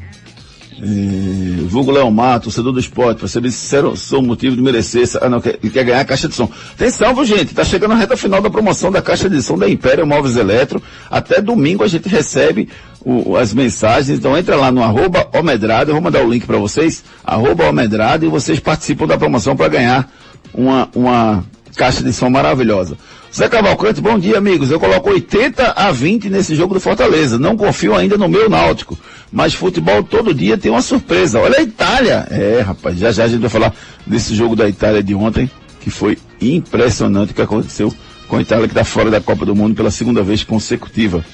é, 0.78 1.62
vulgo 1.68 1.90
Léo 1.90 2.10
Mato, 2.10 2.44
torcedor 2.44 2.72
do 2.72 2.78
esporte, 2.78 3.18
para 3.18 3.28
ser 3.28 3.40
bem 3.40 3.50
sincero, 3.50 3.96
sou 3.96 4.20
motivo 4.20 4.54
de 4.54 4.62
merecer, 4.62 5.08
ah 5.22 5.28
não, 5.28 5.40
quer, 5.40 5.56
quer 5.56 5.84
ganhar 5.84 6.00
a 6.00 6.04
caixa 6.04 6.28
de 6.28 6.34
som. 6.34 6.50
Atenção, 6.72 7.14
viu 7.14 7.24
gente, 7.24 7.54
tá 7.54 7.64
chegando 7.64 7.92
a 7.92 7.96
reta 7.96 8.16
final 8.16 8.42
da 8.42 8.50
promoção 8.50 8.92
da 8.92 9.00
caixa 9.00 9.30
de 9.30 9.42
som 9.42 9.56
da 9.56 9.68
Império 9.68 10.06
Móveis 10.06 10.36
Eletro, 10.36 10.82
até 11.10 11.40
domingo 11.40 11.82
a 11.82 11.88
gente 11.88 12.08
recebe 12.08 12.68
o, 13.00 13.36
as 13.36 13.54
mensagens, 13.54 14.18
então 14.18 14.36
entra 14.36 14.56
lá 14.56 14.70
no 14.70 14.82
arroba 14.82 15.26
Omedrado, 15.32 15.90
eu 15.90 15.94
vou 15.94 16.02
mandar 16.02 16.24
o 16.24 16.30
link 16.30 16.46
para 16.46 16.58
vocês, 16.58 17.02
arroba 17.24 17.68
Omedrado, 17.68 18.26
e 18.26 18.28
vocês 18.28 18.60
participam 18.60 19.06
da 19.06 19.16
promoção 19.16 19.56
para 19.56 19.68
ganhar 19.68 20.10
uma, 20.52 20.88
uma 20.94 21.44
caixa 21.76 22.02
de 22.02 22.12
som 22.12 22.30
maravilhosa. 22.30 22.96
Zé 23.32 23.48
Cavalcante, 23.48 24.00
bom 24.00 24.18
dia, 24.18 24.38
amigos. 24.38 24.70
Eu 24.70 24.80
coloco 24.80 25.10
80 25.10 25.72
a 25.76 25.92
20 25.92 26.30
nesse 26.30 26.54
jogo 26.54 26.74
do 26.74 26.80
Fortaleza. 26.80 27.38
Não 27.38 27.56
confio 27.56 27.94
ainda 27.94 28.16
no 28.16 28.28
meu 28.28 28.48
Náutico. 28.48 28.98
Mas 29.30 29.52
futebol 29.52 30.02
todo 30.02 30.32
dia 30.32 30.56
tem 30.56 30.70
uma 30.70 30.80
surpresa. 30.80 31.38
Olha 31.38 31.58
a 31.58 31.62
Itália. 31.62 32.26
É, 32.30 32.62
rapaz, 32.66 32.98
já 32.98 33.12
já 33.12 33.24
a 33.24 33.28
gente 33.28 33.40
vai 33.40 33.50
falar 33.50 33.74
desse 34.06 34.34
jogo 34.34 34.56
da 34.56 34.68
Itália 34.68 35.02
de 35.02 35.14
ontem, 35.14 35.50
que 35.80 35.90
foi 35.90 36.16
impressionante 36.40 37.32
o 37.32 37.34
que 37.34 37.42
aconteceu 37.42 37.92
com 38.26 38.36
a 38.36 38.42
Itália 38.42 38.66
que 38.66 38.72
está 38.72 38.84
fora 38.84 39.10
da 39.10 39.20
Copa 39.20 39.44
do 39.44 39.54
Mundo 39.54 39.74
pela 39.74 39.90
segunda 39.90 40.22
vez 40.22 40.42
consecutiva. 40.42 41.24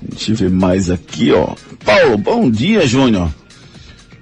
Deixa 0.00 0.32
eu 0.32 0.36
ver 0.36 0.50
mais 0.50 0.88
aqui, 0.88 1.32
ó. 1.32 1.54
Paulo, 1.84 2.16
bom 2.16 2.50
dia, 2.50 2.86
Júnior. 2.86 3.28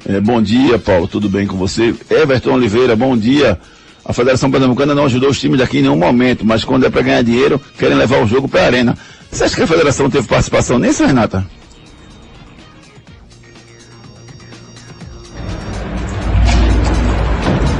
É, 0.09 0.21
bom 0.21 0.41
dia, 0.41 0.79
Paulo. 0.79 1.07
Tudo 1.07 1.29
bem 1.29 1.47
com 1.47 1.57
você? 1.57 1.95
Everton 2.11 2.55
Oliveira, 2.55 2.97
bom 2.97 3.17
dia. 3.17 3.59
A 4.09 4.13
Federação 4.15 4.51
Pernambucana 4.51 4.95
não 4.95 5.05
ajudou 5.05 5.29
os 5.29 5.39
times 5.39 5.59
daqui 5.59 5.81
em 5.81 5.83
nenhum 5.83 5.99
momento, 5.99 6.43
mas 6.43 6.65
quando 6.65 6.87
é 6.87 6.91
para 6.91 7.03
ganhar 7.03 7.23
dinheiro, 7.23 7.61
querem 7.79 7.95
levar 7.95 8.23
o 8.23 8.27
jogo 8.27 8.49
para 8.49 8.63
a 8.63 8.65
arena. 8.65 8.99
Você 9.31 9.45
acha 9.45 9.55
que 9.55 9.63
a 9.63 9.67
Federação 9.67 10.09
teve 10.09 10.27
participação 10.27 10.79
nisso, 10.79 11.05
Renata? 11.05 11.47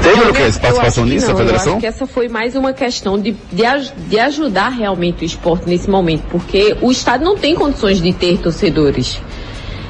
Teve, 0.03 0.25
Lucas, 0.25 0.59
participação 0.59 1.07
nisso, 1.07 1.29
não, 1.29 1.35
a 1.35 1.39
Federação? 1.39 1.73
Eu 1.73 1.73
acho 1.73 1.81
que 1.81 1.87
essa 1.87 2.07
foi 2.07 2.29
mais 2.29 2.55
uma 2.55 2.75
questão 2.75 3.19
de, 3.19 3.35
de, 3.51 3.63
de 4.09 4.19
ajudar 4.19 4.69
realmente 4.69 5.25
o 5.25 5.25
esporte 5.25 5.67
nesse 5.67 5.89
momento, 5.89 6.25
porque 6.31 6.77
o 6.83 6.91
Estado 6.91 7.25
não 7.25 7.39
tem 7.39 7.55
condições 7.55 8.03
de 8.03 8.13
ter 8.13 8.37
torcedores. 8.37 9.19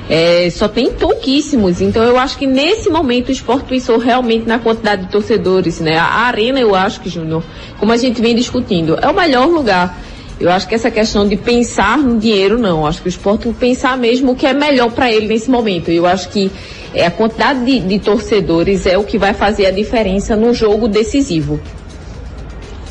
É, 0.08 0.48
só 0.50 0.66
tem 0.66 0.90
pouquíssimos. 0.92 1.80
Então 1.80 2.02
eu 2.02 2.18
acho 2.18 2.38
que 2.38 2.46
nesse 2.46 2.88
momento 2.88 3.28
o 3.28 3.32
esporte 3.32 3.66
pensou 3.68 3.98
realmente 3.98 4.46
na 4.46 4.58
quantidade 4.58 5.04
de 5.04 5.10
torcedores, 5.10 5.80
né? 5.80 5.96
A 5.98 6.22
arena, 6.22 6.58
eu 6.58 6.74
acho 6.74 7.00
que, 7.00 7.10
Júnior, 7.10 7.42
como 7.78 7.92
a 7.92 7.96
gente 7.96 8.20
vem 8.20 8.34
discutindo, 8.34 8.98
é 9.00 9.08
o 9.08 9.14
melhor 9.14 9.46
lugar. 9.46 9.98
Eu 10.40 10.50
acho 10.50 10.68
que 10.68 10.74
essa 10.74 10.90
questão 10.90 11.26
de 11.26 11.36
pensar 11.36 11.98
no 11.98 12.18
dinheiro, 12.18 12.58
não. 12.58 12.80
Eu 12.80 12.86
acho 12.86 13.02
que 13.02 13.08
o 13.08 13.10
esporte 13.10 13.48
pensar 13.58 13.98
mesmo 13.98 14.32
o 14.32 14.36
que 14.36 14.46
é 14.46 14.54
melhor 14.54 14.90
para 14.92 15.12
ele 15.12 15.26
nesse 15.26 15.50
momento. 15.50 15.90
Eu 15.90 16.06
acho 16.06 16.28
que 16.28 16.50
é, 16.94 17.04
a 17.06 17.10
quantidade 17.10 17.64
de, 17.64 17.80
de 17.80 17.98
torcedores 17.98 18.86
é 18.86 18.96
o 18.96 19.04
que 19.04 19.18
vai 19.18 19.34
fazer 19.34 19.66
a 19.66 19.70
diferença 19.70 20.36
no 20.36 20.54
jogo 20.54 20.88
decisivo. 20.88 21.60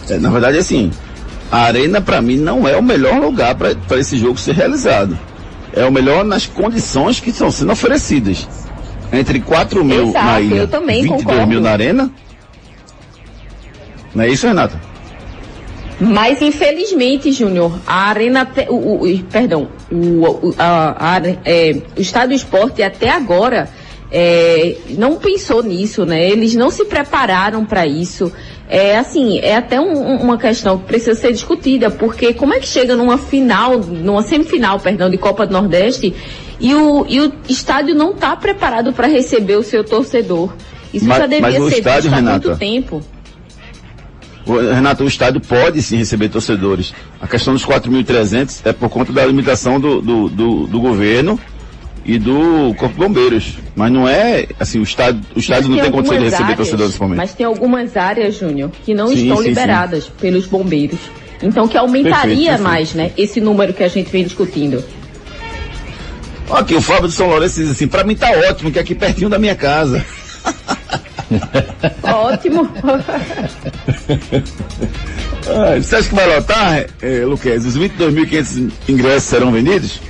É, 0.10 0.18
na 0.18 0.30
verdade, 0.30 0.58
assim, 0.58 0.92
a 1.52 1.60
arena 1.60 2.02
para 2.02 2.22
mim 2.22 2.36
não 2.36 2.68
é 2.68 2.76
o 2.78 2.84
melhor 2.84 3.20
lugar 3.20 3.56
para 3.56 3.98
esse 3.98 4.18
jogo 4.18 4.38
ser 4.38 4.54
realizado. 4.54 5.18
É 5.78 5.86
o 5.86 5.92
melhor 5.92 6.24
nas 6.26 6.46
condições 6.46 7.20
que 7.20 7.30
estão 7.30 7.52
sendo 7.52 7.72
oferecidas. 7.72 8.48
Entre 9.14 9.40
4 9.40 9.84
mil 9.86 10.10
Exato, 10.10 10.26
na 10.26 10.42
ilha, 10.42 10.68
também 10.68 11.02
22 11.04 11.24
concordo. 11.24 11.48
mil 11.48 11.62
na 11.62 11.72
arena. 11.72 12.12
Não 14.14 14.24
é 14.24 14.30
isso, 14.30 14.48
Renata? 14.48 14.80
Mas 16.00 16.42
infelizmente, 16.42 17.32
Júnior, 17.32 17.80
a 17.88 18.10
arena, 18.10 18.46
te- 18.46 18.68
o, 18.70 19.04
o- 19.04 19.24
perdão, 19.32 19.68
o, 19.92 20.54
a, 20.58 21.16
a 21.16 21.22
é, 21.46 21.76
o 21.98 22.02
Estado 22.02 22.30
do 22.30 22.34
Esporte 22.36 22.84
até 22.84 23.10
agora 23.10 23.70
é, 24.12 24.78
não 24.98 25.16
pensou 25.18 25.62
nisso, 25.64 26.06
né? 26.06 26.30
Eles 26.30 26.56
não 26.56 26.70
se 26.70 26.86
prepararam 26.86 27.66
para 27.66 27.86
isso. 27.86 28.32
É 28.70 28.98
assim, 28.98 29.40
é 29.40 29.56
até 29.56 29.80
um- 29.80 29.98
um- 29.98 30.16
uma 30.22 30.38
questão 30.38 30.78
que 30.78 30.86
precisa 30.86 31.16
ser 31.16 31.32
discutida, 31.32 31.90
porque 31.90 32.34
como 32.34 32.54
é 32.54 32.60
que 32.60 32.68
chega 32.68 32.96
numa 32.96 33.18
final, 33.18 33.78
numa 33.80 34.22
semifinal, 34.24 34.80
perdão, 34.80 35.10
de 35.10 35.18
Copa 35.18 35.46
do 35.48 35.54
Nordeste 35.54 36.14
e 36.60 36.74
o, 36.76 37.06
e 37.08 37.22
o 37.22 37.32
estádio 37.48 37.96
não 37.96 38.12
está 38.12 38.36
preparado 38.36 38.92
para 38.94 39.08
receber 39.08 39.56
o 39.58 39.64
seu 39.64 39.84
torcedor? 39.84 40.54
Isso 40.94 41.06
Mas- 41.06 41.18
já 41.18 41.28
devia 41.28 41.52
ser 41.52 41.78
estádio, 41.78 42.02
visto 42.04 42.14
há 42.14 42.16
Renata, 42.18 42.48
muito 42.50 42.60
tempo. 42.60 43.02
O- 44.46 44.58
Renato, 44.74 45.04
o 45.04 45.08
estádio 45.08 45.42
pode 45.42 45.82
sim 45.82 45.98
receber 45.98 46.30
torcedores. 46.30 46.94
A 47.22 47.28
questão 47.28 47.54
dos 47.54 47.66
4.300 47.66 48.62
é 48.66 48.72
por 48.72 48.90
conta 48.90 49.12
da 49.12 49.26
limitação 49.26 49.80
do, 49.80 50.02
do, 50.02 50.30
do, 50.30 50.68
do 50.68 50.80
governo 50.80 51.38
e 52.08 52.18
do 52.18 52.74
Corpo 52.78 52.96
de 52.96 53.00
Bombeiros. 53.06 53.58
Mas 53.76 53.92
não 53.92 54.08
é, 54.08 54.48
assim, 54.60 54.80
o 54.80 54.84
estádio, 54.84 55.22
o 55.36 55.40
estádio 55.40 55.70
Mas 55.70 55.78
não 55.78 55.84
tem 55.84 55.92
condição 55.92 56.18
de 56.18 56.24
algumas 56.24 56.32
receber 56.34 56.44
áreas- 56.44 56.58
torcedores 56.58 56.92
nesse 56.92 57.02
momento. 57.02 57.18
Mas 57.18 57.34
tem 57.34 57.46
algumas 57.46 57.98
áreas, 57.98 58.36
Júnior, 58.36 58.72
que 58.84 58.94
não 58.94 59.08
Sim, 59.10 59.24
estão 59.24 59.38
sim, 59.38 59.50
liberadas 59.50 60.08
pelos 60.20 60.46
bombeiros. 60.48 61.00
Então 61.44 61.68
que 61.68 61.78
aumentaria 61.78 62.36
Perfeito, 62.36 62.64
mais, 62.64 62.94
né? 62.96 63.12
Esse 63.16 63.40
número 63.40 63.74
que 63.74 63.84
a 63.84 63.88
gente 63.88 64.10
vem 64.10 64.24
discutindo. 64.24 64.84
Aqui, 66.50 66.74
o 66.76 66.82
Fábio 66.82 67.10
de 67.10 67.14
São 67.14 67.28
Lourenço 67.28 67.60
diz 67.60 67.70
assim, 67.72 67.88
pra 67.88 68.04
mim 68.06 68.16
tá 68.16 68.32
ótimo, 68.50 68.72
que 68.72 68.80
é 68.80 68.82
aqui 68.82 68.96
pertinho 68.96 69.30
da 69.30 69.38
minha 69.38 69.54
casa. 69.56 70.04
Ótimo. 72.04 72.68
Ah, 75.50 75.80
você 75.82 75.96
acha 75.96 76.10
que 76.10 76.16
vai 76.16 76.28
lotar, 76.36 76.86
eh, 77.02 77.24
Luquez? 77.24 77.66
Os 77.66 77.78
22.500 77.78 78.70
ingressos 78.90 79.24
serão 79.30 79.50
vendidos? 79.50 80.02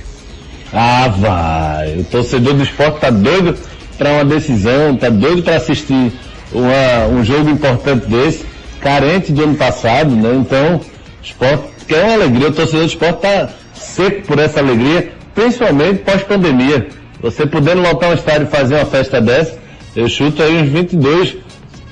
Ah, 0.72 1.08
vai. 1.08 1.98
O 1.98 2.04
torcedor 2.04 2.54
do 2.54 2.62
esporte 2.62 3.00
tá 3.00 3.10
doido 3.10 3.56
para 3.96 4.12
uma 4.12 4.24
decisão, 4.24 4.96
tá 4.96 5.08
doido 5.08 5.42
para 5.42 5.56
assistir 5.56 6.12
uma- 6.52 7.06
um 7.10 7.24
jogo 7.24 7.48
importante 7.50 8.06
desse, 8.06 8.44
carente 8.80 9.32
de 9.32 9.42
ano 9.42 9.54
passado, 9.56 10.14
né? 10.14 10.34
Então, 10.34 10.80
esporte 11.22 11.64
quer 11.86 12.04
uma 12.04 12.14
alegria. 12.14 12.48
O 12.48 12.52
torcedor 12.52 12.82
do 12.82 12.86
esporte 12.88 13.20
tá 13.22 13.48
seco 13.74 14.26
por 14.26 14.38
essa 14.38 14.60
alegria, 14.60 15.12
principalmente 15.34 16.00
pós-pandemia. 16.02 16.88
Você 17.20 17.46
podendo 17.46 17.82
lotar 17.82 18.10
um 18.10 18.14
estádio 18.14 18.46
e 18.46 18.50
fazer 18.56 18.76
uma 18.76 18.84
festa 18.86 19.20
dessa, 19.20 19.58
eu 19.96 20.08
chuto 20.08 20.42
aí 20.42 20.62
uns 20.62 20.68
22 20.68 21.36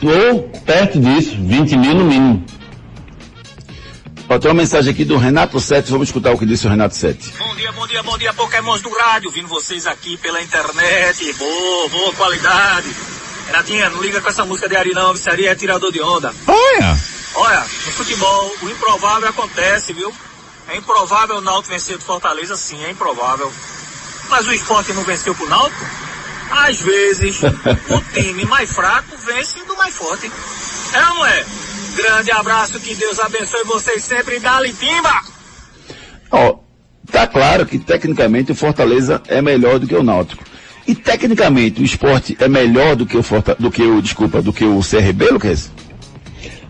ou 0.02 0.42
perto 0.64 1.00
disso, 1.00 1.36
20 1.40 1.76
mil 1.76 1.94
no 1.94 2.04
mínimo. 2.04 2.44
Ó, 4.28 4.38
tem 4.40 4.50
uma 4.50 4.60
mensagem 4.60 4.92
aqui 4.92 5.04
do 5.04 5.16
Renato 5.16 5.60
Sete, 5.60 5.92
vamos 5.92 6.08
escutar 6.08 6.32
o 6.32 6.38
que 6.38 6.44
disse 6.44 6.66
o 6.66 6.70
Renato 6.70 6.96
Sete. 6.96 7.32
Bom 7.38 7.54
dia, 7.54 7.70
bom 7.70 7.86
dia, 7.86 8.02
bom 8.02 8.18
dia, 8.18 8.34
Pokémons 8.34 8.82
do 8.82 8.90
rádio, 8.90 9.30
vindo 9.30 9.46
vocês 9.46 9.86
aqui 9.86 10.16
pela 10.16 10.42
internet, 10.42 11.32
boa, 11.34 11.88
boa 11.88 12.12
qualidade. 12.12 12.90
Renatinha, 13.46 13.88
não 13.88 14.02
liga 14.02 14.20
com 14.20 14.28
essa 14.28 14.44
música 14.44 14.68
de 14.68 14.74
Ari 14.74 14.92
não, 14.92 15.14
isso 15.14 15.30
aí 15.30 15.46
é 15.46 15.54
tirador 15.54 15.92
de 15.92 16.02
onda. 16.02 16.34
Olha! 16.44 16.98
Olha, 17.36 17.60
no 17.60 17.92
futebol, 17.92 18.52
o 18.62 18.68
improvável 18.68 19.28
acontece, 19.28 19.92
viu? 19.92 20.12
É 20.68 20.76
improvável 20.76 21.36
o 21.36 21.40
Náutico 21.40 21.72
vencer 21.72 21.96
do 21.96 22.02
Fortaleza, 22.02 22.56
sim, 22.56 22.82
é 22.84 22.90
improvável. 22.90 23.52
Mas 24.28 24.44
o 24.48 24.52
esporte 24.52 24.92
não 24.92 25.04
venceu 25.04 25.36
pro 25.36 25.48
Náutico? 25.48 25.86
Às 26.50 26.80
vezes, 26.80 27.42
o 27.90 28.00
time 28.12 28.44
mais 28.46 28.72
fraco 28.72 29.16
vence 29.24 29.62
do 29.64 29.76
mais 29.76 29.94
forte. 29.94 30.30
É 30.92 30.98
ou 30.98 31.14
não 31.14 31.26
é? 31.26 31.46
Grande 31.96 32.30
abraço, 32.30 32.78
que 32.78 32.94
Deus 32.94 33.18
abençoe 33.18 33.64
vocês 33.64 34.04
sempre. 34.04 34.38
Dali, 34.38 34.72
Timba! 34.72 35.20
Ó, 36.30 36.58
tá 37.10 37.26
claro 37.26 37.64
que 37.64 37.78
tecnicamente 37.78 38.52
o 38.52 38.54
Fortaleza 38.54 39.22
é 39.28 39.40
melhor 39.40 39.78
do 39.78 39.86
que 39.86 39.94
o 39.94 40.02
Náutico. 40.02 40.44
E 40.86 40.94
tecnicamente 40.94 41.80
o 41.80 41.84
esporte 41.84 42.36
é 42.38 42.48
melhor 42.48 42.94
do 42.94 43.06
que 43.06 43.16
o 43.16 43.22
Forta, 43.22 43.56
do 43.58 43.70
que 43.70 43.82
o, 43.82 44.02
desculpa, 44.02 44.42
do 44.42 44.52
que 44.52 44.64
o 44.64 44.80
CRB, 44.80 45.30
Lucas? 45.30 45.70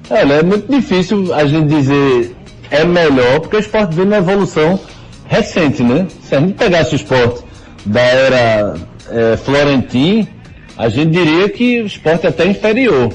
Olha, 0.08 0.34
é 0.34 0.42
muito 0.42 0.70
difícil 0.70 1.34
a 1.34 1.44
gente 1.44 1.66
dizer 1.66 2.34
é 2.70 2.84
melhor, 2.84 3.40
porque 3.40 3.56
o 3.56 3.60
esporte 3.60 3.94
vem 3.94 4.04
numa 4.04 4.18
evolução 4.18 4.80
recente, 5.26 5.82
né? 5.82 6.06
Se 6.22 6.34
a 6.36 6.40
gente 6.40 6.54
pegasse 6.54 6.94
o 6.94 6.96
esporte 6.96 7.44
da 7.84 8.00
era 8.00 8.74
é, 9.10 9.36
Florentin, 9.36 10.28
a 10.76 10.88
gente 10.88 11.10
diria 11.10 11.48
que 11.48 11.82
o 11.82 11.86
esporte 11.86 12.26
é 12.26 12.28
até 12.28 12.46
inferior. 12.46 13.12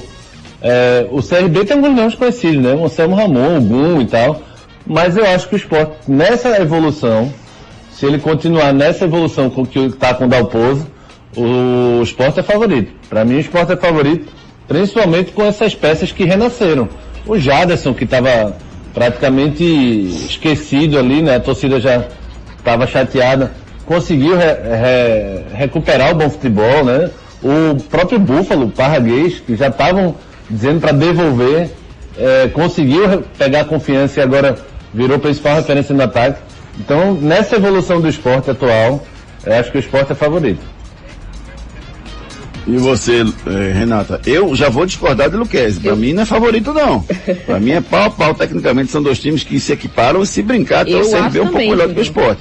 É, 0.62 1.06
o 1.10 1.20
CRB 1.22 1.64
tem 1.64 1.76
alguns 1.76 1.94
nomes 1.96 2.14
conhecidos, 2.14 2.62
né? 2.62 2.74
O 2.74 2.84
Anselmo 2.84 3.16
Ramon, 3.16 3.58
o 3.58 3.60
Gum 3.60 4.00
e 4.00 4.06
tal. 4.06 4.40
Mas 4.86 5.16
eu 5.16 5.26
acho 5.26 5.48
que 5.48 5.54
o 5.54 5.56
esporte, 5.56 5.92
nessa 6.08 6.60
evolução, 6.60 7.32
se 7.92 8.06
ele 8.06 8.18
continuar 8.18 8.72
nessa 8.72 9.04
evolução 9.04 9.50
com 9.50 9.64
que 9.66 9.78
está 9.80 10.14
com 10.14 10.24
o 10.24 10.28
Dalpozo, 10.28 10.86
o 11.36 12.02
esporte 12.02 12.40
é 12.40 12.42
favorito. 12.42 12.92
Para 13.08 13.24
mim, 13.24 13.36
o 13.36 13.40
esporte 13.40 13.72
é 13.72 13.76
favorito, 13.76 14.28
principalmente 14.68 15.32
com 15.32 15.44
essas 15.44 15.74
peças 15.74 16.12
que 16.12 16.24
renasceram. 16.24 16.88
O 17.26 17.38
Jaderson, 17.38 17.94
que 17.94 18.04
estava 18.04 18.56
praticamente 18.92 19.64
esquecido 19.64 20.98
ali, 20.98 21.22
né? 21.22 21.36
A 21.36 21.40
torcida 21.40 21.80
já 21.80 22.04
estava 22.58 22.86
chateada, 22.86 23.52
conseguiu 23.86 24.36
re- 24.36 24.44
re- 24.44 25.44
recuperar 25.54 26.12
o 26.12 26.14
bom 26.14 26.28
futebol, 26.30 26.84
né? 26.84 27.10
O 27.42 27.80
próprio 27.84 28.18
Búfalo, 28.18 28.68
Parraguês, 28.68 29.40
que 29.40 29.56
já 29.56 29.68
estavam 29.68 30.14
dizendo 30.52 30.80
para 30.80 30.92
devolver, 30.92 31.70
eh, 32.18 32.50
conseguiu 32.52 33.24
pegar 33.38 33.64
confiança 33.64 34.20
e 34.20 34.22
agora 34.22 34.56
virou 34.92 35.18
principal 35.18 35.56
referência 35.56 35.94
no 35.94 36.02
ataque. 36.02 36.40
Então, 36.78 37.14
nessa 37.14 37.56
evolução 37.56 38.00
do 38.00 38.08
esporte 38.08 38.50
atual, 38.50 39.04
eu 39.44 39.54
acho 39.54 39.70
que 39.70 39.78
o 39.78 39.80
esporte 39.80 40.12
é 40.12 40.14
favorito. 40.14 40.60
E 42.66 42.76
você, 42.76 43.24
eh, 43.46 43.72
Renata? 43.72 44.20
Eu 44.24 44.54
já 44.54 44.68
vou 44.68 44.86
discordar 44.86 45.28
de 45.28 45.36
Luquez. 45.36 45.78
Pra 45.78 45.96
mim 45.96 46.12
não 46.12 46.22
é 46.22 46.26
favorito, 46.26 46.72
não. 46.72 47.04
Pra 47.44 47.58
mim 47.58 47.72
é 47.72 47.80
pau 47.80 48.04
a 48.04 48.10
pau. 48.10 48.34
Tecnicamente 48.34 48.92
são 48.92 49.02
dois 49.02 49.18
times 49.18 49.42
que 49.42 49.58
se 49.58 49.72
equiparam 49.72 50.22
e 50.22 50.26
se 50.26 50.42
brincar 50.42 50.82
até 50.82 50.92
Eu 50.92 51.00
o 51.00 51.10
CRB 51.10 51.40
um 51.40 51.48
pouco 51.48 51.58
melhor 51.58 51.88
do 51.88 51.94
que 51.94 52.00
o 52.00 52.02
esporte. 52.02 52.40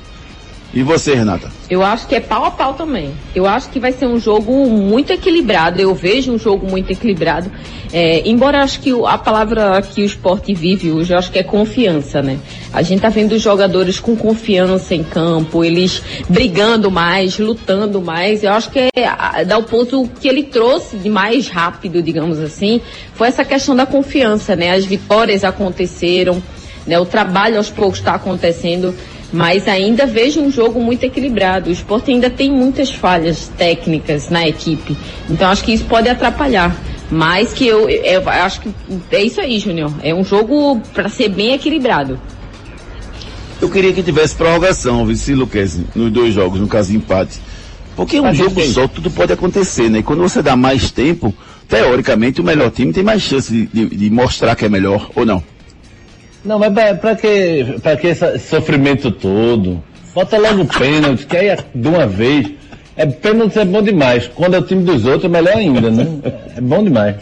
E 0.73 0.83
você, 0.83 1.13
Renata? 1.13 1.49
Eu 1.69 1.83
acho 1.83 2.07
que 2.07 2.15
é 2.15 2.19
pau 2.21 2.45
a 2.45 2.51
pau 2.51 2.73
também. 2.73 3.11
Eu 3.35 3.45
acho 3.45 3.69
que 3.69 3.79
vai 3.79 3.91
ser 3.91 4.05
um 4.05 4.17
jogo 4.17 4.69
muito 4.69 5.11
equilibrado. 5.11 5.81
Eu 5.81 5.93
vejo 5.93 6.31
um 6.31 6.39
jogo 6.39 6.69
muito 6.69 6.91
equilibrado. 6.91 7.51
É, 7.91 8.21
embora 8.25 8.63
acho 8.63 8.79
que 8.79 8.89
a 9.05 9.17
palavra 9.17 9.81
que 9.81 10.01
o 10.01 10.05
esporte 10.05 10.53
vive 10.53 10.89
hoje, 10.89 11.11
eu 11.13 11.17
acho 11.17 11.29
que 11.29 11.39
é 11.39 11.43
confiança, 11.43 12.21
né? 12.21 12.39
A 12.71 12.81
gente 12.81 13.01
tá 13.01 13.09
vendo 13.09 13.33
os 13.33 13.41
jogadores 13.41 13.99
com 13.99 14.15
confiança 14.15 14.95
em 14.95 15.03
campo, 15.03 15.61
eles 15.61 16.01
brigando 16.29 16.89
mais, 16.89 17.37
lutando 17.37 18.01
mais. 18.01 18.43
Eu 18.43 18.53
acho 18.53 18.69
que 18.71 18.79
é 18.79 19.45
dá 19.45 19.57
o 19.57 19.63
ponto 19.63 20.09
que 20.21 20.27
ele 20.27 20.43
trouxe 20.43 20.95
de 20.95 21.09
mais 21.09 21.49
rápido, 21.49 22.01
digamos 22.01 22.39
assim, 22.39 22.79
foi 23.13 23.27
essa 23.27 23.43
questão 23.43 23.75
da 23.75 23.85
confiança, 23.85 24.55
né? 24.55 24.71
As 24.71 24.85
vitórias 24.85 25.43
aconteceram, 25.43 26.41
né? 26.87 26.97
O 26.97 27.05
trabalho 27.05 27.57
aos 27.57 27.69
poucos 27.69 27.99
está 27.99 28.13
acontecendo. 28.13 28.95
Mas 29.33 29.67
ainda 29.67 30.05
vejo 30.05 30.41
um 30.41 30.51
jogo 30.51 30.81
muito 30.81 31.03
equilibrado. 31.05 31.69
O 31.69 31.73
esporte 31.73 32.11
ainda 32.11 32.29
tem 32.29 32.51
muitas 32.51 32.91
falhas 32.91 33.47
técnicas 33.57 34.29
na 34.29 34.47
equipe. 34.47 34.95
Então 35.29 35.49
acho 35.49 35.63
que 35.63 35.71
isso 35.73 35.85
pode 35.85 36.09
atrapalhar. 36.09 36.75
Mas 37.09 37.53
que 37.53 37.65
eu, 37.67 37.89
eu 37.89 38.27
acho 38.29 38.61
que 38.61 38.69
é 39.11 39.23
isso 39.23 39.39
aí, 39.41 39.59
Júnior. 39.59 39.91
É 40.03 40.13
um 40.13 40.23
jogo 40.23 40.81
para 40.93 41.07
ser 41.09 41.29
bem 41.29 41.53
equilibrado. 41.53 42.19
Eu 43.61 43.69
queria 43.69 43.93
que 43.93 44.01
tivesse 44.01 44.35
prorrogação, 44.35 45.05
vice 45.05 45.33
Luquez, 45.35 45.79
nos 45.95 46.11
dois 46.11 46.33
jogos, 46.33 46.59
no 46.59 46.67
caso 46.67 46.89
de 46.91 46.97
empate. 46.97 47.39
Porque 47.95 48.19
um 48.19 48.23
Mas 48.23 48.37
jogo 48.37 48.55
tem. 48.55 48.71
só, 48.71 48.87
tudo 48.87 49.11
pode 49.11 49.31
acontecer, 49.33 49.89
né? 49.89 49.99
E 49.99 50.03
quando 50.03 50.21
você 50.21 50.41
dá 50.41 50.55
mais 50.55 50.89
tempo, 50.89 51.33
teoricamente 51.67 52.41
o 52.41 52.43
melhor 52.43 52.71
time 52.71 52.91
tem 52.91 53.03
mais 53.03 53.21
chance 53.21 53.51
de, 53.51 53.67
de- 53.67 53.95
de 53.95 54.09
mostrar 54.09 54.55
que 54.55 54.65
é 54.65 54.69
melhor, 54.69 55.09
ou 55.15 55.25
não? 55.25 55.43
Não, 56.43 56.57
mas 56.57 56.73
pra, 56.73 56.95
pra 56.95 57.15
que, 57.15 57.75
pra 57.81 57.95
que 57.95 58.07
esse 58.07 58.39
sofrimento 58.39 59.11
todo? 59.11 59.83
Bota 60.13 60.37
logo 60.37 60.63
o 60.63 60.67
pênalti, 60.67 61.25
que 61.25 61.37
aí 61.37 61.47
é 61.49 61.57
de 61.73 61.87
uma 61.87 62.07
vez. 62.07 62.51
É 62.97 63.05
pênalti 63.05 63.59
é 63.59 63.65
bom 63.65 63.81
demais. 63.81 64.29
Quando 64.35 64.55
é 64.55 64.59
o 64.59 64.63
time 64.63 64.83
dos 64.83 65.05
outros, 65.05 65.25
é 65.25 65.29
melhor 65.29 65.55
ainda, 65.55 65.89
né? 65.89 66.07
É 66.57 66.61
bom 66.61 66.83
demais. 66.83 67.15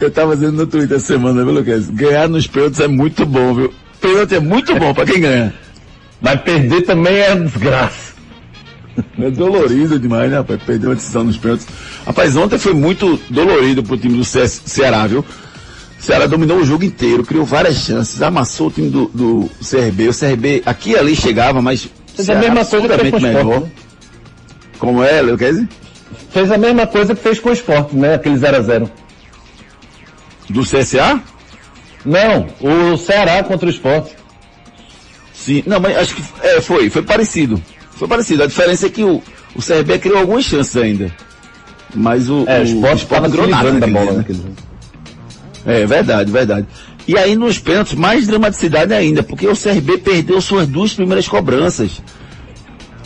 Eu 0.00 0.10
tava 0.10 0.34
dizendo 0.34 0.56
no 0.56 0.66
Twitter 0.66 0.96
essa 0.96 1.06
semana, 1.06 1.44
viu, 1.44 1.52
Lucas? 1.52 1.90
Ganhar 1.90 2.28
nos 2.28 2.46
pênaltis 2.46 2.80
é 2.80 2.88
muito 2.88 3.26
bom, 3.26 3.54
viu? 3.54 3.74
Pênalti 4.00 4.34
é 4.34 4.40
muito 4.40 4.74
bom 4.76 4.94
pra 4.94 5.04
quem 5.04 5.20
ganha. 5.20 5.52
Mas 6.20 6.40
perder 6.40 6.82
também 6.82 7.14
é 7.18 7.36
desgraça. 7.36 8.10
É 9.18 9.30
dolorido 9.30 9.98
demais, 9.98 10.30
né, 10.30 10.38
rapaz? 10.38 10.62
Perder 10.62 10.86
uma 10.86 10.94
decisão 10.94 11.24
nos 11.24 11.36
pênaltis. 11.36 11.66
Rapaz, 12.06 12.36
ontem 12.36 12.58
foi 12.58 12.72
muito 12.72 13.20
dolorido 13.28 13.82
pro 13.82 13.96
time 13.96 14.16
do 14.16 14.24
Ce 14.24 14.48
Ceará, 14.48 15.06
viu? 15.06 15.24
O 16.00 16.02
Ceará 16.02 16.26
dominou 16.26 16.58
o 16.58 16.64
jogo 16.64 16.82
inteiro, 16.82 17.22
criou 17.24 17.44
várias 17.44 17.76
chances, 17.76 18.22
amassou 18.22 18.68
o 18.68 18.70
time 18.70 18.88
do, 18.88 19.08
do 19.08 19.50
CRB. 19.60 20.08
O 20.08 20.14
CRB 20.18 20.62
aqui 20.64 20.92
e 20.92 20.96
ali 20.96 21.14
chegava, 21.14 21.60
mas 21.60 21.88
Fez 22.14 22.30
a 22.30 22.34
mesma 22.34 22.64
coisa 22.64 22.88
que 22.88 22.98
fez 22.98 23.10
com 23.10 23.16
o 23.18 23.20
melhor. 23.22 23.44
Sport, 23.44 23.70
Como 24.78 25.02
é, 25.04 25.20
Lucas? 25.20 25.62
Fez 26.30 26.50
a 26.50 26.58
mesma 26.58 26.86
coisa 26.86 27.14
que 27.14 27.20
fez 27.22 27.38
com 27.38 27.50
o 27.50 27.52
esporte, 27.52 27.94
né? 27.96 28.14
Aquele 28.14 28.36
0x0. 28.36 28.90
Do 30.48 30.62
CSA? 30.62 31.20
Não, 32.04 32.46
o 32.60 32.96
Ceará 32.96 33.42
contra 33.44 33.66
o 33.66 33.70
esporte. 33.70 34.16
Sim, 35.34 35.62
não, 35.66 35.80
mas 35.80 35.96
acho 35.96 36.16
que 36.16 36.22
é, 36.42 36.60
foi, 36.60 36.90
foi 36.90 37.02
parecido. 37.02 37.62
Foi 37.92 38.08
parecido. 38.08 38.42
A 38.42 38.46
diferença 38.46 38.86
é 38.86 38.90
que 38.90 39.04
o, 39.04 39.22
o 39.54 39.62
CRB 39.62 39.98
criou 39.98 40.18
algumas 40.18 40.44
chances 40.44 40.76
ainda. 40.76 41.14
Mas 41.94 42.28
o, 42.28 42.44
É, 42.48 42.60
o 42.60 42.62
esporte 42.62 43.02
estava 43.04 43.26
livrando 43.26 43.80
da 43.80 43.86
bola 43.86 44.12
né? 44.12 44.18
naquele 44.18 44.38
jogo. 44.38 44.69
É 45.66 45.84
verdade, 45.86 46.30
verdade. 46.30 46.66
E 47.06 47.16
aí 47.18 47.34
nos 47.34 47.58
pênaltis, 47.58 47.94
mais 47.94 48.26
dramaticidade 48.26 48.92
ainda, 48.94 49.22
porque 49.22 49.46
o 49.46 49.56
CRB 49.56 49.98
perdeu 49.98 50.40
suas 50.40 50.66
duas 50.66 50.92
primeiras 50.92 51.26
cobranças. 51.28 52.00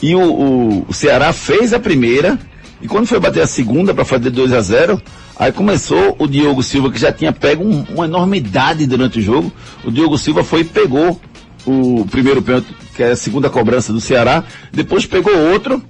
E 0.03 0.15
o, 0.15 0.21
o- 0.21 0.87
o 0.89 0.93
Ceará 0.93 1.33
fez 1.33 1.73
a 1.73 1.79
primeira, 1.81 2.39
e 2.83 2.87
quando 2.89 3.07
foi 3.07 3.19
bater 3.19 3.43
a 3.43 3.47
segunda 3.47 3.95
para 3.95 4.05
fazer 4.05 4.31
2 4.31 4.53
a 4.53 4.61
0 4.61 5.01
aí 5.37 5.51
começou 5.51 6.15
o 6.19 6.27
Diogo 6.29 6.63
Silva, 6.63 6.93
que 6.93 6.99
já 7.01 7.11
tinha 7.13 7.33
pego 7.33 7.65
um- 7.65 7.85
uma 7.95 8.05
enormidade 8.05 8.87
durante 8.87 9.19
o 9.19 9.23
jogo. 9.23 9.53
O 9.85 9.91
Diogo 9.91 10.19
Silva 10.19 10.45
foi 10.45 10.61
e 10.61 10.65
pegou 10.65 11.21
o 11.67 12.07
primeiro 12.11 12.43
pênalti, 12.43 12.67
que 12.95 13.03
é 13.03 13.13
a 13.13 13.17
segunda 13.17 13.49
cobrança 13.49 13.93
do 13.93 14.01
Ceará, 14.01 14.45
depois 14.73 15.07
pegou 15.07 15.35
outro, 15.51 15.83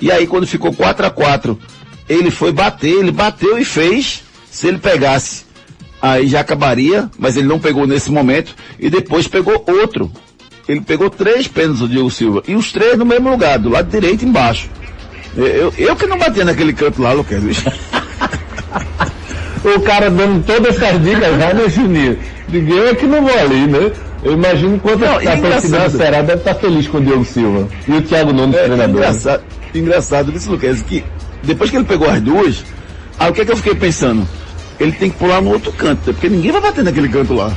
e 0.00 0.10
aí 0.10 0.26
quando 0.26 0.46
ficou 0.46 0.72
4 0.72 1.06
a 1.06 1.10
4 1.10 1.58
ele 2.08 2.30
foi 2.30 2.50
bater, 2.52 2.90
ele 2.98 3.12
bateu 3.12 3.58
e 3.58 3.64
fez. 3.64 4.22
Se 4.50 4.68
ele 4.68 4.78
pegasse, 4.78 5.44
aí 6.12 6.26
já 6.26 6.40
acabaria, 6.40 7.10
mas 7.18 7.36
ele 7.36 7.46
não 7.48 7.58
pegou 7.58 7.86
nesse 7.86 8.10
momento. 8.10 8.54
E 8.78 8.88
depois 8.90 9.26
pegou 9.28 9.64
outro. 9.66 10.10
Ele 10.68 10.80
pegou 10.80 11.08
três 11.08 11.46
pênaltis 11.46 11.80
do 11.80 11.88
Diogo 11.88 12.10
Silva. 12.10 12.42
E 12.48 12.54
os 12.54 12.72
três 12.72 12.98
no 12.98 13.04
mesmo 13.04 13.30
lugar, 13.30 13.58
do 13.58 13.68
lado 13.68 13.88
direito 13.90 14.24
embaixo. 14.24 14.68
Eu, 15.36 15.46
eu, 15.46 15.74
eu 15.78 15.96
que 15.96 16.06
não 16.06 16.18
bati 16.18 16.42
naquele 16.42 16.72
canto 16.72 17.00
lá, 17.02 17.12
Lucas. 17.12 17.42
O 19.64 19.80
cara 19.80 20.08
dando 20.10 20.44
todas 20.44 20.76
essas 20.80 21.02
dicas 21.02 21.38
já, 21.40 21.52
né, 21.52 21.68
Juninho? 21.68 22.16
Digo, 22.48 22.72
eu 22.72 22.88
é 22.88 22.94
que 22.94 23.04
não 23.06 23.22
vou 23.22 23.36
ali, 23.36 23.66
né? 23.66 23.90
Eu 24.22 24.32
imagino 24.34 24.78
quanto 24.78 25.00
Não, 25.00 25.16
a 25.16 25.22
e 25.22 25.26
torcida 25.26 25.48
engraçado. 25.48 25.90
do 25.92 25.96
Ceará 25.98 26.22
deve 26.22 26.38
estar 26.38 26.54
feliz 26.54 26.86
com 26.86 26.98
o 26.98 27.00
Diogo 27.00 27.24
Silva. 27.24 27.68
E 27.88 27.92
o 27.92 28.02
Thiago 28.02 28.32
Nunes, 28.32 28.54
É, 28.56 28.64
treinador. 28.64 28.96
engraçado, 28.96 29.42
engraçado 29.74 30.32
isso, 30.36 30.50
Lucas, 30.50 30.82
que 30.82 31.02
depois 31.42 31.70
que 31.70 31.76
ele 31.76 31.84
pegou 31.84 32.08
as 32.08 32.20
duas, 32.20 32.64
aí 33.18 33.28
o 33.30 33.32
que 33.34 33.40
é 33.40 33.44
que 33.44 33.50
eu 33.52 33.56
fiquei 33.56 33.74
pensando? 33.74 34.26
Ele 34.78 34.92
tem 34.92 35.10
que 35.10 35.16
pular 35.16 35.40
no 35.40 35.50
outro 35.50 35.72
canto, 35.72 36.02
porque 36.04 36.28
ninguém 36.28 36.52
vai 36.52 36.60
bater 36.60 36.84
naquele 36.84 37.08
canto 37.08 37.34
lá. 37.34 37.56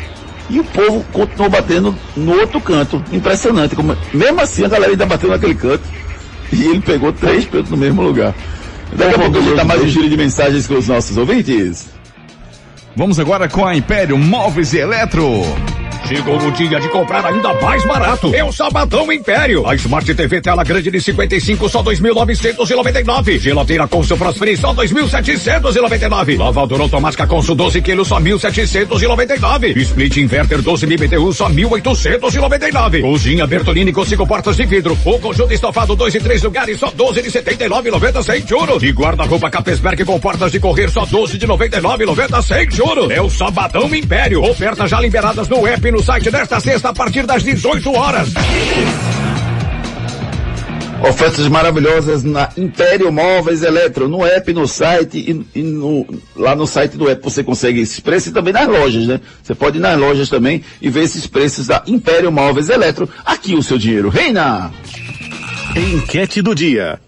E 0.49 0.59
o 0.59 0.63
povo 0.63 1.05
continuou 1.11 1.49
batendo 1.49 1.95
no 2.15 2.33
outro 2.39 2.59
canto. 2.59 3.03
Impressionante. 3.11 3.75
Como, 3.75 3.95
mesmo 4.13 4.41
assim 4.41 4.65
a 4.65 4.67
galera 4.67 4.91
ainda 4.91 5.05
bateu 5.05 5.29
naquele 5.29 5.53
canto. 5.53 5.83
E 6.51 6.63
ele 6.63 6.81
pegou 6.81 7.13
três 7.13 7.45
pênaltis 7.45 7.71
no 7.71 7.77
mesmo 7.77 8.01
lugar. 8.01 8.33
Daqui 8.93 9.15
a 9.15 9.19
pouco 9.19 9.37
a 9.37 9.41
gente 9.41 9.55
dá 9.55 9.63
mais 9.63 9.81
um 9.83 9.87
giro 9.87 10.09
de 10.09 10.17
mensagens 10.17 10.65
com 10.65 10.75
os 10.75 10.87
nossos 10.87 11.15
ouvintes. 11.15 11.89
Vamos 12.95 13.19
agora 13.19 13.47
com 13.47 13.65
a 13.65 13.75
Império 13.75 14.17
Móveis 14.17 14.73
e 14.73 14.79
Eletro. 14.79 15.43
Chegou 16.09 16.37
o 16.39 16.51
dia 16.51 16.79
de 16.79 16.89
comprar 16.89 17.23
ainda 17.23 17.53
mais 17.61 17.85
barato. 17.85 18.33
É 18.33 18.43
o 18.43 18.51
Sabadão 18.51 19.11
Império. 19.11 19.67
A 19.67 19.75
Smart 19.75 20.11
TV 20.11 20.41
tela 20.41 20.63
grande 20.63 20.89
de 20.89 20.99
55 20.99 21.69
só 21.69 21.83
2.999. 21.83 23.37
Geladeira 23.37 23.87
Consul 23.87 24.17
Free 24.17 24.57
só 24.57 24.73
2.799. 24.73 26.39
Lavadora 26.39 26.81
automática 26.81 27.27
Consul 27.27 27.53
12 27.53 27.81
quilos 27.83 28.07
só 28.07 28.19
1.799. 28.19 29.77
Split 29.77 30.17
Inverter 30.17 30.63
12 30.63 30.87
MBTU 30.87 31.31
só 31.31 31.47
1.899. 31.47 33.01
Cozinha 33.01 33.45
Bertolini 33.45 33.93
com 33.93 34.03
cinco 34.03 34.25
portas 34.25 34.57
de 34.57 34.65
vidro. 34.65 34.97
O 35.05 35.19
conjunto 35.19 35.53
estofado 35.53 35.95
2 35.95 36.15
e 36.15 36.19
3 36.19 36.41
lugares 36.41 36.79
só 36.79 36.89
12 36.89 37.21
de 37.21 37.29
79,90 37.29 38.23
sem 38.23 38.47
juros. 38.47 38.81
E 38.81 38.89
guarda-roupa 38.89 39.51
Capesberg 39.51 40.03
com 40.03 40.19
portas 40.19 40.51
de 40.51 40.59
correr 40.59 40.89
só 40.89 41.05
12 41.05 41.37
de 41.37 41.47
99,90 41.47 42.41
sem 42.41 42.71
juros. 42.71 43.11
É 43.11 43.21
o 43.21 43.29
Sabadão 43.29 43.93
Império. 43.93 44.41
Ofertas 44.43 44.89
já 44.89 44.99
liberadas 44.99 45.47
no 45.47 45.67
app 45.67 45.87
e 45.87 45.98
no 45.99 46.03
site 46.05 46.31
desta 46.31 46.61
sexta 46.61 46.89
a 46.89 46.93
partir 46.93 47.25
das 47.25 47.43
18 47.43 47.91
horas. 47.93 48.29
Ofertas 51.09 51.45
maravilhosas 51.49 52.23
na 52.23 52.49
Império 52.57 53.11
Móveis 53.11 53.63
Eletro, 53.63 54.07
no 54.07 54.25
app, 54.25 54.53
no 54.53 54.65
site 54.65 55.17
e, 55.53 55.59
e 55.59 55.61
no- 55.61 56.05
lá 56.37 56.55
no 56.55 56.65
site 56.65 56.95
do 56.97 57.09
app 57.09 57.21
você 57.21 57.43
consegue 57.43 57.81
esses 57.81 57.99
preços 57.99 58.27
e 58.31 58.33
também 58.33 58.53
nas 58.53 58.67
lojas, 58.67 59.07
né? 59.07 59.19
Você 59.43 59.53
pode 59.53 59.77
ir 59.77 59.81
nas 59.81 59.97
lojas 59.99 60.29
também 60.29 60.63
e 60.81 60.89
ver 60.89 61.03
esses 61.03 61.27
preços 61.27 61.67
da 61.67 61.83
Império 61.85 62.31
Móveis 62.31 62.69
Eletro. 62.69 63.09
Aqui 63.25 63.53
o 63.55 63.61
seu 63.63 63.77
dinheiro 63.77 64.07
reina! 64.07 64.71
Enquete 65.75 66.41
do 66.41 66.55
dia. 66.55 66.99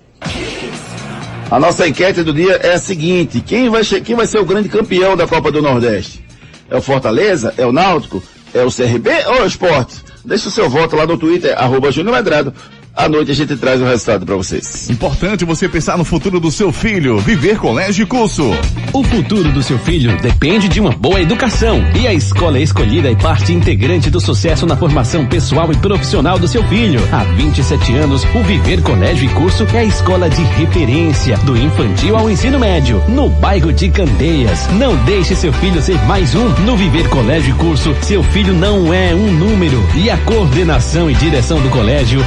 A 1.49 1.59
nossa 1.59 1.87
enquete 1.87 2.23
do 2.23 2.33
dia 2.33 2.55
é 2.61 2.73
a 2.73 2.79
seguinte, 2.79 3.39
quem 3.41 3.69
vai, 3.69 3.83
quem 3.85 4.15
vai 4.17 4.27
ser 4.27 4.39
o 4.39 4.45
grande 4.45 4.67
campeão 4.67 5.15
da 5.15 5.25
Copa 5.27 5.49
do 5.49 5.61
Nordeste? 5.61 6.23
É 6.69 6.75
o 6.77 6.81
Fortaleza? 6.81 7.53
É 7.57 7.65
o 7.65 7.71
Náutico? 7.73 8.21
É 8.53 8.63
o 8.63 8.71
CRB 8.71 9.09
ou 9.27 9.35
é 9.35 9.41
o 9.43 9.45
Esporte? 9.45 10.03
Deixe 10.23 10.47
o 10.47 10.51
seu 10.51 10.69
voto 10.69 10.95
lá 10.95 11.05
no 11.05 11.17
Twitter, 11.17 11.57
arroba 11.57 11.91
Júnior 11.91 12.15
Medrado. 12.15 12.53
À 12.95 13.07
noite 13.07 13.31
a 13.31 13.33
gente 13.33 13.55
traz 13.55 13.81
o 13.81 13.85
resultado 13.85 14.25
para 14.25 14.35
vocês. 14.35 14.89
Importante 14.89 15.45
você 15.45 15.67
pensar 15.67 15.97
no 15.97 16.03
futuro 16.03 16.39
do 16.39 16.51
seu 16.51 16.71
filho. 16.71 17.19
Viver 17.19 17.57
colégio 17.57 18.03
e 18.03 18.05
curso. 18.05 18.51
O 18.93 19.03
futuro 19.03 19.51
do 19.51 19.63
seu 19.63 19.79
filho 19.79 20.15
depende 20.21 20.67
de 20.67 20.79
uma 20.79 20.91
boa 20.91 21.21
educação. 21.21 21.81
E 21.99 22.05
a 22.05 22.13
escola 22.13 22.59
escolhida 22.59 23.09
é 23.09 23.15
parte 23.15 23.53
integrante 23.53 24.09
do 24.09 24.19
sucesso 24.19 24.65
na 24.65 24.75
formação 24.75 25.25
pessoal 25.25 25.71
e 25.71 25.77
profissional 25.77 26.37
do 26.37 26.47
seu 26.47 26.63
filho. 26.67 27.01
Há 27.11 27.23
27 27.23 27.95
anos, 27.95 28.23
o 28.35 28.43
Viver 28.43 28.81
Colégio 28.83 29.25
e 29.25 29.33
Curso 29.33 29.65
é 29.73 29.79
a 29.79 29.85
escola 29.85 30.29
de 30.29 30.43
referência 30.43 31.37
do 31.39 31.57
infantil 31.57 32.17
ao 32.17 32.29
ensino 32.29 32.59
médio, 32.59 33.01
no 33.07 33.29
bairro 33.29 33.71
de 33.71 33.89
Candeias. 33.89 34.67
Não 34.73 34.95
deixe 35.05 35.33
seu 35.35 35.53
filho 35.53 35.81
ser 35.81 35.97
mais 36.03 36.35
um. 36.35 36.49
No 36.65 36.75
Viver 36.75 37.07
Colégio 37.09 37.55
e 37.55 37.57
Curso, 37.57 37.95
seu 38.01 38.21
filho 38.21 38.53
não 38.53 38.93
é 38.93 39.15
um 39.15 39.31
número. 39.31 39.81
E 39.95 40.09
a 40.09 40.17
coordenação 40.17 41.09
e 41.09 41.13
direção 41.15 41.59
do 41.61 41.69
colégio 41.69 42.21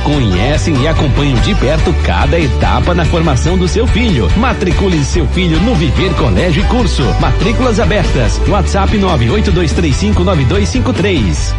conhecem 0.54 0.82
e 0.82 0.86
acompanham 0.86 1.34
de 1.40 1.52
perto 1.56 1.92
cada 2.04 2.38
etapa 2.38 2.94
na 2.94 3.04
formação 3.04 3.58
do 3.58 3.66
seu 3.66 3.88
filho. 3.88 4.30
Matricule 4.36 5.04
seu 5.04 5.26
filho 5.28 5.58
no 5.60 5.74
Viver 5.74 6.14
Colégio 6.14 6.62
e 6.62 6.66
Curso. 6.68 7.02
Matrículas 7.20 7.80
abertas. 7.80 8.40
WhatsApp 8.46 8.96
982359253. 8.96 11.54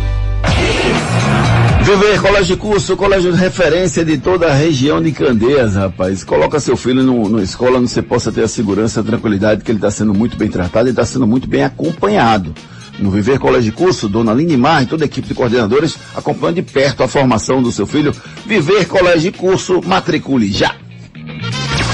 Viver 1.83 2.21
Colégio 2.21 2.55
de 2.55 2.61
Curso, 2.61 2.95
colégio 2.95 3.33
de 3.33 3.37
referência 3.37 4.05
de 4.05 4.17
toda 4.17 4.47
a 4.47 4.53
região 4.53 5.03
de 5.03 5.11
Candeias, 5.11 5.75
rapaz. 5.75 6.23
Coloca 6.23 6.57
seu 6.61 6.77
filho 6.77 7.03
no 7.03 7.41
escola 7.41 7.79
onde 7.79 7.89
você 7.89 8.01
possa 8.01 8.31
ter 8.31 8.45
a 8.45 8.47
segurança, 8.47 9.01
a 9.01 9.03
tranquilidade 9.03 9.61
que 9.61 9.71
ele 9.71 9.77
está 9.77 9.91
sendo 9.91 10.13
muito 10.13 10.37
bem 10.37 10.47
tratado 10.47 10.87
e 10.87 10.91
está 10.91 11.05
sendo 11.05 11.27
muito 11.27 11.49
bem 11.49 11.65
acompanhado. 11.65 12.55
No 12.99 13.11
Viver 13.11 13.39
Colégio 13.39 13.71
de 13.71 13.77
Curso, 13.77 14.07
Dona 14.07 14.33
Linimar 14.33 14.83
e 14.83 14.85
toda 14.85 15.03
a 15.03 15.07
equipe 15.07 15.27
de 15.27 15.33
coordenadores 15.33 15.97
acompanham 16.15 16.53
de 16.53 16.61
perto 16.61 17.03
a 17.03 17.07
formação 17.07 17.61
do 17.61 17.71
seu 17.71 17.85
filho. 17.85 18.13
Viver 18.45 18.85
Colégio 18.85 19.31
de 19.31 19.37
Curso, 19.37 19.81
matricule 19.85 20.51
já. 20.51 20.75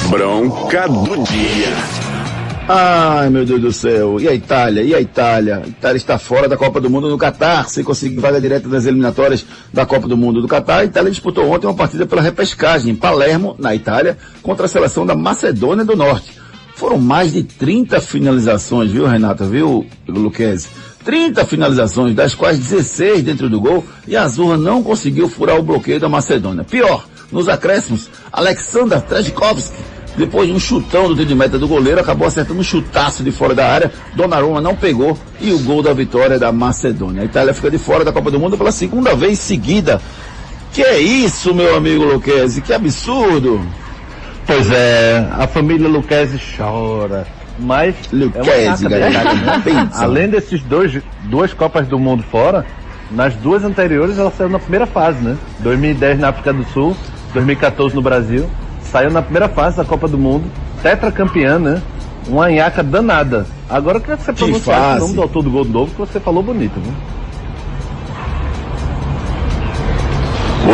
Bronca 0.10 0.88
do 0.88 1.24
dia. 1.24 2.02
Ai, 2.68 3.30
meu 3.30 3.44
Deus 3.44 3.62
do 3.62 3.74
céu. 3.74 4.20
E 4.20 4.28
a 4.28 4.34
Itália? 4.34 4.84
E 4.84 4.94
a 4.94 5.02
Itália? 5.02 5.62
A 5.66 5.68
Itália 5.68 5.98
está 5.98 6.18
fora 6.20 6.48
da 6.48 6.56
Copa 6.56 6.80
do 6.80 6.90
Mundo 6.90 7.10
no 7.10 7.18
Catar, 7.18 7.68
sem 7.68 7.84
conseguir 7.84 8.20
vaga 8.20 8.40
direta 8.40 8.70
das 8.70 8.86
eliminatórias 8.86 9.46
da 9.74 9.86
Copa 9.86 10.08
do 10.08 10.16
Mundo 10.16 10.42
do 10.42 10.48
Catar. 10.48 10.80
A 10.80 10.86
Itália 10.86 11.10
disputou 11.10 11.50
ontem 11.50 11.68
uma 11.68 11.74
partida 11.74 12.06
pela 12.06 12.22
repescagem 12.22 12.92
em 12.92 12.96
Palermo, 12.96 13.56
na 13.58 13.76
Itália, 13.76 14.18
contra 14.42 14.68
a 14.68 14.70
seleção 14.70 15.06
da 15.06 15.16
Macedônia 15.16 15.84
do 15.84 15.96
Norte. 15.96 16.40
Foram 16.76 16.98
mais 16.98 17.34
de 17.34 17.44
30 17.44 18.00
finalizações, 18.00 18.92
viu, 18.92 19.06
Renata? 19.06 19.46
Viu, 19.46 19.86
Luquezzi? 20.08 20.70
30 21.04 21.46
finalizações, 21.46 22.16
das 22.16 22.36
quais 22.36 22.60
16 22.60 23.24
dentro 23.24 23.50
do 23.50 23.60
gol, 23.60 23.86
e 24.08 24.16
a 24.16 24.24
Azurra 24.24 24.58
não 24.58 24.84
conseguiu 24.84 25.28
furar 25.28 25.58
o 25.58 25.64
bloqueio 25.64 26.00
da 26.00 26.10
Macedônia. 26.10 26.64
Pior, 26.64 27.06
nos 27.32 27.48
acréscimos, 27.48 28.10
Alexander 28.32 29.02
Trajkovski 29.02 29.78
depois 30.16 30.48
de 30.48 30.54
um 30.54 30.60
chutão 30.60 31.08
do 31.08 31.16
tiro 31.16 31.28
de 31.28 31.36
meta 31.36 31.58
do 31.58 31.68
goleiro, 31.68 32.00
acabou 32.00 32.28
acertando 32.28 32.60
um 32.60 32.64
chutaço 32.64 33.24
de 33.24 33.32
fora 33.32 33.56
da 33.56 33.66
área. 33.66 33.92
Donnarumma 34.14 34.60
não 34.60 34.76
pegou 34.76 35.18
e 35.40 35.52
o 35.52 35.60
gol 35.60 35.82
da 35.82 35.94
vitória 35.94 36.38
da 36.38 36.52
Macedônia. 36.52 37.22
A 37.22 37.26
Itália 37.26 37.54
fica 37.54 37.72
de 37.72 37.78
fora 37.78 38.04
da 38.04 38.12
Copa 38.12 38.30
do 38.30 38.40
Mundo 38.40 38.58
pela 38.58 38.72
segunda 38.72 39.16
vez 39.16 39.40
seguida. 39.40 40.02
Que 40.74 40.84
é 40.84 41.00
isso, 41.00 41.54
meu 41.54 41.76
amigo 41.76 42.04
Luquezzi? 42.04 42.62
Que 42.62 42.74
absurdo! 42.74 43.62
Pois 44.46 44.70
é, 44.70 45.28
a 45.32 45.48
família 45.48 45.88
Luquezzi 45.88 46.40
chora. 46.58 47.26
Mas 47.60 47.96
é 48.12 48.42
uma 48.42 48.90
galera, 48.90 49.34
né? 49.34 49.90
Além 49.96 50.30
desses 50.30 50.62
dois, 50.64 51.02
duas 51.24 51.54
Copas 51.54 51.88
do 51.88 52.00
Mundo 52.00 52.24
fora, 52.24 52.66
nas 53.12 53.36
duas 53.36 53.64
anteriores 53.64 54.18
ela 54.18 54.32
saiu 54.32 54.50
na 54.50 54.60
primeira 54.60 54.86
fase, 54.86 55.20
né? 55.20 55.38
2010 55.60 56.20
na 56.20 56.30
África 56.30 56.54
do 56.54 56.64
Sul, 56.66 56.96
2014 57.34 57.94
no 57.94 58.02
Brasil. 58.02 58.50
Saiu 58.84 59.12
na 59.12 59.22
primeira 59.22 59.48
fase 59.48 59.78
da 59.78 59.86
Copa 59.86 60.08
do 60.08 60.18
Mundo, 60.18 60.50
tetracampeã, 60.82 61.60
né? 61.60 61.82
Uma 62.28 62.50
nhaca 62.50 62.84
danada. 62.84 63.46
Agora 63.70 63.98
eu 63.98 64.02
queria 64.02 64.18
que 64.18 64.24
você 64.24 64.34
pronunciasse 64.34 64.98
o 64.98 65.00
nome 65.00 65.14
do 65.16 65.22
autor 65.22 65.44
do 65.44 65.50
gol 65.50 65.66
novo 65.66 65.92
que 65.92 65.98
você 65.98 66.20
falou 66.20 66.44
bonito, 66.44 66.80
viu? 66.80 66.94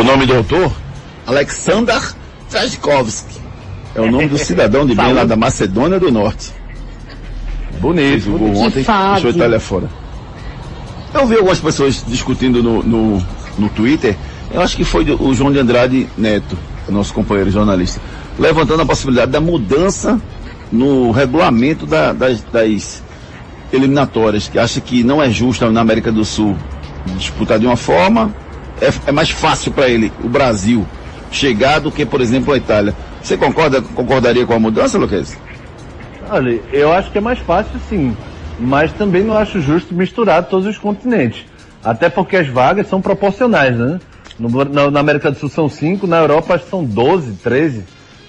O 0.00 0.04
nome 0.04 0.26
do 0.26 0.36
autor? 0.36 0.72
Alexander 1.26 2.00
Trajkovski. 2.50 3.40
É 3.94 4.00
o 4.00 4.10
nome 4.10 4.28
do 4.28 4.38
cidadão 4.38 4.86
de 4.86 4.94
bem 4.94 5.12
lá 5.12 5.24
da 5.24 5.36
Macedônia 5.36 5.98
do 5.98 6.10
Norte. 6.10 6.57
Bonito. 7.80 8.28
O 8.34 8.38
gol 8.38 8.48
ontem 8.66 8.82
deixou 9.12 9.30
a 9.30 9.32
Itália 9.34 9.60
fora. 9.60 9.88
Eu 11.14 11.26
vi 11.26 11.36
algumas 11.36 11.58
pessoas 11.60 12.04
discutindo 12.06 12.62
no, 12.62 12.82
no, 12.82 13.26
no 13.58 13.68
Twitter. 13.70 14.16
Eu 14.52 14.60
acho 14.62 14.76
que 14.76 14.84
foi 14.84 15.04
o 15.10 15.34
João 15.34 15.52
de 15.52 15.58
Andrade 15.58 16.06
Neto, 16.16 16.56
nosso 16.88 17.12
companheiro 17.12 17.50
jornalista, 17.50 18.00
levantando 18.38 18.82
a 18.82 18.86
possibilidade 18.86 19.30
da 19.32 19.40
mudança 19.40 20.20
no 20.72 21.10
regulamento 21.10 21.86
da- 21.86 22.12
das, 22.12 22.42
das 22.44 23.02
eliminatórias, 23.72 24.48
que 24.48 24.58
acha 24.58 24.80
que 24.80 25.02
não 25.04 25.22
é 25.22 25.30
justo 25.30 25.68
na 25.70 25.80
América 25.80 26.10
do 26.10 26.24
Sul 26.24 26.56
disputar 27.16 27.58
de 27.58 27.66
uma 27.66 27.76
forma, 27.76 28.34
é, 28.80 28.90
é 29.06 29.12
mais 29.12 29.30
fácil 29.30 29.72
para 29.72 29.88
ele, 29.88 30.12
o 30.22 30.28
Brasil, 30.28 30.86
chegar 31.30 31.78
do 31.78 31.90
que, 31.90 32.04
por 32.06 32.20
exemplo, 32.20 32.52
a 32.52 32.56
Itália. 32.56 32.94
Você 33.22 33.36
concorda, 33.36 33.80
concordaria 33.82 34.44
com 34.46 34.54
a 34.54 34.58
mudança, 34.58 34.96
Luquez? 34.98 35.36
Olha, 36.30 36.60
eu 36.72 36.92
acho 36.92 37.10
que 37.10 37.18
é 37.18 37.20
mais 37.20 37.38
fácil 37.38 37.80
sim, 37.88 38.16
mas 38.58 38.92
também 38.92 39.24
não 39.24 39.36
acho 39.36 39.60
justo 39.60 39.94
misturar 39.94 40.44
todos 40.44 40.66
os 40.66 40.76
continentes. 40.78 41.44
Até 41.82 42.08
porque 42.08 42.36
as 42.36 42.48
vagas 42.48 42.88
são 42.88 43.00
proporcionais, 43.00 43.76
né? 43.76 43.98
No- 44.38 44.64
na, 44.64 44.90
na 44.90 45.00
América 45.00 45.30
do 45.30 45.38
Sul 45.38 45.48
são 45.48 45.68
5, 45.68 46.06
na 46.06 46.18
Europa 46.18 46.58
são 46.58 46.84
12, 46.84 47.32
13. 47.42 47.84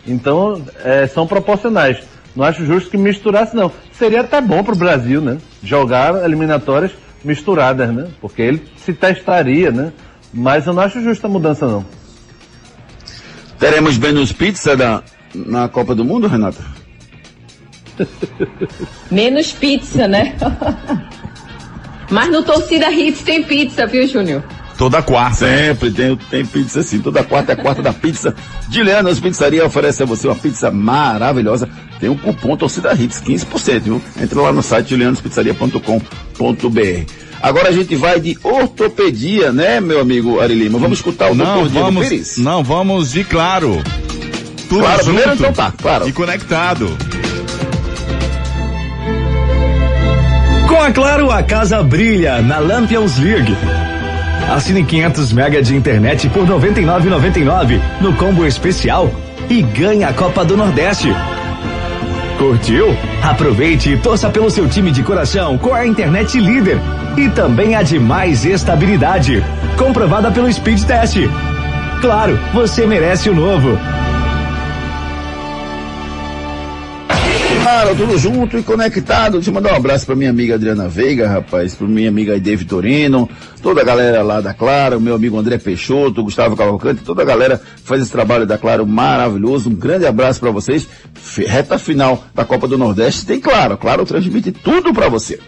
Então, 0.07 0.61
é, 0.83 1.07
são 1.07 1.27
proporcionais. 1.27 1.97
Não 2.35 2.45
acho 2.45 2.65
justo 2.65 2.89
que 2.89 2.97
misturasse, 2.97 3.55
não. 3.55 3.71
Seria 3.91 4.21
até 4.21 4.39
bom 4.39 4.63
pro 4.63 4.75
Brasil, 4.75 5.19
né? 5.19 5.37
Jogar 5.61 6.23
eliminatórias 6.23 6.91
misturadas, 7.23 7.93
né? 7.93 8.07
Porque 8.21 8.41
ele 8.41 8.63
se 8.77 8.93
testaria, 8.93 9.71
né? 9.71 9.91
Mas 10.33 10.65
eu 10.67 10.73
não 10.73 10.83
acho 10.83 11.01
justa 11.01 11.27
a 11.27 11.29
mudança, 11.29 11.67
não. 11.67 11.85
Teremos 13.59 13.97
menos 13.97 14.31
pizza 14.31 14.77
da, 14.77 15.03
na 15.33 15.67
Copa 15.67 15.93
do 15.93 16.05
Mundo, 16.05 16.27
Renata? 16.27 16.63
Menos 19.11 19.51
pizza, 19.51 20.07
né? 20.07 20.35
Mas 22.09 22.31
no 22.31 22.41
Torcida 22.43 22.91
Hits 22.91 23.21
tem 23.21 23.43
pizza, 23.43 23.85
viu, 23.85 24.07
Júnior? 24.07 24.43
Toda 24.77 25.01
quarta. 25.01 25.45
Sempre 25.45 25.91
tem, 25.91 26.15
tem 26.15 26.45
pizza 26.45 26.81
sim. 26.81 26.99
Toda 27.01 27.23
quarta 27.23 27.51
é 27.51 27.53
a 27.53 27.57
quarta 27.57 27.81
da 27.81 27.91
pizza. 27.91 28.33
Julianas 28.71 29.19
Pizzaria 29.19 29.65
oferece 29.65 30.01
a 30.01 30.05
você 30.05 30.27
uma 30.27 30.35
pizza 30.35 30.71
maravilhosa. 30.71 31.69
Tem 31.99 32.09
um 32.09 32.17
cupom 32.17 32.55
Torcida 32.55 32.93
Hits, 32.93 33.21
15%, 33.21 33.79
viu? 33.81 34.01
Entra 34.19 34.41
lá 34.41 34.53
no 34.53 34.63
site 34.63 34.89
julianospizzaria.com.br. 34.91 37.11
Agora 37.41 37.69
a 37.69 37.71
gente 37.71 37.95
vai 37.95 38.19
de 38.19 38.37
ortopedia, 38.41 39.51
né, 39.51 39.79
meu 39.79 39.99
amigo 39.99 40.39
Ari 40.39 40.55
Lima? 40.55 40.79
Vamos 40.79 40.99
escutar 40.99 41.31
o 41.31 41.35
Não, 41.35 41.45
doutor 41.45 41.69
Diego 41.69 41.85
vamos, 41.85 42.07
Pires? 42.07 42.37
não, 42.37 42.63
vamos 42.63 43.11
de 43.11 43.23
claro. 43.23 43.81
Tudo 44.69 44.81
Claro, 44.81 45.03
junto 45.03 45.15
primeiro 45.15 45.33
então 45.33 45.53
tá, 45.53 45.73
claro. 45.77 46.07
E 46.07 46.13
conectado. 46.13 46.97
Com 50.79 50.83
a 50.83 50.91
Claro, 50.93 51.29
a 51.29 51.43
casa 51.43 51.83
brilha 51.83 52.41
na 52.41 52.57
Lampions 52.57 53.17
League. 53.19 53.53
Assine 54.49 54.81
500 54.85 55.33
mega 55.33 55.61
de 55.61 55.75
internet 55.75 56.29
por 56.29 56.45
R$ 56.45 56.53
99,99 56.53 57.81
no 57.99 58.13
combo 58.13 58.45
especial 58.45 59.11
e 59.49 59.61
ganhe 59.61 60.05
a 60.05 60.13
Copa 60.13 60.45
do 60.45 60.55
Nordeste. 60.55 61.13
Curtiu? 62.37 62.95
Aproveite 63.21 63.91
e 63.91 63.97
torça 63.97 64.29
pelo 64.29 64.49
seu 64.49 64.69
time 64.69 64.89
de 64.89 65.03
coração 65.03 65.57
com 65.57 65.73
a 65.73 65.85
internet 65.85 66.39
líder 66.39 66.77
e 67.17 67.27
também 67.27 67.75
a 67.75 67.83
de 67.83 67.99
mais 67.99 68.45
estabilidade, 68.45 69.43
comprovada 69.77 70.31
pelo 70.31 70.49
Speed 70.49 70.81
Test. 70.83 71.17
Claro, 71.99 72.39
você 72.53 72.87
merece 72.87 73.29
o 73.29 73.35
novo. 73.35 73.77
Claro, 77.69 77.95
tudo 77.95 78.17
junto 78.17 78.57
e 78.57 78.63
conectado. 78.63 79.33
Deixa 79.33 79.51
eu 79.51 79.53
mandar 79.53 79.73
um 79.73 79.75
abraço 79.75 80.03
pra 80.03 80.15
minha 80.15 80.31
amiga 80.31 80.55
Adriana 80.55 80.89
Veiga, 80.89 81.29
rapaz, 81.29 81.75
pra 81.75 81.85
minha 81.85 82.09
amiga 82.09 82.33
Aide 82.33 82.55
Vitorino, 82.55 83.29
toda 83.61 83.81
a 83.81 83.83
galera 83.83 84.23
lá 84.23 84.41
da 84.41 84.55
Claro, 84.55 84.99
meu 84.99 85.13
amigo 85.13 85.37
André 85.37 85.59
Peixoto, 85.59 86.23
Gustavo 86.23 86.57
Cavalcante, 86.57 87.03
toda 87.03 87.21
a 87.21 87.25
galera 87.25 87.59
que 87.59 87.81
faz 87.83 88.01
esse 88.01 88.11
trabalho 88.11 88.47
da 88.47 88.57
Claro 88.57 88.87
maravilhoso. 88.87 89.69
Um 89.69 89.75
grande 89.75 90.07
abraço 90.07 90.39
pra 90.39 90.49
vocês. 90.49 90.87
Reta 91.47 91.77
final 91.77 92.23
da 92.33 92.43
Copa 92.43 92.67
do 92.67 92.75
Nordeste 92.75 93.23
tem 93.23 93.39
Claro. 93.39 93.77
Claro 93.77 94.03
transmite 94.03 94.51
tudo 94.51 94.91
pra 94.91 95.07
você. 95.07 95.39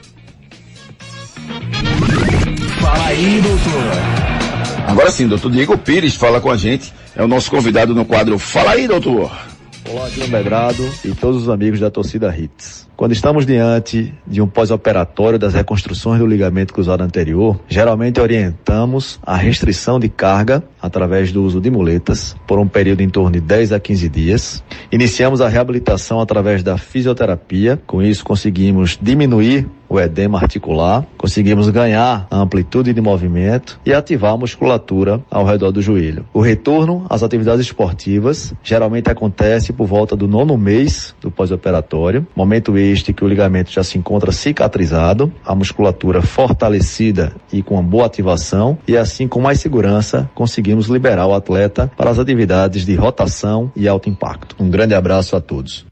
Fala 2.80 3.06
aí, 3.08 3.42
doutor. 3.42 4.88
Agora 4.88 5.10
sim, 5.10 5.28
doutor 5.28 5.52
Diego 5.52 5.76
Pires 5.76 6.14
fala 6.14 6.40
com 6.40 6.52
a 6.52 6.56
gente. 6.56 6.94
É 7.16 7.24
o 7.24 7.28
nosso 7.28 7.50
convidado 7.50 7.96
no 7.96 8.06
quadro 8.06 8.38
Fala 8.38 8.74
aí, 8.74 8.88
doutor. 8.88 9.51
Olá, 9.90 10.10
Dino 10.10 10.28
Medrado 10.28 10.84
e 11.04 11.14
todos 11.14 11.44
os 11.44 11.50
amigos 11.50 11.80
da 11.80 11.90
torcida 11.90 12.36
Hits. 12.36 12.88
Quando 13.02 13.14
estamos 13.14 13.48
diante 13.48 14.14
de 14.28 14.44
um 14.44 14.48
pós-operatório 14.48 15.40
das 15.40 15.56
reconstruções 15.56 16.20
do 16.20 16.28
ligamento 16.28 16.72
cruzado 16.72 17.02
anterior, 17.02 17.60
geralmente 17.68 18.22
orientamos 18.22 19.20
a 19.24 19.36
restrição 19.36 20.00
de 20.00 20.08
carga 20.08 20.64
através 20.80 21.32
do 21.32 21.42
uso 21.42 21.60
de 21.60 21.72
muletas 21.72 22.36
por 22.46 22.60
um 22.60 22.68
período 22.68 23.02
em 23.02 23.10
torno 23.10 23.32
de 23.32 23.42
10 23.42 23.72
a 23.72 23.80
15 23.80 24.08
dias. 24.08 24.64
Iniciamos 24.92 25.42
a 25.42 25.50
reabilitação 25.50 26.22
através 26.22 26.62
da 26.62 26.78
fisioterapia, 26.78 27.82
com 27.88 28.04
isso 28.04 28.24
conseguimos 28.24 29.00
diminuir 29.02 29.68
o 29.92 30.00
edema 30.00 30.40
articular, 30.40 31.06
conseguimos 31.18 31.68
ganhar 31.70 32.26
a 32.32 32.38
amplitude 32.38 32.94
de 32.94 33.02
movimento 33.02 33.78
e 33.86 33.94
ativar 33.94 34.32
a 34.32 34.38
musculatura 34.38 35.22
ao 35.30 35.44
redor 35.44 35.72
do 35.72 35.82
joelho. 35.82 36.26
O 36.34 36.40
retorno 36.40 37.06
às 37.10 37.24
atividades 37.24 37.66
esportivas 37.66 38.54
geralmente 38.64 39.12
acontece 39.12 39.74
por 39.74 39.88
volta 39.88 40.16
do 40.16 40.30
nono 40.30 40.58
mês 40.58 41.14
do 41.20 41.30
pós-operatório, 41.30 42.26
momento 42.34 42.78
este 42.92 43.14
que 43.14 43.24
o 43.24 43.28
ligamento 43.28 43.72
já 43.72 43.84
se 43.84 43.98
encontra 43.98 44.32
cicatrizado, 44.32 45.32
a 45.46 45.56
musculatura 45.56 46.22
fortalecida 46.22 47.34
e 47.52 47.64
com 47.64 47.76
uma 47.76 47.84
boa 47.84 48.06
ativação 48.06 48.78
e 48.88 48.98
assim 48.98 49.28
com 49.28 49.40
mais 49.40 49.60
segurança 49.60 50.30
conseguimos 50.36 50.88
liberar 50.88 51.28
o 51.28 51.34
atleta 51.34 51.92
para 51.98 52.10
as 52.10 52.20
atividades 52.20 52.86
de 52.86 52.96
rotação 52.96 53.72
e 53.76 53.88
alto 53.88 54.10
impacto. 54.10 54.56
Um 54.60 54.70
grande 54.70 54.94
abraço 54.94 55.36
a 55.36 55.42
todos. 55.42 55.86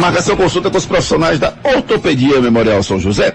Marca 0.00 0.22
sua 0.22 0.36
consulta 0.36 0.70
com 0.70 0.76
os 0.76 0.86
profissionais 0.86 1.38
da 1.38 1.54
Ortopedia 1.64 2.40
Memorial 2.40 2.82
São 2.82 2.98
José. 2.98 3.34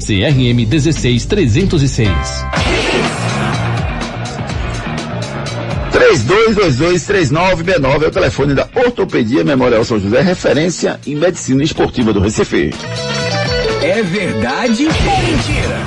CRM 0.00 0.66
16306. 0.66 2.08
32223969 5.92 8.04
é 8.04 8.08
o 8.08 8.10
telefone 8.10 8.54
da 8.54 8.66
Ortopedia 8.74 9.44
Memorial 9.44 9.84
São 9.84 10.00
José, 10.00 10.22
referência 10.22 10.98
em 11.06 11.14
medicina 11.14 11.62
esportiva 11.62 12.12
do 12.12 12.20
Recife. 12.20 12.70
É 13.82 14.02
verdade 14.02 14.86
ou 14.86 14.92
mentira? 14.92 15.78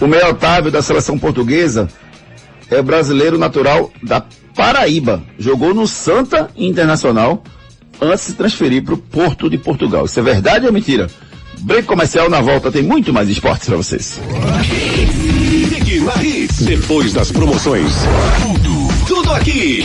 O 0.00 0.06
meio 0.06 0.28
Otávio 0.28 0.70
da 0.70 0.80
seleção 0.80 1.18
portuguesa 1.18 1.88
é 2.70 2.80
brasileiro 2.80 3.36
natural 3.36 3.92
da 4.02 4.24
Paraíba. 4.54 5.22
Jogou 5.38 5.74
no 5.74 5.86
Santa 5.86 6.48
Internacional 6.56 7.42
antes 8.00 8.26
de 8.26 8.32
se 8.32 8.36
transferir 8.36 8.82
para 8.82 8.94
o 8.94 8.98
Porto 8.98 9.50
de 9.50 9.58
Portugal. 9.58 10.06
Isso 10.06 10.18
é 10.18 10.22
verdade 10.22 10.66
ou 10.66 10.72
mentira? 10.72 11.08
Break 11.60 11.86
comercial 11.86 12.28
na 12.30 12.40
volta 12.40 12.70
tem 12.70 12.82
muito 12.82 13.12
mais 13.12 13.28
esportes 13.28 13.66
para 13.68 13.76
vocês. 13.76 14.20
Depois 16.60 17.12
das 17.12 17.30
promoções. 17.30 17.92
Tudo 18.42 18.88
tudo 19.06 19.32
aqui. 19.32 19.84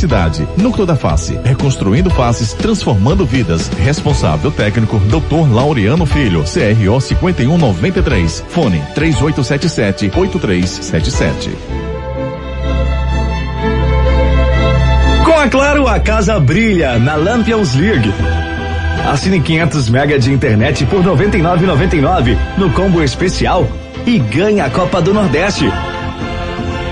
cidade. 0.01 0.47
Núcleo 0.57 0.85
da 0.85 0.95
Face, 0.95 1.39
reconstruindo 1.43 2.09
faces, 2.09 2.53
transformando 2.53 3.25
vidas. 3.25 3.69
Responsável 3.79 4.51
técnico, 4.51 4.99
Dr. 4.99 5.53
Laureano 5.53 6.05
Filho, 6.05 6.43
CRO 6.43 6.99
5193. 6.99 8.43
Fone 8.49 8.81
3877 8.95 10.11
8377. 10.15 11.51
Com 15.23 15.39
a 15.39 15.47
Claro, 15.47 15.87
a 15.87 15.99
casa 15.99 16.39
brilha 16.39 16.97
na 16.97 17.15
Lampions 17.15 17.75
League. 17.75 18.11
Assine 19.11 19.39
500 19.39 19.89
mega 19.89 20.19
de 20.19 20.31
internet 20.31 20.85
por 20.85 21.03
99,99 21.03 22.37
no 22.57 22.69
combo 22.71 23.01
especial 23.01 23.67
e 24.05 24.19
ganhe 24.19 24.61
a 24.61 24.69
Copa 24.69 25.01
do 25.01 25.13
Nordeste. 25.13 25.65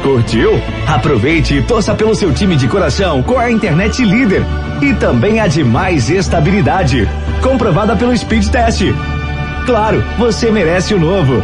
Curtiu? 0.03 0.51
Aproveite 0.87 1.55
e 1.55 1.61
torça 1.61 1.93
pelo 1.93 2.15
seu 2.15 2.33
time 2.33 2.55
de 2.55 2.67
coração 2.67 3.21
com 3.21 3.37
a 3.37 3.51
internet 3.51 4.03
líder 4.03 4.43
e 4.81 4.93
também 4.93 5.39
a 5.39 5.47
de 5.47 5.63
mais 5.63 6.09
estabilidade, 6.09 7.07
comprovada 7.41 7.95
pelo 7.95 8.17
Speed 8.17 8.47
Test. 8.47 8.81
Claro, 9.65 10.03
você 10.17 10.49
merece 10.51 10.93
o 10.93 10.99
novo. 10.99 11.43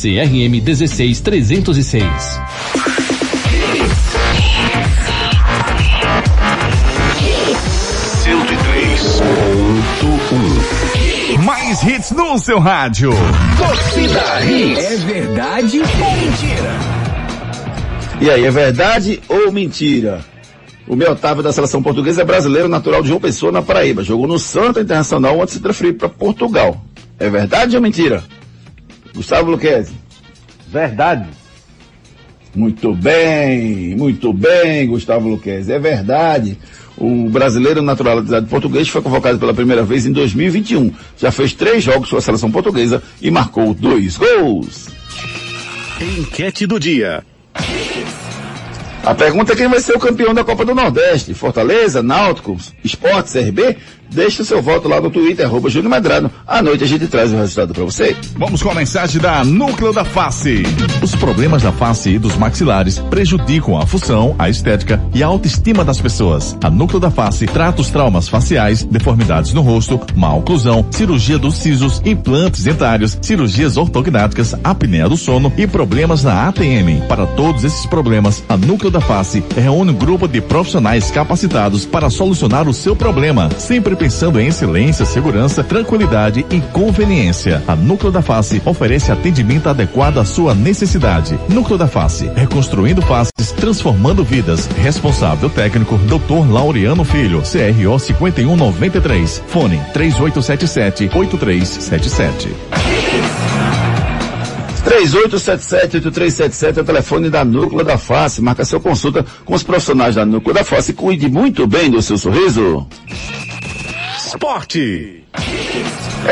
CRM 0.00 0.60
16306. 0.60 2.04
Mais 11.44 11.82
hits 11.82 12.12
no 12.12 12.38
seu 12.38 12.60
rádio. 12.60 13.10
Torcida 13.56 14.40
Hits. 14.44 14.84
É 14.84 14.96
verdade 14.98 15.80
ou 15.80 15.86
mentira? 15.86 16.78
E 18.20 18.30
aí, 18.30 18.44
é 18.44 18.50
verdade 18.52 19.20
ou 19.28 19.50
mentira? 19.50 20.20
O 20.86 20.94
meu 20.94 21.10
Otávio 21.10 21.42
da 21.42 21.52
seleção 21.52 21.82
portuguesa 21.82 22.22
é 22.22 22.24
brasileiro 22.24 22.68
natural 22.68 23.02
de 23.02 23.08
João 23.08 23.20
Pessoa, 23.20 23.50
na 23.50 23.62
Paraíba. 23.62 24.04
Jogou 24.04 24.28
no 24.28 24.38
Santa 24.38 24.80
Internacional 24.80 25.42
antes 25.42 25.54
de 25.54 25.58
se 25.58 25.60
transferir 25.60 25.94
para 25.96 26.08
Portugal. 26.08 26.80
É 27.18 27.28
verdade 27.28 27.74
ou 27.74 27.82
mentira? 27.82 28.22
Gustavo 29.14 29.50
Luquezzi. 29.50 29.94
Verdade. 30.68 31.28
Muito 32.54 32.94
bem, 32.94 33.94
muito 33.96 34.32
bem, 34.32 34.86
Gustavo 34.88 35.28
Luquezzi. 35.28 35.72
É 35.72 35.78
verdade. 35.78 36.58
O 36.96 37.28
brasileiro 37.28 37.80
naturalizado 37.80 38.46
português 38.48 38.88
foi 38.88 39.00
convocado 39.00 39.38
pela 39.38 39.54
primeira 39.54 39.84
vez 39.84 40.04
em 40.04 40.12
2021. 40.12 40.92
Já 41.16 41.30
fez 41.30 41.52
três 41.52 41.84
jogos 41.84 42.10
com 42.10 42.16
a 42.16 42.20
seleção 42.20 42.50
portuguesa 42.50 43.02
e 43.22 43.30
marcou 43.30 43.72
dois 43.72 44.16
gols. 44.16 44.88
Enquete 46.00 46.66
do 46.66 46.78
dia. 46.78 47.24
A 49.04 49.14
pergunta 49.14 49.52
é 49.52 49.56
quem 49.56 49.68
vai 49.68 49.80
ser 49.80 49.96
o 49.96 49.98
campeão 49.98 50.34
da 50.34 50.44
Copa 50.44 50.64
do 50.64 50.74
Nordeste? 50.74 51.32
Fortaleza, 51.32 52.02
Náutico, 52.02 52.56
Esporte, 52.84 53.32
CRB? 53.32 53.76
Deixe 54.10 54.42
o 54.42 54.44
seu 54.44 54.62
voto 54.62 54.88
lá 54.88 55.00
no 55.00 55.10
Twitter, 55.10 55.46
arroba 55.46 55.68
Júnior 55.68 55.90
Medrano. 55.90 56.30
À 56.46 56.62
noite 56.62 56.84
a 56.84 56.86
gente 56.86 57.06
traz 57.06 57.32
o 57.32 57.36
resultado 57.36 57.74
para 57.74 57.84
você. 57.84 58.16
Vamos 58.36 58.62
com 58.62 58.70
a 58.70 58.74
mensagem 58.74 59.20
da 59.20 59.44
Núcleo 59.44 59.92
da 59.92 60.04
Face. 60.04 60.62
Os 61.02 61.14
problemas 61.14 61.62
da 61.62 61.72
face 61.72 62.10
e 62.10 62.18
dos 62.18 62.36
maxilares 62.36 62.98
prejudicam 62.98 63.76
a 63.76 63.86
função, 63.86 64.34
a 64.38 64.48
estética 64.48 65.00
e 65.14 65.22
a 65.22 65.26
autoestima 65.26 65.84
das 65.84 66.00
pessoas. 66.00 66.56
A 66.62 66.70
Núcleo 66.70 66.98
da 66.98 67.10
Face 67.10 67.46
trata 67.46 67.80
os 67.80 67.90
traumas 67.90 68.28
faciais, 68.28 68.82
deformidades 68.82 69.52
no 69.52 69.60
rosto, 69.60 70.00
má 70.16 70.34
oclusão, 70.34 70.84
cirurgia 70.90 71.38
dos 71.38 71.56
sisos, 71.56 72.00
implantes 72.04 72.64
dentários, 72.64 73.18
cirurgias 73.20 73.76
ortognáticas, 73.76 74.54
apneia 74.64 75.08
do 75.08 75.16
sono 75.16 75.52
e 75.56 75.66
problemas 75.66 76.24
na 76.24 76.48
ATM. 76.48 77.06
Para 77.08 77.26
todos 77.26 77.64
esses 77.64 77.84
problemas, 77.86 78.42
a 78.48 78.56
Núcleo 78.56 78.90
da 78.90 79.00
Face 79.00 79.42
reúne 79.54 79.90
um 79.90 79.94
grupo 79.94 80.26
de 80.26 80.40
profissionais 80.40 81.10
capacitados 81.10 81.84
para 81.84 82.10
solucionar 82.10 82.68
o 82.68 82.74
seu 82.74 82.96
problema, 82.96 83.50
sempre 83.58 83.97
pensando 83.98 84.40
em 84.40 84.46
excelência, 84.46 85.04
segurança, 85.04 85.64
tranquilidade 85.64 86.46
e 86.50 86.60
conveniência. 86.60 87.62
A 87.66 87.74
Núcleo 87.74 88.12
da 88.12 88.22
Face 88.22 88.62
oferece 88.64 89.10
atendimento 89.10 89.68
adequado 89.68 90.18
à 90.18 90.24
sua 90.24 90.54
necessidade. 90.54 91.38
Núcleo 91.48 91.76
da 91.76 91.88
Face, 91.88 92.30
reconstruindo 92.34 93.02
faces, 93.02 93.50
transformando 93.52 94.24
vidas. 94.24 94.66
Responsável 94.82 95.50
técnico, 95.50 95.98
Dr. 95.98 96.50
Laureano 96.50 97.04
Filho, 97.04 97.42
CRO 97.42 97.98
5193. 97.98 99.42
Fone 99.48 99.80
3877 99.92 101.10
8377. 101.12 102.48
3877-8377 104.88 106.78
é 106.78 106.80
o 106.80 106.84
telefone 106.84 107.28
da 107.28 107.44
Núcleo 107.44 107.84
da 107.84 107.98
Face. 107.98 108.40
Marca 108.40 108.64
sua 108.64 108.80
consulta 108.80 109.24
com 109.44 109.54
os 109.54 109.62
profissionais 109.62 110.14
da 110.14 110.24
Núcleo 110.24 110.54
da 110.54 110.64
Face. 110.64 110.94
Cuide 110.94 111.28
muito 111.28 111.66
bem 111.66 111.90
do 111.90 112.00
seu 112.00 112.16
sorriso. 112.16 112.86
Esporte. 114.28 115.24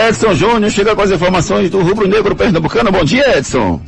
Edson 0.07 0.35
Júnior 0.35 0.71
chega 0.71 0.95
com 0.95 1.01
as 1.01 1.11
informações 1.11 1.71
do 1.71 1.81
Rubro 1.81 2.07
Negro 2.07 2.37
Pernambucano. 2.37 2.93
Bom 2.93 3.03
dia, 3.03 3.39
Edson. 3.39 3.83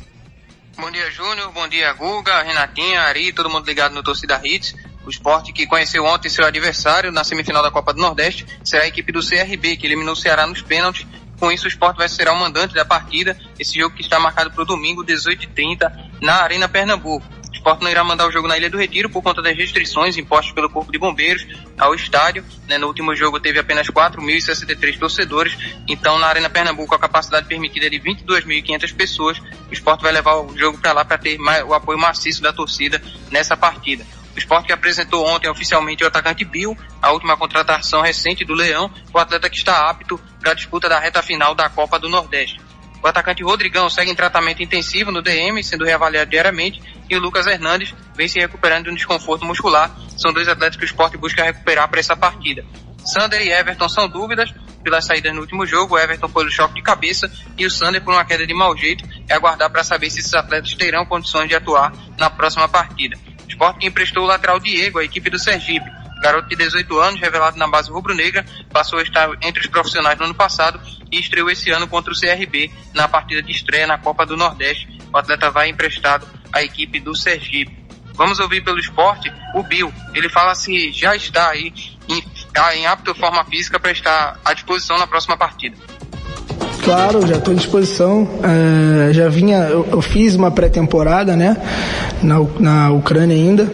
Bom 0.79 0.91
dia, 0.91 1.11
Júnior. 1.11 1.53
Bom 1.53 1.69
dia, 1.69 1.93
Guga, 1.93 2.43
Renatinha, 2.43 3.03
Ari, 3.03 3.35
todo 3.35 3.51
mundo 3.51 3.67
ligado 3.67 3.93
no 3.95 4.03
Torcida 4.03 4.41
Hits. 4.43 4.75
O 5.05 5.11
esporte 5.11 5.53
que 5.53 5.67
conheceu 5.67 6.07
ontem 6.07 6.31
seu 6.31 6.47
adversário 6.47 7.13
na 7.13 7.23
semifinal 7.23 7.63
da 7.63 7.71
Copa 7.71 7.93
do 7.93 8.01
Nordeste 8.01 8.47
será 8.65 8.85
a 8.85 8.89
equipe 8.89 9.13
do 9.13 9.21
CRB, 9.21 9.77
que 9.77 9.87
eliminou 9.87 10.15
o 10.15 10.17
Ceará 10.17 10.47
nos 10.47 10.63
pênaltis 10.63 11.07
Com 11.39 11.53
isso, 11.53 11.67
o 11.67 11.69
Sport 11.69 11.99
vai 11.99 12.09
ser 12.09 12.29
o 12.29 12.35
mandante 12.35 12.75
da 12.75 12.87
partida. 12.87 13.39
Esse 13.59 13.79
jogo 13.79 13.95
que 13.95 14.03
está 14.03 14.19
marcado 14.19 14.51
para 14.51 14.63
o 14.63 14.67
domingo, 14.67 15.05
18h30, 15.05 15.93
na 16.23 16.37
Arena 16.43 16.67
Pernambuco. 16.67 17.27
O 17.59 17.69
Sport 17.69 17.83
não 17.83 17.91
irá 17.91 18.05
mandar 18.05 18.29
o 18.29 18.31
jogo 18.31 18.47
na 18.47 18.57
Ilha 18.57 18.71
do 18.71 18.79
Retiro 18.79 19.11
por 19.11 19.21
conta 19.21 19.43
das 19.43 19.57
restrições 19.57 20.17
impostas 20.17 20.55
pelo 20.55 20.71
Corpo 20.71 20.93
de 20.93 20.99
Bombeiros 20.99 21.45
ao 21.77 21.93
estádio. 21.93 22.45
Né? 22.69 22.79
No 22.79 22.87
último 22.87 23.17
jogo 23.17 23.41
teve 23.41 23.59
apenas 23.59 23.89
4.063 23.89 24.97
torcedores, 24.97 25.59
então 25.89 26.21
na 26.21 26.29
Arena 26.29 26.49
Pernambuco 26.49 26.95
a 26.95 26.99
capacidade 26.99 27.49
permitida 27.49 27.87
é 27.87 27.91
de 27.91 27.99
22.500 27.99 28.95
pessoas. 28.95 29.39
O 29.69 29.73
Sport 29.73 30.03
vai 30.03 30.13
levar 30.13 30.37
o 30.37 30.57
jogo 30.57 30.79
para 30.79 30.93
lá 30.93 31.05
para 31.05 31.19
ter 31.19 31.37
o 31.67 31.75
apoio 31.75 31.99
maciço 31.99 32.41
da 32.41 32.53
torcida 32.53 33.03
nessa 33.31 33.57
partida. 33.57 34.07
O 34.37 34.39
esporte 34.39 34.67
que 34.67 34.73
apresentou 34.73 35.27
ontem 35.27 35.51
oficialmente 35.51 36.05
o 36.05 36.07
atacante 36.07 36.45
Bill, 36.45 36.79
a 37.03 37.11
última 37.11 37.37
contratação 37.37 38.01
recente 38.01 38.45
do 38.45 38.55
Leão, 38.55 38.89
o 39.13 39.19
atleta 39.19 39.51
que 39.51 39.57
está 39.57 39.91
apto 39.91 40.17
para 40.39 40.53
a 40.53 40.55
disputa 40.55 40.89
da 40.89 41.01
reta 41.01 41.21
final 41.25 41.57
da 41.57 41.69
Copa 41.69 41.99
do 41.99 42.09
Nordeste. 42.09 42.68
O 43.03 43.07
atacante 43.07 43.43
Rodrigão 43.43 43.89
segue 43.89 44.11
em 44.11 44.15
tratamento 44.15 44.63
intensivo 44.63 45.11
no 45.11 45.23
DM, 45.23 45.63
sendo 45.63 45.85
reavaliado 45.85 46.31
diariamente, 46.31 46.83
e 47.09 47.17
o 47.17 47.21
Lucas 47.21 47.47
Hernandes 47.47 47.95
vem 48.15 48.29
se 48.29 48.39
recuperando 48.39 48.85
de 48.85 48.91
um 48.91 48.95
desconforto 48.95 49.45
muscular. 49.45 49.91
São 50.17 50.33
dois 50.33 50.49
atletas 50.49 50.77
que 50.77 50.85
o 50.85 50.87
esporte 50.87 51.17
busca 51.17 51.45
recuperar 51.45 51.89
para 51.89 52.01
essa 52.01 52.17
partida. 52.17 52.65
Sander 53.05 53.41
e 53.41 53.51
Everton 53.51 53.89
são 53.89 54.09
dúvidas 54.09 54.53
pelas 54.83 55.05
saídas 55.05 55.35
no 55.35 55.41
último 55.41 55.65
jogo, 55.65 55.95
o 55.95 55.99
Everton 55.99 56.29
pelo 56.29 56.51
choque 56.51 56.75
de 56.75 56.83
cabeça 56.83 57.31
e 57.57 57.65
o 57.65 57.71
Sander 57.71 58.03
por 58.03 58.13
uma 58.13 58.25
queda 58.25 58.47
de 58.47 58.53
mau 58.53 58.77
jeito. 58.77 59.05
É 59.29 59.35
aguardar 59.35 59.71
para 59.71 59.85
saber 59.85 60.11
se 60.11 60.19
esses 60.21 60.35
atletas 60.35 60.75
terão 60.75 61.07
condições 61.07 61.49
de 61.49 61.55
atuar 61.55 61.93
na 62.19 62.29
próxima 62.29 62.69
partida. 62.69 63.17
O 63.47 63.49
esporte 63.49 63.87
emprestou 63.87 64.25
o 64.25 64.27
lateral 64.27 64.59
Diego, 64.59 64.99
a 64.99 65.05
equipe 65.05 65.31
do 65.31 65.39
Sergipe. 65.39 65.89
Garoto 66.21 66.49
de 66.49 66.57
18 66.57 66.99
anos, 66.99 67.21
revelado 67.21 67.57
na 67.57 67.69
base 67.69 67.91
rubro-negra, 67.91 68.45
passou 68.71 68.99
a 68.99 69.03
estar 69.03 69.31
entre 69.43 69.61
os 69.61 69.67
profissionais 69.67 70.19
no 70.19 70.27
ano 70.27 70.35
passado 70.35 70.81
e 71.11 71.19
estreou 71.19 71.51
esse 71.51 71.71
ano 71.71 71.87
contra 71.87 72.13
o 72.13 72.17
CRB 72.19 72.71
na 72.95 73.09
partida 73.09 73.43
de 73.43 73.53
estreia 73.53 73.87
na 73.87 73.99
Copa 73.99 74.27
do 74.27 74.37
Nordeste. 74.37 74.89
O 75.13 75.17
atleta 75.17 75.51
vai 75.51 75.69
emprestado 75.69 76.27
à 76.53 76.63
equipe 76.63 77.01
do 77.01 77.17
Sergipe. 77.17 77.77
Vamos 78.15 78.41
ouvir 78.41 78.65
pelo 78.65 78.81
esporte 78.81 79.33
o 79.55 79.63
Bill. 79.63 79.93
Ele 80.13 80.29
fala 80.29 80.55
se 80.55 80.91
já 80.91 81.15
está 81.15 81.51
aí 81.51 81.73
em, 82.09 82.23
em 82.77 82.87
apta 82.87 83.15
forma 83.15 83.45
física 83.45 83.79
para 83.79 83.93
estar 83.93 84.39
à 84.45 84.53
disposição 84.53 84.99
na 84.99 85.07
próxima 85.07 85.37
partida. 85.37 85.77
Claro, 86.85 87.27
já 87.27 87.37
estou 87.37 87.53
à 87.53 87.57
disposição. 87.57 88.29
É, 88.43 89.13
já 89.13 89.29
vinha, 89.29 89.59
eu, 89.69 89.87
eu 89.91 90.03
fiz 90.03 90.35
uma 90.35 90.51
pré-temporada, 90.51 91.37
né, 91.37 91.57
na, 92.23 92.37
na 92.59 92.91
Ucrânia 92.91 93.37
ainda. 93.37 93.71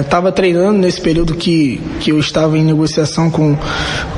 Estava 0.00 0.28
é, 0.28 0.32
treinando 0.32 0.78
nesse 0.78 1.00
período 1.00 1.34
que, 1.34 1.80
que 2.00 2.12
eu 2.12 2.18
estava 2.18 2.58
em 2.58 2.64
negociação 2.64 3.30
com, 3.30 3.56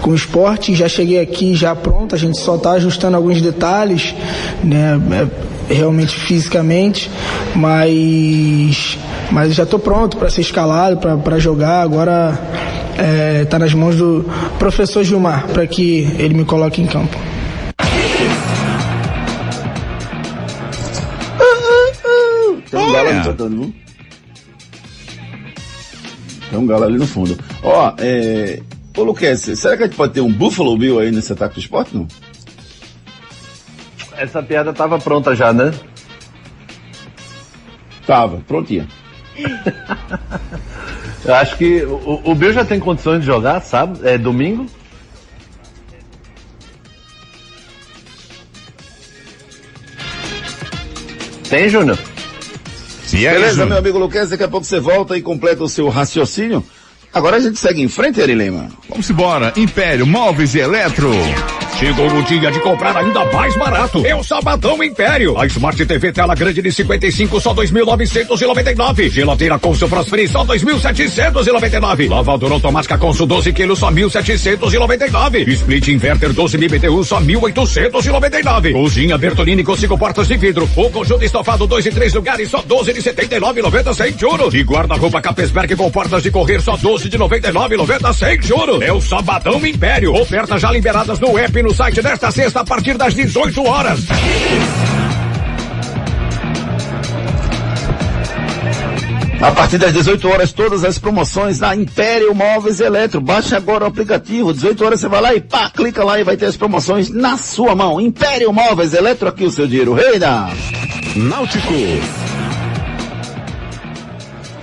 com 0.03 0.11
o 0.11 0.15
esporte. 0.15 0.75
Já 0.75 0.89
cheguei 0.89 1.21
aqui 1.21 1.55
já 1.55 1.77
pronto, 1.77 2.15
a 2.15 2.19
gente 2.19 2.39
só 2.39 2.57
está 2.57 2.73
ajustando 2.73 3.17
alguns 3.17 3.41
detalhes, 3.41 4.15
né, 4.65 5.01
é, 5.71 5.75
realmente 5.75 6.15
fisicamente, 6.15 7.09
mas, 7.55 8.99
mas 9.31 9.55
já 9.55 9.63
estou 9.63 9.79
pronto 9.79 10.17
para 10.17 10.29
ser 10.29 10.41
escalado, 10.41 10.99
para 11.23 11.39
jogar. 11.39 11.83
Agora 11.83 12.37
está 13.43 13.57
é, 13.57 13.61
nas 13.61 13.75
mãos 13.75 13.97
do 13.97 14.25
professor 14.59 15.05
Gilmar 15.05 15.47
para 15.49 15.67
que 15.69 16.09
ele 16.19 16.35
me 16.35 16.45
coloque 16.45 16.83
em 16.83 16.87
campo. 16.87 17.17
Tem 22.69 22.81
um 22.81 23.86
Tem 26.57 26.65
um 26.65 26.67
galo 26.67 26.85
ali 26.85 26.97
no 26.97 27.07
fundo. 27.07 27.39
Ó, 27.63 27.93
é... 27.99 28.63
Ô, 28.97 29.03
Luquez, 29.03 29.41
será 29.41 29.77
que 29.77 29.83
a 29.83 29.87
gente 29.87 29.97
pode 29.97 30.15
ter 30.15 30.23
um 30.23 30.33
Buffalo 30.33 30.75
Bill 30.79 30.99
aí 30.99 31.11
nesse 31.11 31.31
ataque 31.31 31.57
do 31.57 31.61
esporte, 31.61 31.95
não? 31.95 32.09
Essa 34.17 34.43
piada 34.43 34.73
tava 34.73 34.99
pronta 34.99 35.35
já, 35.35 35.53
né? 35.53 35.71
Tava, 38.07 38.39
prontinha. 38.49 38.89
Eu 41.27 41.35
acho 41.35 41.59
que 41.59 41.83
o, 41.83 42.23
o 42.25 42.35
Bill 42.35 42.55
já 42.55 42.65
tem 42.65 42.81
condições 42.81 43.21
de 43.21 43.27
jogar, 43.27 43.61
sabe? 43.61 43.99
É 44.09 44.17
domingo. 44.17 44.65
Tem, 51.51 51.69
Júnior? 51.69 51.99
Sim, 53.17 53.27
aí, 53.27 53.35
Beleza, 53.35 53.53
Júnior. 53.53 53.69
meu 53.69 53.79
amigo 53.79 53.99
Luquez, 53.99 54.31
daqui 54.31 54.43
a 54.43 54.49
pouco 54.49 54.67
você 54.67 54.79
volta 54.79 55.17
e 55.17 55.23
completa 55.23 55.62
o 55.62 55.69
seu 55.69 55.89
raciocínio. 55.89 56.62
Agora 57.12 57.37
a 57.37 57.41
gente 57.41 57.59
segue 57.59 57.83
em 57.83 57.89
frente, 57.89 58.21
Eri 58.21 58.35
Lima. 58.35 58.69
Vamos 58.89 59.09
embora. 59.09 59.53
Império 59.57 60.07
Móveis 60.07 60.55
e 60.55 60.59
Eletro. 60.59 61.11
Chegou 61.79 62.07
o 62.07 62.22
dia 62.22 62.51
de 62.51 62.59
comprar 62.61 62.97
ainda 62.97 63.22
mais 63.27 63.55
barato. 63.55 64.05
É 64.07 64.16
o 64.16 64.24
Sabadão 64.24 64.83
Império. 64.83 65.39
A 65.39 65.45
Smart 65.45 65.85
TV 65.85 66.11
tela 66.11 66.35
grande 66.35 66.62
de 66.62 66.72
55 66.72 67.39
só 67.39 67.55
2.999. 67.55 69.11
Geladeira 69.11 69.59
Consul 69.59 69.87
Free 70.05 70.27
só 70.27 70.43
2.799. 70.47 72.09
Lavadora 72.09 72.55
automática 72.55 72.97
Consul 72.97 73.27
12 73.27 73.53
quilos 73.53 73.79
só 73.79 73.91
1.799. 73.91 75.47
Split 75.49 75.89
Inverter 75.89 76.33
12 76.33 76.57
BTU 76.57 77.05
só 77.05 77.20
1.899. 77.20 78.72
Cozinha 78.72 79.18
Bertolini 79.18 79.62
com 79.62 79.77
cinco 79.77 79.99
portas 79.99 80.29
de 80.29 80.39
vidro. 80.39 80.66
O 80.74 80.91
conjunto 80.91 81.24
estofado 81.27 81.66
dois 81.66 81.85
e 81.85 81.91
três 81.91 82.14
lugares 82.14 82.49
só 82.49 82.62
12 82.62 82.95
de 82.95 83.03
79,90 83.03 83.93
sem 83.93 84.18
juros. 84.18 84.55
E 84.55 84.62
guarda-roupa 84.62 85.20
Capesberg 85.20 85.77
com 85.77 85.91
portas 85.91 86.22
de 86.22 86.31
correr 86.31 86.62
só 86.62 86.74
12 86.74 87.11
de 87.11 87.18
99,90 87.18 88.14
sem 88.14 88.41
juros. 88.41 88.81
É 88.81 88.91
o 88.91 89.01
Sabadão 89.03 89.64
Império. 89.66 90.14
Ofertas 90.14 90.62
já 90.62 90.70
liberadas 90.70 91.20
no 91.20 91.37
app 91.37 91.66
no 91.67 91.75
site 91.75 92.01
desta 92.01 92.31
sexta 92.31 92.61
a 92.61 92.64
partir 92.64 92.97
das 92.97 93.12
18 93.12 93.64
horas. 93.64 93.99
A 99.41 99.51
partir 99.51 99.79
das 99.79 99.93
18 99.93 100.29
horas, 100.29 100.53
todas 100.53 100.85
as 100.85 100.97
promoções 100.99 101.59
da 101.59 101.75
Império 101.75 102.33
Móveis 102.35 102.79
Eletro. 102.79 103.21
Baixe 103.21 103.55
agora 103.57 103.85
o 103.85 103.87
aplicativo. 103.89 104.53
18 104.53 104.85
horas 104.85 105.01
você 105.01 105.09
vai 105.09 105.21
lá 105.21 105.35
e 105.35 105.41
pá, 105.41 105.69
clica 105.69 106.05
lá 106.05 106.21
e 106.21 106.25
vai 106.25 106.37
ter 106.37 106.47
as 106.47 106.57
promoções 106.57 107.11
na 107.11 107.37
sua 107.37 107.75
mão. 107.75 108.01
Império 108.01 108.53
Móveis 108.53 108.95
Eletro, 108.95 109.29
aqui 109.29 109.45
o 109.45 109.51
seu 109.51 109.67
dinheiro 109.67 109.93
reina. 109.93 110.49
Náutico. 111.17 111.75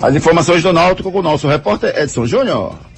As 0.01 0.15
informações 0.15 0.63
do 0.63 0.71
Náutico 0.71 1.11
com 1.11 1.19
o 1.19 1.23
nosso 1.23 1.47
repórter 1.49 1.93
Edson 1.97 2.25
Júnior. 2.25 2.92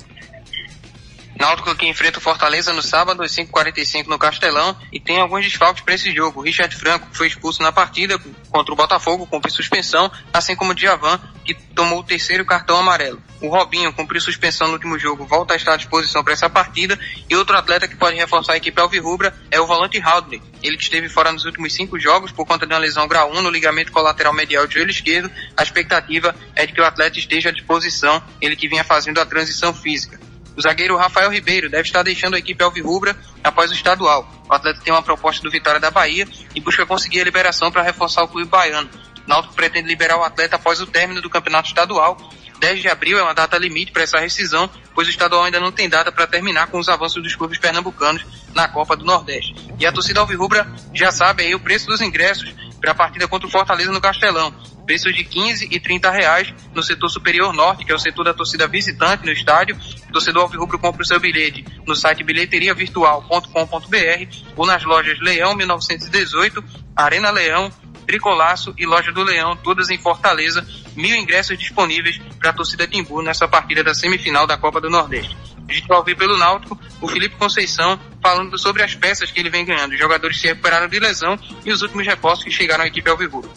Náutico 1.37 1.75
que 1.75 1.85
enfrenta 1.85 2.17
o 2.17 2.21
Fortaleza 2.21 2.71
no 2.71 2.81
sábado 2.81 3.21
às 3.21 3.31
5h45 3.31 4.07
no 4.07 4.17
Castelão 4.17 4.75
e 4.91 4.99
tem 4.99 5.19
alguns 5.19 5.43
desfalques 5.43 5.83
para 5.83 5.93
esse 5.93 6.13
jogo. 6.13 6.41
Richard 6.41 6.73
Franco 6.75 7.07
foi 7.11 7.27
expulso 7.27 7.61
na 7.61 7.71
partida 7.71 8.17
contra 8.49 8.73
o 8.73 8.75
Botafogo, 8.75 9.27
cumpriu 9.27 9.53
suspensão, 9.53 10.09
assim 10.33 10.55
como 10.55 10.71
o 10.71 10.75
Diavan, 10.75 11.19
que 11.43 11.53
tomou 11.53 11.99
o 11.99 12.03
terceiro 12.03 12.45
cartão 12.45 12.77
amarelo. 12.77 13.21
O 13.41 13.49
Robinho 13.49 13.91
cumpriu 13.91 14.21
suspensão 14.21 14.67
no 14.67 14.73
último 14.73 14.97
jogo, 14.97 15.25
volta 15.25 15.53
a 15.53 15.57
estar 15.57 15.73
à 15.73 15.77
disposição 15.77 16.23
para 16.23 16.33
essa 16.33 16.49
partida 16.49 16.97
e 17.29 17.35
outro 17.35 17.57
atleta 17.57 17.87
que 17.87 17.97
pode 17.97 18.15
reforçar 18.15 18.53
a 18.53 18.57
equipe 18.57 18.79
alvirrubra 18.79 19.35
é 19.51 19.59
o 19.59 19.67
volante 19.67 19.99
Haldley. 20.01 20.41
Ele 20.63 20.77
esteve 20.77 21.09
fora 21.09 21.33
nos 21.33 21.43
últimos 21.43 21.73
cinco 21.73 21.99
jogos 21.99 22.31
por 22.31 22.45
conta 22.45 22.65
de 22.65 22.73
uma 22.73 22.79
lesão 22.79 23.07
grau 23.07 23.31
1 23.31 23.41
no 23.41 23.49
ligamento 23.49 23.91
colateral 23.91 24.33
medial 24.33 24.65
do 24.65 24.73
joelho 24.73 24.89
esquerdo. 24.89 25.29
A 25.55 25.61
expectativa 25.61 26.33
é 26.55 26.65
de 26.65 26.71
que 26.71 26.81
o 26.81 26.85
atleta 26.85 27.19
esteja 27.19 27.49
à 27.49 27.51
disposição, 27.51 28.23
ele 28.41 28.55
que 28.55 28.69
vinha 28.69 28.83
fazendo 28.83 29.19
a 29.19 29.25
transição 29.25 29.73
física. 29.73 30.24
O 30.57 30.61
zagueiro 30.61 30.95
Rafael 30.95 31.29
Ribeiro 31.29 31.69
deve 31.69 31.83
estar 31.83 32.01
deixando 32.01 32.35
a 32.35 32.39
equipe 32.39 32.63
alvirrubra 32.63 33.15
após 33.43 33.71
o 33.71 33.73
estadual. 33.73 34.29
O 34.49 34.53
atleta 34.53 34.79
tem 34.81 34.93
uma 34.93 35.03
proposta 35.03 35.43
do 35.43 35.51
Vitória 35.51 35.79
da 35.79 35.91
Bahia 35.91 36.27
e 36.53 36.61
busca 36.61 36.85
conseguir 36.85 37.21
a 37.21 37.23
liberação 37.25 37.71
para 37.71 37.81
reforçar 37.81 38.23
o 38.23 38.27
clube 38.27 38.47
baiano. 38.47 38.89
Náutico 39.27 39.53
pretende 39.53 39.87
liberar 39.87 40.17
o 40.17 40.23
atleta 40.23 40.55
após 40.55 40.79
o 40.79 40.87
término 40.87 41.21
do 41.21 41.29
campeonato 41.29 41.67
estadual. 41.67 42.17
10 42.59 42.81
de 42.81 42.87
abril 42.87 43.19
é 43.19 43.23
uma 43.23 43.33
data 43.33 43.57
limite 43.57 43.91
para 43.91 44.03
essa 44.03 44.17
rescisão, 44.17 44.69
pois 44.93 45.07
o 45.07 45.11
estadual 45.11 45.43
ainda 45.43 45.59
não 45.59 45.73
tem 45.73 45.89
data 45.89 46.09
para 46.09 46.25
terminar 46.25 46.67
com 46.67 46.79
os 46.79 46.87
avanços 46.87 47.21
dos 47.21 47.35
clubes 47.35 47.57
pernambucanos 47.57 48.25
na 48.53 48.67
Copa 48.67 48.95
do 48.95 49.03
Nordeste. 49.03 49.53
E 49.77 49.85
a 49.85 49.91
torcida 49.91 50.21
alvirrubra 50.21 50.65
já 50.93 51.11
sabe 51.11 51.43
aí 51.43 51.53
o 51.53 51.59
preço 51.59 51.87
dos 51.87 51.99
ingressos 51.99 52.53
para 52.79 52.91
a 52.91 52.95
partida 52.95 53.27
contra 53.27 53.47
o 53.47 53.51
Fortaleza 53.51 53.91
no 53.91 53.99
Castelão 53.99 54.53
preços 54.85 55.13
de 55.13 55.23
15 55.23 55.67
e 55.71 55.79
30 55.79 56.11
reais 56.11 56.53
no 56.73 56.83
setor 56.83 57.09
superior 57.09 57.53
norte, 57.53 57.83
que 57.83 57.91
é 57.91 57.95
o 57.95 57.99
setor 57.99 58.23
da 58.23 58.33
torcida 58.33 58.67
visitante 58.67 59.25
no 59.25 59.31
estádio. 59.31 59.77
O 60.09 60.13
torcedor 60.13 60.43
Alvirrubro 60.43 60.79
compra 60.79 61.01
o 61.01 61.05
seu 61.05 61.19
bilhete 61.19 61.65
no 61.85 61.95
site 61.95 62.23
bilheteriavirtual.com.br 62.23 64.35
ou 64.55 64.65
nas 64.65 64.83
lojas 64.83 65.19
Leão 65.19 65.55
1918, 65.55 66.63
Arena 66.95 67.31
Leão, 67.31 67.71
Tricolaço 68.05 68.73
e 68.77 68.85
Loja 68.85 69.11
do 69.11 69.23
Leão, 69.23 69.57
todas 69.57 69.89
em 69.89 69.97
Fortaleza. 69.97 70.65
Mil 70.95 71.15
ingressos 71.15 71.57
disponíveis 71.57 72.19
para 72.39 72.51
a 72.51 72.53
torcida 72.53 72.87
Timbu 72.87 73.21
nessa 73.21 73.47
partida 73.47 73.83
da 73.83 73.93
semifinal 73.93 74.47
da 74.47 74.57
Copa 74.57 74.79
do 74.79 74.89
Nordeste. 74.89 75.35
A 75.67 75.73
gente 75.73 75.87
vai 75.87 75.97
ouvir 75.97 76.15
pelo 76.15 76.37
Náutico 76.37 76.79
o 77.01 77.07
Felipe 77.07 77.35
Conceição 77.35 77.99
falando 78.21 78.57
sobre 78.57 78.83
as 78.83 78.93
peças 78.93 79.31
que 79.31 79.39
ele 79.39 79.49
vem 79.49 79.65
ganhando. 79.65 79.93
Os 79.93 79.99
jogadores 79.99 80.39
se 80.39 80.47
recuperaram 80.47 80.87
de 80.87 80.99
lesão 80.99 81.37
e 81.65 81.71
os 81.71 81.81
últimos 81.81 82.05
reforços 82.05 82.45
que 82.45 82.51
chegaram 82.51 82.83
à 82.83 82.87
equipe 82.87 83.09
Alvirrubro. 83.09 83.51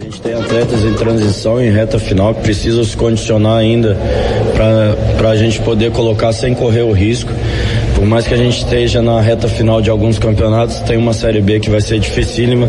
A 0.00 0.04
gente 0.04 0.22
tem 0.22 0.32
atletas 0.32 0.82
em 0.82 0.94
transição, 0.94 1.62
em 1.62 1.70
reta 1.70 1.98
final, 1.98 2.34
que 2.34 2.40
precisam 2.40 2.82
se 2.82 2.96
condicionar 2.96 3.58
ainda 3.58 3.94
para 5.18 5.28
a 5.28 5.36
gente 5.36 5.60
poder 5.60 5.90
colocar 5.90 6.32
sem 6.32 6.54
correr 6.54 6.80
o 6.80 6.92
risco 6.92 7.30
Por 7.94 8.06
mais 8.06 8.26
que 8.26 8.32
a 8.32 8.36
gente 8.36 8.56
esteja 8.56 9.02
na 9.02 9.20
reta 9.20 9.46
final 9.46 9.82
de 9.82 9.90
alguns 9.90 10.18
campeonatos, 10.18 10.80
tem 10.80 10.96
uma 10.96 11.12
Série 11.12 11.42
B 11.42 11.60
que 11.60 11.68
vai 11.68 11.82
ser 11.82 11.98
dificílima 11.98 12.66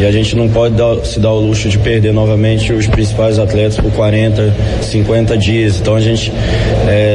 e 0.00 0.06
a 0.06 0.12
gente 0.12 0.36
não 0.36 0.48
pode 0.48 0.76
dar, 0.76 1.04
se 1.04 1.18
dar 1.18 1.32
o 1.32 1.40
luxo 1.40 1.68
de 1.68 1.76
perder 1.76 2.12
novamente 2.12 2.72
os 2.72 2.86
principais 2.86 3.40
atletas 3.40 3.76
por 3.76 3.90
40, 3.90 4.54
50 4.82 5.36
dias. 5.36 5.80
Então 5.80 5.96
a 5.96 6.00
gente 6.00 6.32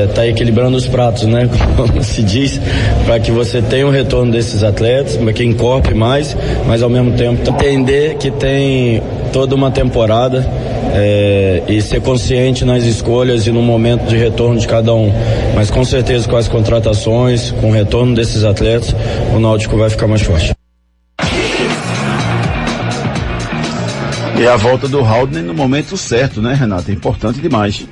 está 0.09 0.27
equilibrando 0.27 0.75
os 0.75 0.85
pratos, 0.85 1.23
né? 1.23 1.49
Como 1.77 2.03
se 2.03 2.23
diz, 2.23 2.59
para 3.05 3.21
que 3.21 3.31
você 3.31 3.61
tenha 3.61 3.87
um 3.87 3.91
retorno 3.91 4.33
desses 4.33 4.63
atletas, 4.63 5.15
para 5.15 5.31
que 5.31 5.45
encorpe 5.45 5.93
mais, 5.93 6.35
mas 6.67 6.83
ao 6.83 6.89
mesmo 6.89 7.13
tempo 7.13 7.49
entender 7.49 8.15
que 8.15 8.29
tem 8.31 9.01
toda 9.35 9.53
uma 9.53 9.69
temporada 9.69 10.49
é, 10.93 11.61
e 11.67 11.81
ser 11.81 11.99
consciente 11.99 12.63
nas 12.63 12.85
escolhas 12.85 13.45
e 13.45 13.51
no 13.51 13.61
momento 13.61 14.05
de 14.05 14.15
retorno 14.15 14.57
de 14.57 14.65
cada 14.65 14.93
um. 14.93 15.11
Mas 15.53 15.69
com 15.69 15.83
certeza 15.83 16.25
com 16.25 16.37
as 16.37 16.47
contratações, 16.47 17.51
com 17.51 17.69
o 17.69 17.73
retorno 17.73 18.15
desses 18.15 18.45
atletas, 18.45 18.95
o 19.35 19.39
Náutico 19.41 19.75
vai 19.75 19.89
ficar 19.89 20.07
mais 20.07 20.21
forte. 20.21 20.53
E 24.39 24.47
a 24.47 24.55
volta 24.55 24.87
do 24.87 25.01
Haldner 25.01 25.43
no 25.43 25.53
momento 25.53 25.97
certo, 25.97 26.41
né, 26.41 26.53
Renata? 26.53 26.89
É 26.89 26.93
importante 26.93 27.41
demais. 27.41 27.85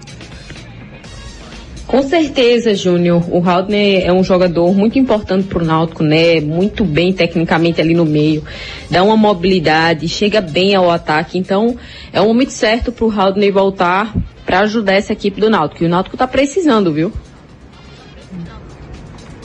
Com 1.94 2.02
certeza, 2.02 2.74
Júnior. 2.74 3.24
O 3.30 3.48
Haldner 3.48 4.04
é 4.04 4.12
um 4.12 4.24
jogador 4.24 4.74
muito 4.74 4.98
importante 4.98 5.48
para 5.48 5.62
o 5.62 5.64
Náutico, 5.64 6.02
né? 6.02 6.41
Muito 6.41 6.84
bem 6.84 7.14
tecnicamente 7.14 7.80
ali 7.80 7.94
no 7.94 8.04
meio. 8.04 8.44
Dá 8.89 9.04
uma 9.04 9.16
mobilidade, 9.16 10.10
chega 10.10 10.41
bem 10.41 10.74
ao 10.74 10.89
ataque. 10.89 11.38
Então, 11.38 11.78
é 12.12 12.20
o 12.20 12.26
momento 12.26 12.50
certo 12.50 12.91
para 12.91 13.06
o 13.06 13.12
Haldner 13.12 13.54
voltar 13.54 14.12
para 14.44 14.62
ajudar 14.62 14.94
essa 14.94 15.14
equipe 15.14 15.39
do 15.39 15.52
Náutico. 15.52 15.84
E 15.84 15.86
o 15.86 15.89
Náutico 15.89 16.16
está 16.16 16.26
precisando, 16.26 16.91
viu? 16.91 17.14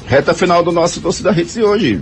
Reta 0.07 0.33
final 0.33 0.63
do 0.63 0.73
nosso 0.73 1.03
Torcida 1.03 1.39
Hits 1.39 1.53
de 1.53 1.63
hoje. 1.63 2.01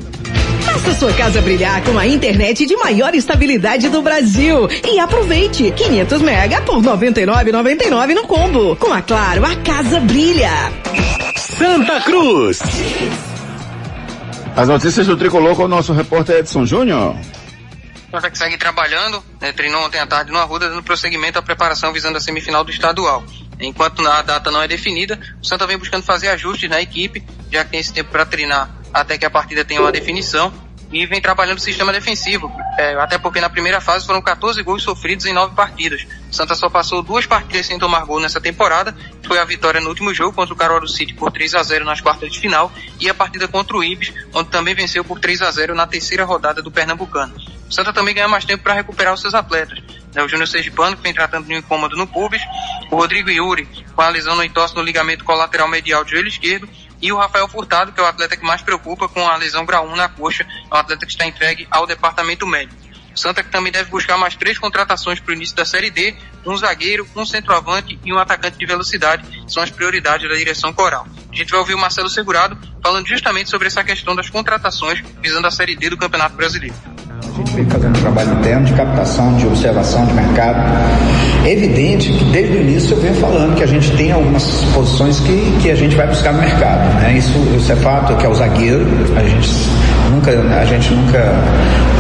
Faça 0.77 0.93
sua 0.93 1.13
casa 1.15 1.41
brilhar 1.41 1.83
com 1.83 1.99
a 1.99 2.07
internet 2.07 2.67
de 2.67 2.77
maior 2.77 3.15
estabilidade 3.15 3.89
do 3.89 4.03
Brasil. 4.03 4.69
E 4.85 5.01
aproveite 5.01 5.71
500 5.71 6.21
mega 6.21 6.61
por 6.61 6.83
99,99 6.83 8.15
no 8.15 8.27
combo. 8.27 8.77
Com 8.77 8.93
a 8.93 9.01
Claro, 9.01 9.47
a 9.47 9.57
casa 9.57 10.01
brilha. 10.01 10.51
Santa 11.35 11.99
Cruz. 12.03 12.61
As 14.55 14.69
notícias 14.69 15.07
do 15.07 15.17
Tricolor 15.17 15.57
com 15.57 15.65
o 15.65 15.69
nosso 15.69 15.95
repórter 15.95 16.41
Edson 16.41 16.67
Júnior. 16.67 17.17
Santa 18.11 18.31
que 18.31 18.37
segue 18.37 18.59
trabalhando, 18.59 19.25
né, 19.41 19.53
treinou 19.53 19.83
ontem 19.83 19.99
à 19.99 20.07
tarde 20.07 20.31
no 20.31 20.39
Arruda, 20.39 20.69
dando 20.69 20.83
prosseguimento 20.83 21.39
à 21.39 21.43
preparação 21.43 21.91
visando 21.91 22.19
a 22.19 22.21
semifinal 22.21 22.63
do 22.63 22.71
estadual. 22.71 23.25
Enquanto 23.59 24.07
a 24.07 24.21
data 24.21 24.51
não 24.51 24.61
é 24.61 24.69
definida, 24.69 25.19
o 25.43 25.47
Santa 25.47 25.67
vem 25.67 25.79
buscando 25.79 26.03
fazer 26.03 26.29
ajustes 26.29 26.69
na 26.69 26.83
equipe, 26.83 27.25
já 27.51 27.65
que 27.65 27.71
tem 27.71 27.81
esse 27.81 27.95
tempo 27.95 28.11
para 28.11 28.27
treinar 28.27 28.69
até 28.93 29.17
que 29.17 29.25
a 29.25 29.31
partida 29.31 29.65
tenha 29.65 29.81
uma 29.81 29.91
definição 29.91 30.66
e 31.03 31.07
vem 31.07 31.21
trabalhando 31.21 31.59
o 31.59 31.61
sistema 31.61 31.93
defensivo. 31.93 32.51
É, 32.79 32.95
até 32.95 33.19
porque 33.19 33.41
na 33.41 33.51
primeira 33.51 33.81
fase 33.81 34.07
foram 34.07 34.23
14 34.23 34.63
gols 34.63 34.83
sofridos 34.83 35.27
em 35.27 35.33
9 35.33 35.55
partidas. 35.55 36.07
O 36.31 36.35
Santa 36.35 36.55
só 36.55 36.71
passou 36.71 37.03
duas 37.03 37.27
partidas 37.27 37.67
sem 37.67 37.79
tomar 37.79 38.05
gol 38.05 38.21
nessa 38.21 38.41
temporada. 38.41 38.97
Foi 39.27 39.39
a 39.39 39.45
vitória 39.45 39.81
no 39.81 39.89
último 39.89 40.15
jogo 40.15 40.33
contra 40.33 40.55
o 40.55 40.57
Caruaru 40.57 40.89
City 40.89 41.13
por 41.15 41.31
3 41.31 41.55
a 41.55 41.63
0 41.63 41.85
nas 41.85 42.01
quartas 42.01 42.33
de 42.33 42.41
final 42.41 42.73
e 42.99 43.09
a 43.09 43.15
partida 43.15 43.47
contra 43.47 43.77
o 43.77 43.85
Ibis, 43.85 44.13
onde 44.33 44.49
também 44.49 44.75
venceu 44.75 45.05
por 45.05 45.21
3 45.21 45.43
a 45.43 45.51
0 45.51 45.75
na 45.75 45.87
terceira 45.87 46.25
rodada 46.25 46.63
do 46.63 46.71
Pernambucano. 46.71 47.35
O 47.69 47.73
Santa 47.73 47.93
também 47.93 48.15
ganha 48.15 48.29
mais 48.29 48.45
tempo 48.45 48.63
para 48.63 48.75
recuperar 48.75 49.13
os 49.13 49.21
seus 49.21 49.35
atletas. 49.35 49.83
É, 50.15 50.23
o 50.23 50.29
Júnior 50.29 50.49
Sergipano, 50.49 50.97
que 50.97 51.03
vem 51.03 51.13
tratando 51.13 51.47
de 51.47 51.55
um 51.55 51.59
incômodo 51.59 51.95
no 51.95 52.07
pubis, 52.07 52.41
o 52.91 52.97
Rodrigo 52.97 53.29
Yuri, 53.29 53.69
com 53.95 54.01
a 54.01 54.09
lesão 54.09 54.35
no 54.35 54.43
entorse 54.43 54.75
no 54.75 54.81
ligamento 54.81 55.25
colateral 55.25 55.69
medial 55.69 56.05
do 56.05 56.11
joelho 56.11 56.29
esquerdo, 56.29 56.67
e 57.01 57.13
o 57.13 57.17
Rafael 57.17 57.49
Furtado, 57.49 57.93
que 57.93 58.01
é 58.01 58.03
o 58.03 58.07
atleta 58.07 58.37
que 58.37 58.45
mais 58.45 58.63
preocupa 58.63 59.09
com 59.09 59.27
a 59.27 59.37
lesão 59.37 59.65
grau 59.65 59.87
1 59.87 59.97
na 59.97 60.09
coxa, 60.09 60.45
é 60.45 60.75
um 60.75 60.79
atleta 60.79 61.07
que 61.07 61.13
está 61.13 61.27
entregue 61.27 61.67
ao 61.71 61.87
departamento 61.87 62.47
médico. 62.47 62.87
O 63.15 63.19
Santa 63.19 63.43
que 63.43 63.51
também 63.51 63.73
deve 63.73 63.91
buscar 63.91 64.19
mais 64.19 64.37
três 64.37 64.59
contratações 64.59 65.19
para 65.19 65.33
o 65.33 65.35
início 65.35 65.57
da 65.57 65.65
Série 65.65 65.91
D, 65.91 66.15
um 66.45 66.55
zagueiro, 66.55 67.09
um 67.17 67.25
centroavante 67.25 67.99
e 68.05 68.13
um 68.13 68.19
atacante 68.19 68.59
de 68.59 68.67
velocidade, 68.67 69.45
são 69.49 69.63
as 69.63 69.71
prioridades 69.71 70.29
da 70.29 70.37
direção 70.37 70.71
coral. 70.73 71.07
A 71.33 71.35
gente 71.35 71.51
vai 71.51 71.61
ouvir 71.61 71.75
o 71.75 71.79
Marcelo 71.79 72.11
Segurado 72.11 72.59
falando 72.83 73.09
justamente 73.09 73.49
sobre 73.49 73.69
essa 73.69 73.83
questão 73.83 74.15
das 74.15 74.29
contratações 74.29 75.03
visando 75.23 75.47
a 75.47 75.51
Série 75.51 75.75
D 75.75 75.89
do 75.89 75.97
Campeonato 75.97 76.37
Brasileiro. 76.37 76.75
A 77.09 77.39
gente 77.39 77.53
vem 77.53 77.67
trabalho 78.01 78.33
interno 78.35 78.65
de 78.65 78.73
captação, 78.73 79.35
de 79.37 79.47
observação 79.47 80.05
de 80.07 80.15
mercado. 80.15 80.59
É 81.45 81.53
evidente 81.53 82.11
que 82.11 82.25
desde 82.25 82.57
o 82.57 82.61
início 82.61 82.95
eu 82.95 83.01
venho 83.01 83.15
falando 83.15 83.55
que 83.55 83.63
a 83.63 83.67
gente 83.67 83.91
tem 83.93 84.11
algumas 84.13 84.65
posições 84.75 85.21
que, 85.21 85.59
que 85.63 85.71
a 85.71 85.75
gente 85.75 85.95
vai 85.95 86.07
buscar 86.07 86.33
no 86.33 86.41
mercado. 86.41 86.93
Né? 87.01 87.15
Isso, 87.19 87.33
isso 87.57 87.71
é 87.71 87.77
fato, 87.77 88.15
que 88.17 88.27
é 88.27 88.29
o 88.29 88.35
zagueiro. 88.35 88.85
A 89.17 89.23
gente 89.23 89.49
nunca, 90.11 90.31
a 90.31 90.65
gente 90.65 90.93
nunca 90.93 91.19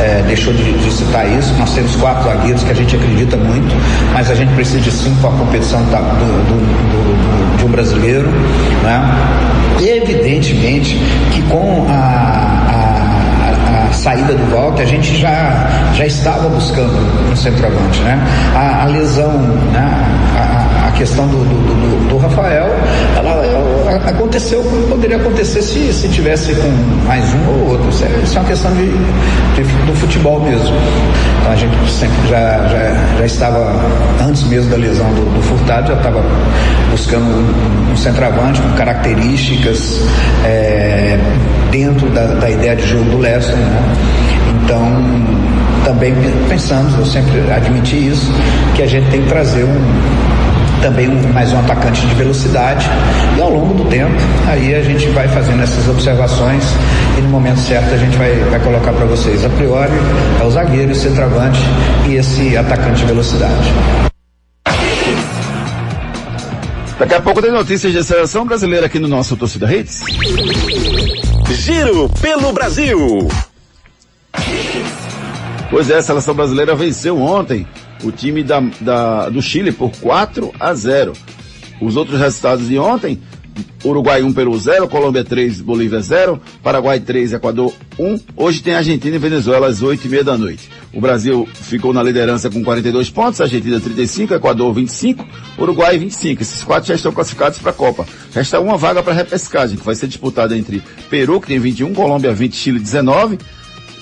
é, 0.01 0.23
deixou 0.27 0.53
de, 0.53 0.73
de, 0.73 0.93
citar 0.93 1.31
isso. 1.39 1.55
Nós 1.59 1.73
temos 1.75 1.95
quatro 1.97 2.25
zagueiros 2.25 2.63
que 2.65 2.71
a 2.71 2.75
gente 2.75 2.97
acredita 2.97 3.37
muito, 3.37 3.75
mas 4.13 4.31
a 4.31 4.35
gente 4.35 4.53
precisa 4.55 4.81
de 4.81 4.91
cinco 4.91 5.17
para 5.21 5.31
a 5.31 5.33
competição 5.35 5.81
do, 5.83 5.91
do, 5.91 6.57
do, 6.91 7.57
de 7.59 7.65
um 7.65 7.69
brasileiro. 7.69 8.29
Né? 8.83 9.47
Evidentemente 9.81 10.99
que 11.33 11.43
com 11.43 11.87
a 11.89 12.56
saída 14.07 14.35
do 14.35 14.55
Walter, 14.55 14.85
a 14.85 14.87
gente 14.87 15.17
já, 15.17 15.67
já 15.93 16.07
estava 16.07 16.49
buscando 16.49 16.95
um 17.29 17.35
centroavante, 17.35 18.01
né? 18.03 18.17
A, 18.55 18.85
a 18.85 18.87
lesão, 18.87 19.33
né? 19.73 19.83
A, 20.37 20.87
a 20.87 20.93
questão 20.93 21.27
do, 21.27 21.39
do, 21.39 21.75
do, 21.75 22.09
do, 22.11 22.17
Rafael, 22.19 22.71
ela, 23.17 23.36
aconteceu 23.89 24.63
como 24.63 24.87
poderia 24.89 25.17
acontecer 25.17 25.63
se, 25.63 25.93
se 25.93 26.09
tivesse 26.09 26.55
com 26.55 26.69
mais 27.07 27.25
um 27.35 27.49
ou 27.49 27.71
outro. 27.71 27.89
Isso 27.89 28.05
é, 28.05 28.21
isso 28.23 28.37
é 28.37 28.41
uma 28.41 28.49
questão 28.49 28.73
de, 28.75 28.87
de, 28.87 29.63
do 29.87 29.95
futebol 29.95 30.41
mesmo. 30.41 30.75
Então 31.41 31.53
a 31.53 31.57
gente 31.57 31.91
sempre 31.91 32.29
já, 32.29 32.67
já, 32.69 33.19
já 33.19 33.27
estava, 33.27 33.81
antes 34.21 34.43
mesmo 34.45 34.71
da 34.71 34.77
lesão 34.77 35.07
do, 35.15 35.35
do 35.35 35.43
Furtado, 35.43 35.89
já 35.89 35.95
estava 35.95 36.23
buscando 36.91 37.25
um, 37.25 37.93
um 37.93 37.97
centroavante 37.97 38.61
com 38.61 38.71
características 38.73 40.01
é, 40.45 41.19
dentro 41.71 42.09
da, 42.11 42.27
da, 42.27 42.51
ideia 42.51 42.75
de 42.75 42.87
jogo 42.87 43.05
do 43.11 43.19
Leston, 43.19 43.57
né? 43.57 43.97
Então, 44.65 44.81
também 45.85 46.15
pensamos, 46.49 46.99
eu 46.99 47.07
sempre 47.07 47.41
admiti 47.53 48.09
isso, 48.09 48.33
que 48.75 48.83
a 48.83 48.87
gente 48.87 49.09
tem 49.11 49.23
que 49.23 49.29
trazer 49.29 49.65
um 49.65 50.36
também 50.87 51.09
um, 51.09 51.33
mais 51.33 51.53
um 51.53 51.59
atacante 51.59 52.07
de 52.07 52.15
velocidade 52.15 52.89
e 53.37 53.41
ao 53.41 53.51
longo 53.51 53.75
do 53.75 53.91
tempo 53.91 54.15
aí 54.47 54.73
a 54.73 54.83
gente 54.83 55.09
vai 55.09 55.27
fazendo 55.27 55.61
essas 55.61 55.89
observações 55.89 56.63
e 57.19 57.23
no 57.23 57.29
momento 57.29 57.59
certo 57.59 57.93
a 57.93 57.97
gente 57.97 58.17
vai, 58.17 58.33
vai 58.51 58.61
colocar 58.61 58.93
para 58.93 59.05
vocês. 59.05 59.45
A 59.45 59.49
priori 59.49 59.91
é 60.41 60.45
o 60.45 60.51
zagueiro, 60.51 60.93
o 60.93 60.95
centroavante 60.95 61.59
e 62.09 62.15
esse 62.15 62.57
atacante 62.57 63.01
de 63.01 63.07
velocidade. 63.07 63.73
Daqui 67.01 67.15
a 67.15 67.21
pouco 67.21 67.43
tem 67.43 67.51
notícias 67.51 67.93
de 67.93 68.05
seleção 68.05 68.47
brasileira 68.47 68.87
aqui 68.87 69.01
no 69.01 69.09
nosso 69.09 69.37
Torcida 69.37 69.75
Hits. 69.75 70.03
Giro 71.51 72.09
pelo 72.21 72.53
Brasil. 72.53 73.27
Pois 75.69 75.91
é, 75.91 75.97
a 75.97 76.03
seleção 76.03 76.33
brasileira 76.33 76.77
venceu 76.77 77.21
ontem 77.21 77.67
o 78.03 78.13
time 78.13 78.43
da, 78.43 78.61
da, 78.81 79.29
do 79.29 79.41
Chile 79.43 79.73
por 79.73 79.91
4 79.97 80.53
a 80.59 80.75
0. 80.75 81.13
Os 81.81 81.97
outros 81.97 82.19
resultados 82.19 82.69
de 82.69 82.79
ontem, 82.79 83.21
Uruguai 83.85 84.23
1, 84.23 84.33
Peru 84.33 84.59
0, 84.59 84.89
Colômbia 84.89 85.25
3, 85.25 85.61
Bolívia 85.61 86.01
0, 86.01 86.41
Paraguai 86.63 86.99
3, 87.01 87.35
Equador 87.35 87.73
1. 87.99 88.21
Hoje 88.37 88.63
tem 88.63 88.75
Argentina 88.75 89.15
e 89.15 89.19
Venezuela 89.19 89.69
às 89.69 89.83
8 89.83 90.05
e 90.05 90.09
meia 90.09 90.25
da 90.25 90.37
noite. 90.37 90.69
O 90.93 91.01
Brasil 91.01 91.47
ficou 91.53 91.93
na 91.93 92.03
liderança 92.03 92.51
com 92.51 92.65
42 92.65 93.11
pontos, 93.11 93.41
Argentina 93.41 93.79
35, 93.79 94.35
Equador 94.35 94.73
25, 94.73 95.27
Uruguai 95.59 95.99
25. 95.99 96.43
Esses 96.43 96.65
quatro 96.65 96.89
já 96.89 96.95
estão 96.95 97.13
classificados 97.13 97.59
para 97.59 97.71
a 97.71 97.75
Copa. 97.75 98.07
Resta 98.35 98.61
uma 98.61 98.77
vaga 98.77 99.03
para 99.03 99.13
repescagem, 99.13 99.77
que 99.77 99.85
vai 99.85 99.95
ser 99.95 100.09
disputada 100.09 100.57
entre 100.57 100.83
Peru, 101.09 101.41
que 101.41 101.49
tem 101.49 101.59
21, 101.59 101.95
Colômbia 101.95 102.33
20, 102.33 102.57
Chile 102.57 102.79
19, 102.79 103.39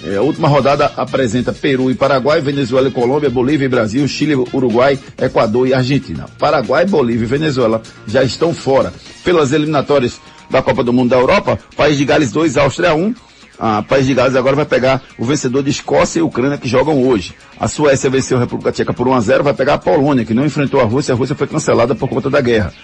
é, 0.05 0.17
a 0.17 0.23
última 0.23 0.49
rodada 0.49 0.93
apresenta 0.97 1.53
Peru 1.53 1.91
e 1.91 1.95
Paraguai, 1.95 2.41
Venezuela 2.41 2.89
e 2.89 2.91
Colômbia, 2.91 3.31
Bolívia 3.31 3.65
e 3.65 3.69
Brasil, 3.69 4.07
Chile, 4.07 4.35
Uruguai, 4.53 4.99
Equador 5.19 5.67
e 5.67 5.73
Argentina. 5.73 6.27
Paraguai, 6.39 6.85
Bolívia 6.85 7.25
e 7.25 7.29
Venezuela 7.29 7.81
já 8.07 8.23
estão 8.23 8.53
fora. 8.53 8.93
Pelas 9.25 9.53
eliminatórias 9.53 10.21
da 10.51 10.61
Copa 10.61 10.85
do 10.85 10.93
Mundo 10.93 11.11
da 11.11 11.17
Europa, 11.17 11.59
País 11.75 11.97
de 11.97 12.05
Gales 12.05 12.31
2, 12.33 12.59
Áustria 12.59 12.95
1. 12.95 13.15
A 13.59 13.83
País 13.83 14.05
de 14.05 14.13
Gales 14.13 14.37
agora 14.37 14.57
vai 14.57 14.67
pegar 14.67 15.01
o 15.17 15.25
vencedor 15.25 15.63
de 15.63 15.71
Escócia 15.71 16.19
e 16.19 16.23
Ucrânia 16.23 16.59
que 16.59 16.69
jogam 16.69 17.03
hoje. 17.07 17.35
A 17.59 17.69
Suécia 17.69 18.11
venceu 18.11 18.37
a 18.37 18.41
República 18.41 18.73
Tcheca 18.73 18.93
por 18.93 19.07
1 19.09 19.15
a 19.15 19.21
0, 19.21 19.45
vai 19.45 19.55
pegar 19.55 19.75
a 19.75 19.79
Polônia 19.79 20.25
que 20.25 20.35
não 20.35 20.45
enfrentou 20.45 20.81
a 20.81 20.85
Rússia, 20.85 21.15
a 21.15 21.17
Rússia 21.17 21.37
foi 21.37 21.47
cancelada 21.47 21.95
por 21.95 22.09
conta 22.09 22.29
da 22.29 22.41
guerra. 22.41 22.75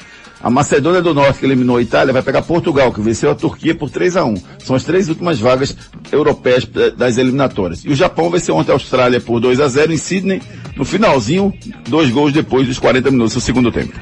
A 0.43 0.49
Macedônia 0.49 1.03
do 1.03 1.13
Norte, 1.13 1.41
que 1.41 1.45
eliminou 1.45 1.77
a 1.77 1.83
Itália, 1.83 2.15
vai 2.15 2.23
pegar 2.23 2.41
Portugal, 2.41 2.91
que 2.93 3.01
venceu 3.01 3.31
a 3.31 3.35
Turquia 3.35 3.75
por 3.75 3.91
3 3.91 4.17
a 4.17 4.25
1 4.25 4.35
São 4.65 4.75
as 4.75 4.85
três 4.85 5.09
últimas 5.09 5.39
vagas 5.39 5.77
europeias 6.11 6.67
eh, 6.77 6.91
das 6.91 7.19
eliminatórias. 7.19 7.85
E 7.85 7.91
o 7.91 7.95
Japão 7.95 8.31
venceu 8.31 8.57
ontem 8.57 8.71
a 8.71 8.75
Austrália 8.75 9.21
por 9.21 9.39
2 9.39 9.61
a 9.61 9.69
0 9.69 9.93
em 9.93 9.99
Sydney, 9.99 10.41
no 10.77 10.85
finalzinho, 10.85 11.53
dois 11.89 12.11
gols 12.11 12.33
depois 12.33 12.67
dos 12.67 12.79
40 12.79 13.11
minutos 13.11 13.35
do 13.35 13.41
segundo 13.41 13.71
tempo. 13.71 13.93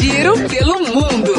Giro 0.00 0.48
pelo 0.48 0.78
mundo. 0.86 1.32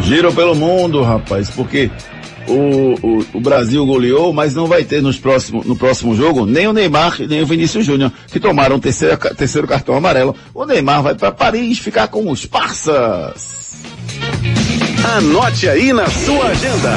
Giro 0.00 0.32
pelo 0.32 0.54
mundo, 0.54 1.02
rapaz, 1.02 1.50
porque 1.50 1.90
o, 2.48 2.94
o, 3.02 3.26
o, 3.34 3.40
Brasil 3.40 3.84
goleou, 3.86 4.32
mas 4.32 4.54
não 4.54 4.66
vai 4.66 4.84
ter 4.84 5.02
nos 5.02 5.18
próximo, 5.18 5.62
no 5.64 5.76
próximo 5.76 6.14
jogo 6.14 6.46
nem 6.46 6.66
o 6.66 6.72
Neymar 6.72 7.16
nem 7.28 7.42
o 7.42 7.46
Vinícius 7.46 7.84
Júnior, 7.84 8.12
que 8.28 8.40
tomaram 8.40 8.76
o 8.76 8.80
terceiro, 8.80 9.16
terceiro 9.34 9.66
cartão 9.66 9.96
amarelo. 9.96 10.34
O 10.52 10.64
Neymar 10.64 11.02
vai 11.02 11.14
para 11.14 11.32
Paris 11.32 11.78
ficar 11.78 12.08
com 12.08 12.30
os 12.30 12.46
parças. 12.46 13.82
Anote 15.16 15.68
aí 15.68 15.92
na 15.92 16.06
sua 16.08 16.46
agenda. 16.46 16.90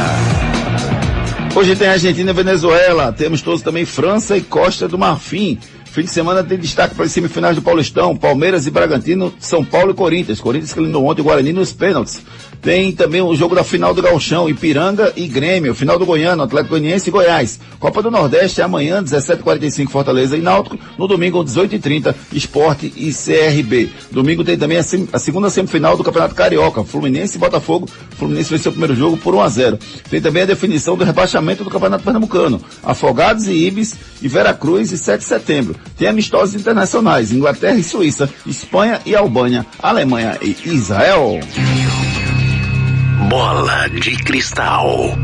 Hoje 1.55 1.75
tem 1.75 1.87
Argentina 1.87 2.31
e 2.31 2.33
Venezuela, 2.33 3.11
temos 3.11 3.41
todos 3.41 3.61
também 3.61 3.83
França 3.83 4.37
e 4.37 4.41
Costa 4.41 4.87
do 4.87 4.97
Marfim. 4.97 5.57
Fim 5.85 6.03
de 6.03 6.11
semana 6.11 6.43
tem 6.43 6.59
destaque 6.59 6.93
para 6.93 7.05
as 7.05 7.11
semifinais 7.11 7.55
do 7.55 7.61
Paulistão, 7.63 8.15
Palmeiras 8.15 8.67
e 8.67 8.71
Bragantino, 8.71 9.33
São 9.39 9.65
Paulo 9.65 9.89
e 9.89 9.93
Corinthians. 9.95 10.39
Corinthians 10.39 10.71
que 10.71 10.79
eliminou 10.79 11.03
ontem 11.07 11.21
o 11.21 11.23
Guarani 11.23 11.51
nos 11.51 11.73
pênaltis. 11.73 12.21
Tem 12.61 12.91
também 12.91 13.21
o 13.21 13.35
jogo 13.35 13.55
da 13.55 13.63
final 13.63 13.93
do 13.93 14.01
Galchão, 14.01 14.49
Ipiranga 14.49 15.13
e 15.15 15.27
Grêmio, 15.27 15.75
final 15.75 15.97
do 15.97 16.05
Goiano, 16.05 16.43
Atlético 16.43 16.71
Goianiense 16.71 17.09
e 17.09 17.11
Goiás. 17.11 17.59
Copa 17.79 18.01
do 18.01 18.11
Nordeste 18.11 18.61
é 18.61 18.63
amanhã, 18.63 19.03
17h45, 19.03 19.89
Fortaleza 19.89 20.35
e 20.35 20.41
Náutico. 20.41 20.77
No 20.97 21.07
domingo, 21.07 21.43
18h30, 21.43 22.15
Esporte 22.33 22.91
e 22.95 23.13
CRB. 23.13 23.89
Domingo 24.11 24.43
tem 24.43 24.57
também 24.57 24.77
a, 24.77 24.81
a, 25.13 25.19
segunda 25.19 25.49
semifinal 25.49 25.95
do 25.95 26.03
Campeonato 26.03 26.35
Carioca, 26.35 26.83
Fluminense 26.83 27.37
e 27.37 27.39
Botafogo. 27.39 27.87
Fluminense 28.17 28.49
venceu 28.49 28.71
o 28.71 28.73
primeiro 28.73 28.95
jogo 28.95 29.17
por 29.17 29.35
1 29.35 29.41
a 29.41 29.49
0 29.49 29.79
Tem 30.09 30.21
também 30.21 30.43
a 30.43 30.47
definição 30.47 30.97
do 30.97 31.03
rebaixamento 31.03 31.63
do 31.63 31.69
Campeonato 31.69 32.03
Pernambucano. 32.03 32.61
Afogados 32.83 33.47
e 33.47 33.53
Ibis 33.53 33.95
e 34.21 34.27
Veracruz 34.27 34.91
e 34.91 34.97
7 34.97 35.19
de 35.19 35.25
setembro. 35.25 35.75
Tem 35.97 36.07
amistosos 36.07 36.55
internacionais, 36.55 37.31
Inglaterra 37.31 37.75
e 37.75 37.83
Suíça, 37.83 38.29
Espanha 38.45 39.01
e 39.05 39.15
Albânia, 39.15 39.65
Alemanha 39.81 40.37
e 40.41 40.55
Israel. 40.65 41.39
Bola 43.29 43.89
de 43.89 44.15
cristal. 44.23 45.17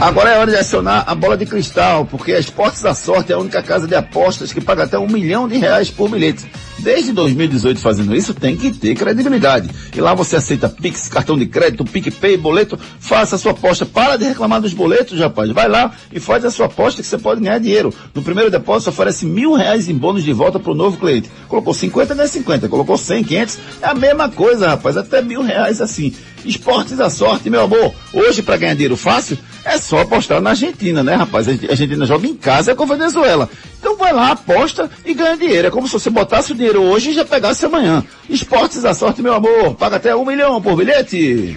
Agora 0.00 0.30
é 0.30 0.38
hora 0.38 0.50
de 0.50 0.56
acionar 0.56 1.04
a 1.06 1.14
bola 1.14 1.36
de 1.36 1.44
cristal, 1.44 2.06
porque 2.06 2.32
a 2.32 2.38
Esportes 2.38 2.80
da 2.80 2.94
Sorte 2.94 3.30
é 3.30 3.34
a 3.34 3.38
única 3.38 3.62
casa 3.62 3.86
de 3.86 3.94
apostas 3.94 4.50
que 4.50 4.60
paga 4.60 4.84
até 4.84 4.98
um 4.98 5.06
milhão 5.06 5.46
de 5.46 5.58
reais 5.58 5.90
por 5.90 6.08
bilhete. 6.08 6.46
Desde 6.78 7.12
2018 7.12 7.80
fazendo 7.80 8.14
isso, 8.14 8.32
tem 8.32 8.56
que 8.56 8.70
ter 8.70 8.94
credibilidade. 8.94 9.68
E 9.94 10.00
lá 10.00 10.14
você 10.14 10.36
aceita 10.36 10.68
Pix, 10.68 11.08
cartão 11.08 11.36
de 11.36 11.46
crédito, 11.46 11.84
PicPay, 11.84 12.36
boleto. 12.36 12.78
Faça 13.00 13.36
a 13.36 13.38
sua 13.38 13.52
aposta. 13.52 13.84
Para 13.84 14.16
de 14.16 14.24
reclamar 14.24 14.60
dos 14.60 14.72
boletos, 14.72 15.18
rapaz. 15.18 15.50
Vai 15.50 15.68
lá 15.68 15.92
e 16.12 16.20
faz 16.20 16.44
a 16.44 16.50
sua 16.50 16.66
aposta 16.66 17.02
que 17.02 17.08
você 17.08 17.18
pode 17.18 17.40
ganhar 17.40 17.58
dinheiro. 17.58 17.92
No 18.14 18.22
primeiro 18.22 18.50
depósito 18.50 18.90
oferece 18.90 19.26
mil 19.26 19.54
reais 19.54 19.88
em 19.88 19.94
bônus 19.94 20.22
de 20.22 20.32
volta 20.32 20.58
para 20.58 20.72
o 20.72 20.74
novo 20.74 20.96
cliente. 20.96 21.30
Colocou 21.48 21.74
50, 21.74 22.14
ganha 22.14 22.28
50. 22.28 22.68
Colocou 22.68 22.96
100, 22.96 23.24
500. 23.24 23.58
É 23.82 23.86
a 23.88 23.94
mesma 23.94 24.28
coisa, 24.28 24.68
rapaz. 24.68 24.96
Até 24.96 25.20
mil 25.20 25.42
reais 25.42 25.80
assim. 25.80 26.14
Esportes 26.44 26.96
da 26.96 27.10
sorte, 27.10 27.50
meu 27.50 27.62
amor. 27.62 27.92
Hoje, 28.12 28.42
para 28.42 28.56
ganhar 28.56 28.74
dinheiro 28.74 28.96
fácil, 28.96 29.36
é 29.64 29.76
só 29.76 30.00
apostar 30.00 30.40
na 30.40 30.50
Argentina, 30.50 31.02
né, 31.02 31.14
rapaz? 31.14 31.48
A 31.48 31.50
Argentina 31.50 32.06
joga 32.06 32.26
em 32.26 32.34
casa 32.34 32.74
com 32.74 32.84
a 32.84 32.86
Venezuela. 32.86 33.48
Então 33.78 33.96
vai 33.96 34.12
lá, 34.12 34.32
aposta 34.32 34.90
e 35.04 35.14
ganha 35.14 35.36
dinheiro. 35.36 35.68
É 35.68 35.70
como 35.70 35.86
se 35.86 35.92
você 35.92 36.10
botasse 36.10 36.52
o 36.52 36.54
dinheiro 36.54 36.67
hoje 36.76 37.10
e 37.10 37.14
já 37.14 37.24
pegasse 37.24 37.64
amanhã. 37.64 38.04
Esportes 38.28 38.82
da 38.82 38.94
sorte, 38.94 39.22
meu 39.22 39.34
amor. 39.34 39.74
Paga 39.74 39.96
até 39.96 40.14
um 40.14 40.24
milhão 40.24 40.60
por 40.60 40.76
bilhete. 40.76 41.56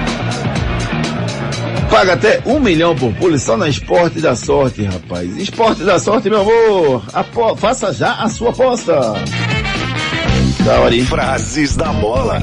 Paga 1.91 2.13
até 2.13 2.41
um 2.45 2.57
milhão 2.57 2.95
por 2.95 3.13
pulo 3.15 3.37
só 3.37 3.57
na 3.57 3.67
Esporte 3.67 4.21
da 4.21 4.33
Sorte, 4.33 4.81
rapaz. 4.81 5.35
Esporte 5.35 5.83
da 5.83 5.99
Sorte, 5.99 6.29
meu 6.29 6.39
amor. 6.39 7.03
Apo 7.11 7.53
faça 7.57 7.91
já 7.91 8.13
a 8.13 8.29
sua 8.29 8.51
aposta. 8.51 9.13
Da 10.63 10.79
hora, 10.79 10.95
hein? 10.95 11.03
Frases 11.03 11.75
da 11.75 11.91
bola. 11.91 12.39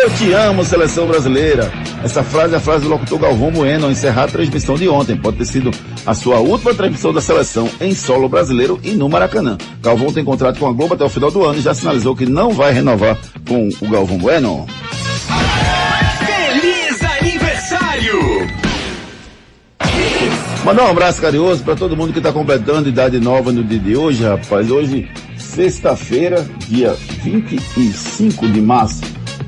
Eu 0.00 0.10
te 0.14 0.32
amo, 0.32 0.64
seleção 0.64 1.06
brasileira. 1.06 1.70
Essa 2.02 2.22
frase 2.22 2.54
é 2.54 2.56
a 2.56 2.60
frase 2.60 2.84
do 2.84 2.90
locutor 2.90 3.18
Galvão 3.18 3.50
Bueno 3.50 3.84
ao 3.84 3.90
encerrar 3.90 4.24
a 4.24 4.28
transmissão 4.28 4.76
de 4.76 4.88
ontem. 4.88 5.16
Pode 5.16 5.36
ter 5.36 5.44
sido 5.44 5.70
a 6.06 6.14
sua 6.14 6.38
última 6.38 6.72
transmissão 6.72 7.12
da 7.12 7.20
seleção 7.20 7.68
em 7.82 7.94
solo 7.94 8.30
brasileiro 8.30 8.80
e 8.82 8.92
no 8.92 9.10
Maracanã. 9.10 9.58
Galvão 9.82 10.10
tem 10.10 10.24
contrato 10.24 10.58
com 10.58 10.66
a 10.66 10.72
Globo 10.72 10.94
até 10.94 11.04
o 11.04 11.08
final 11.10 11.30
do 11.30 11.44
ano 11.44 11.58
e 11.58 11.62
já 11.62 11.74
sinalizou 11.74 12.16
que 12.16 12.24
não 12.24 12.50
vai 12.50 12.72
renovar 12.72 13.18
com 13.46 13.68
o 13.80 13.88
Galvão 13.88 14.16
Bueno. 14.16 14.66
Mandar 20.68 20.84
um 20.84 20.90
abraço 20.90 21.18
carinhoso 21.22 21.64
para 21.64 21.74
todo 21.74 21.96
mundo 21.96 22.12
que 22.12 22.18
está 22.18 22.30
completando 22.30 22.90
idade 22.90 23.18
nova 23.18 23.50
no 23.50 23.64
dia 23.64 23.78
de 23.78 23.96
hoje, 23.96 24.22
rapaz. 24.22 24.70
Hoje, 24.70 25.08
sexta-feira, 25.38 26.46
dia 26.68 26.92
25 27.22 28.46
de 28.46 28.60
março 28.60 29.00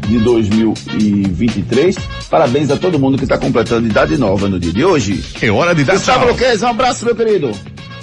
de 0.08 0.18
2023. 0.18 1.94
Parabéns 2.30 2.70
a 2.70 2.78
todo 2.78 2.98
mundo 2.98 3.18
que 3.18 3.24
está 3.24 3.36
completando 3.36 3.86
idade 3.86 4.16
nova 4.16 4.48
no 4.48 4.58
dia 4.58 4.72
de 4.72 4.82
hoje. 4.82 5.22
É 5.42 5.50
hora 5.50 5.74
de 5.74 5.84
dar 5.84 5.92
Gustavo 5.92 6.20
tchau. 6.20 6.32
Luquez, 6.32 6.62
um 6.62 6.68
abraço, 6.68 7.04
meu 7.04 7.14
querido. 7.14 7.52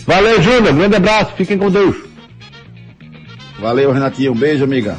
Valeu, 0.05 0.39
Júnior. 0.39 0.76
Grande 0.76 0.95
abraço. 0.97 1.32
Fiquem 1.36 1.57
com 1.57 1.72
Deus. 1.72 1.95
Valeu, 3.59 3.91
Renatinho. 3.93 4.34
Um 4.34 4.36
beijo, 4.36 4.63
amiga. 4.63 4.95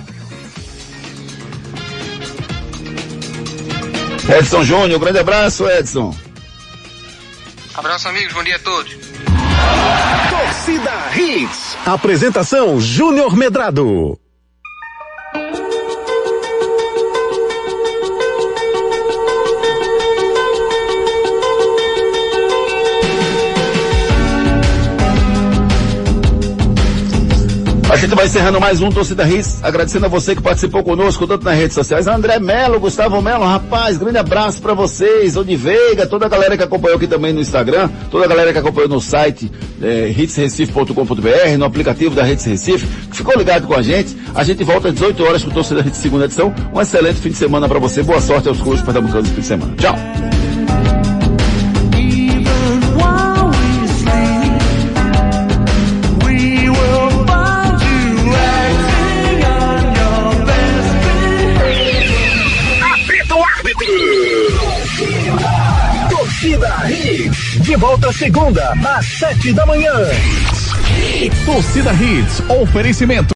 Edson 4.28 4.64
Júnior, 4.64 4.98
grande 4.98 5.20
abraço, 5.20 5.68
Edson. 5.68 6.12
Abraço, 7.78 8.08
amigos. 8.08 8.32
Bom 8.32 8.42
dia 8.42 8.56
a 8.56 8.58
todos. 8.58 8.92
Torcida 10.30 10.90
Hits. 11.16 11.78
Apresentação 11.86 12.80
Júnior 12.80 13.36
Medrado. 13.36 14.18
A 27.90 27.96
gente 27.96 28.14
vai 28.14 28.26
encerrando 28.26 28.60
mais 28.60 28.82
um 28.82 28.90
Torcida 28.90 29.26
Hits, 29.26 29.64
agradecendo 29.64 30.04
a 30.04 30.08
você 30.10 30.36
que 30.36 30.42
participou 30.42 30.84
conosco, 30.84 31.26
tanto 31.26 31.44
nas 31.44 31.56
redes 31.56 31.74
sociais. 31.74 32.06
André 32.06 32.38
Melo, 32.38 32.78
Gustavo 32.78 33.22
Melo, 33.22 33.46
rapaz, 33.46 33.96
grande 33.96 34.18
abraço 34.18 34.60
para 34.60 34.74
vocês, 34.74 35.38
Odiveiga, 35.38 36.06
toda 36.06 36.26
a 36.26 36.28
galera 36.28 36.54
que 36.54 36.62
acompanhou 36.62 36.98
aqui 36.98 37.06
também 37.06 37.32
no 37.32 37.40
Instagram, 37.40 37.88
toda 38.10 38.26
a 38.26 38.28
galera 38.28 38.52
que 38.52 38.58
acompanhou 38.58 38.90
no 38.90 39.00
site 39.00 39.50
é, 39.80 40.10
hitsrecife.com.br, 40.10 41.58
no 41.58 41.64
aplicativo 41.64 42.14
da 42.14 42.28
Hits 42.28 42.44
Recife, 42.44 42.86
que 43.10 43.16
ficou 43.16 43.34
ligado 43.38 43.66
com 43.66 43.74
a 43.74 43.80
gente. 43.80 44.14
A 44.34 44.44
gente 44.44 44.62
volta 44.64 44.88
às 44.88 44.94
18 44.94 45.24
horas 45.24 45.42
com 45.42 45.50
o 45.50 45.54
Torcida 45.54 45.80
Hits 45.80 45.96
segunda 45.96 46.26
edição. 46.26 46.54
Um 46.74 46.80
excelente 46.82 47.20
fim 47.20 47.30
de 47.30 47.36
semana 47.36 47.66
para 47.66 47.78
você, 47.78 48.02
boa 48.02 48.20
sorte 48.20 48.48
aos 48.48 48.60
clubes 48.60 48.82
pernambucanos 48.82 49.30
no 49.30 49.34
fim 49.34 49.40
de 49.40 49.46
semana. 49.46 49.74
Tchau! 49.78 50.57
De 67.68 67.76
volta 67.76 68.10
segunda, 68.14 68.72
às 68.96 69.04
sete 69.04 69.52
da 69.52 69.66
manhã. 69.66 69.92
Torcida 71.44 71.92
Hits, 71.92 72.40
oferecimento. 72.48 73.26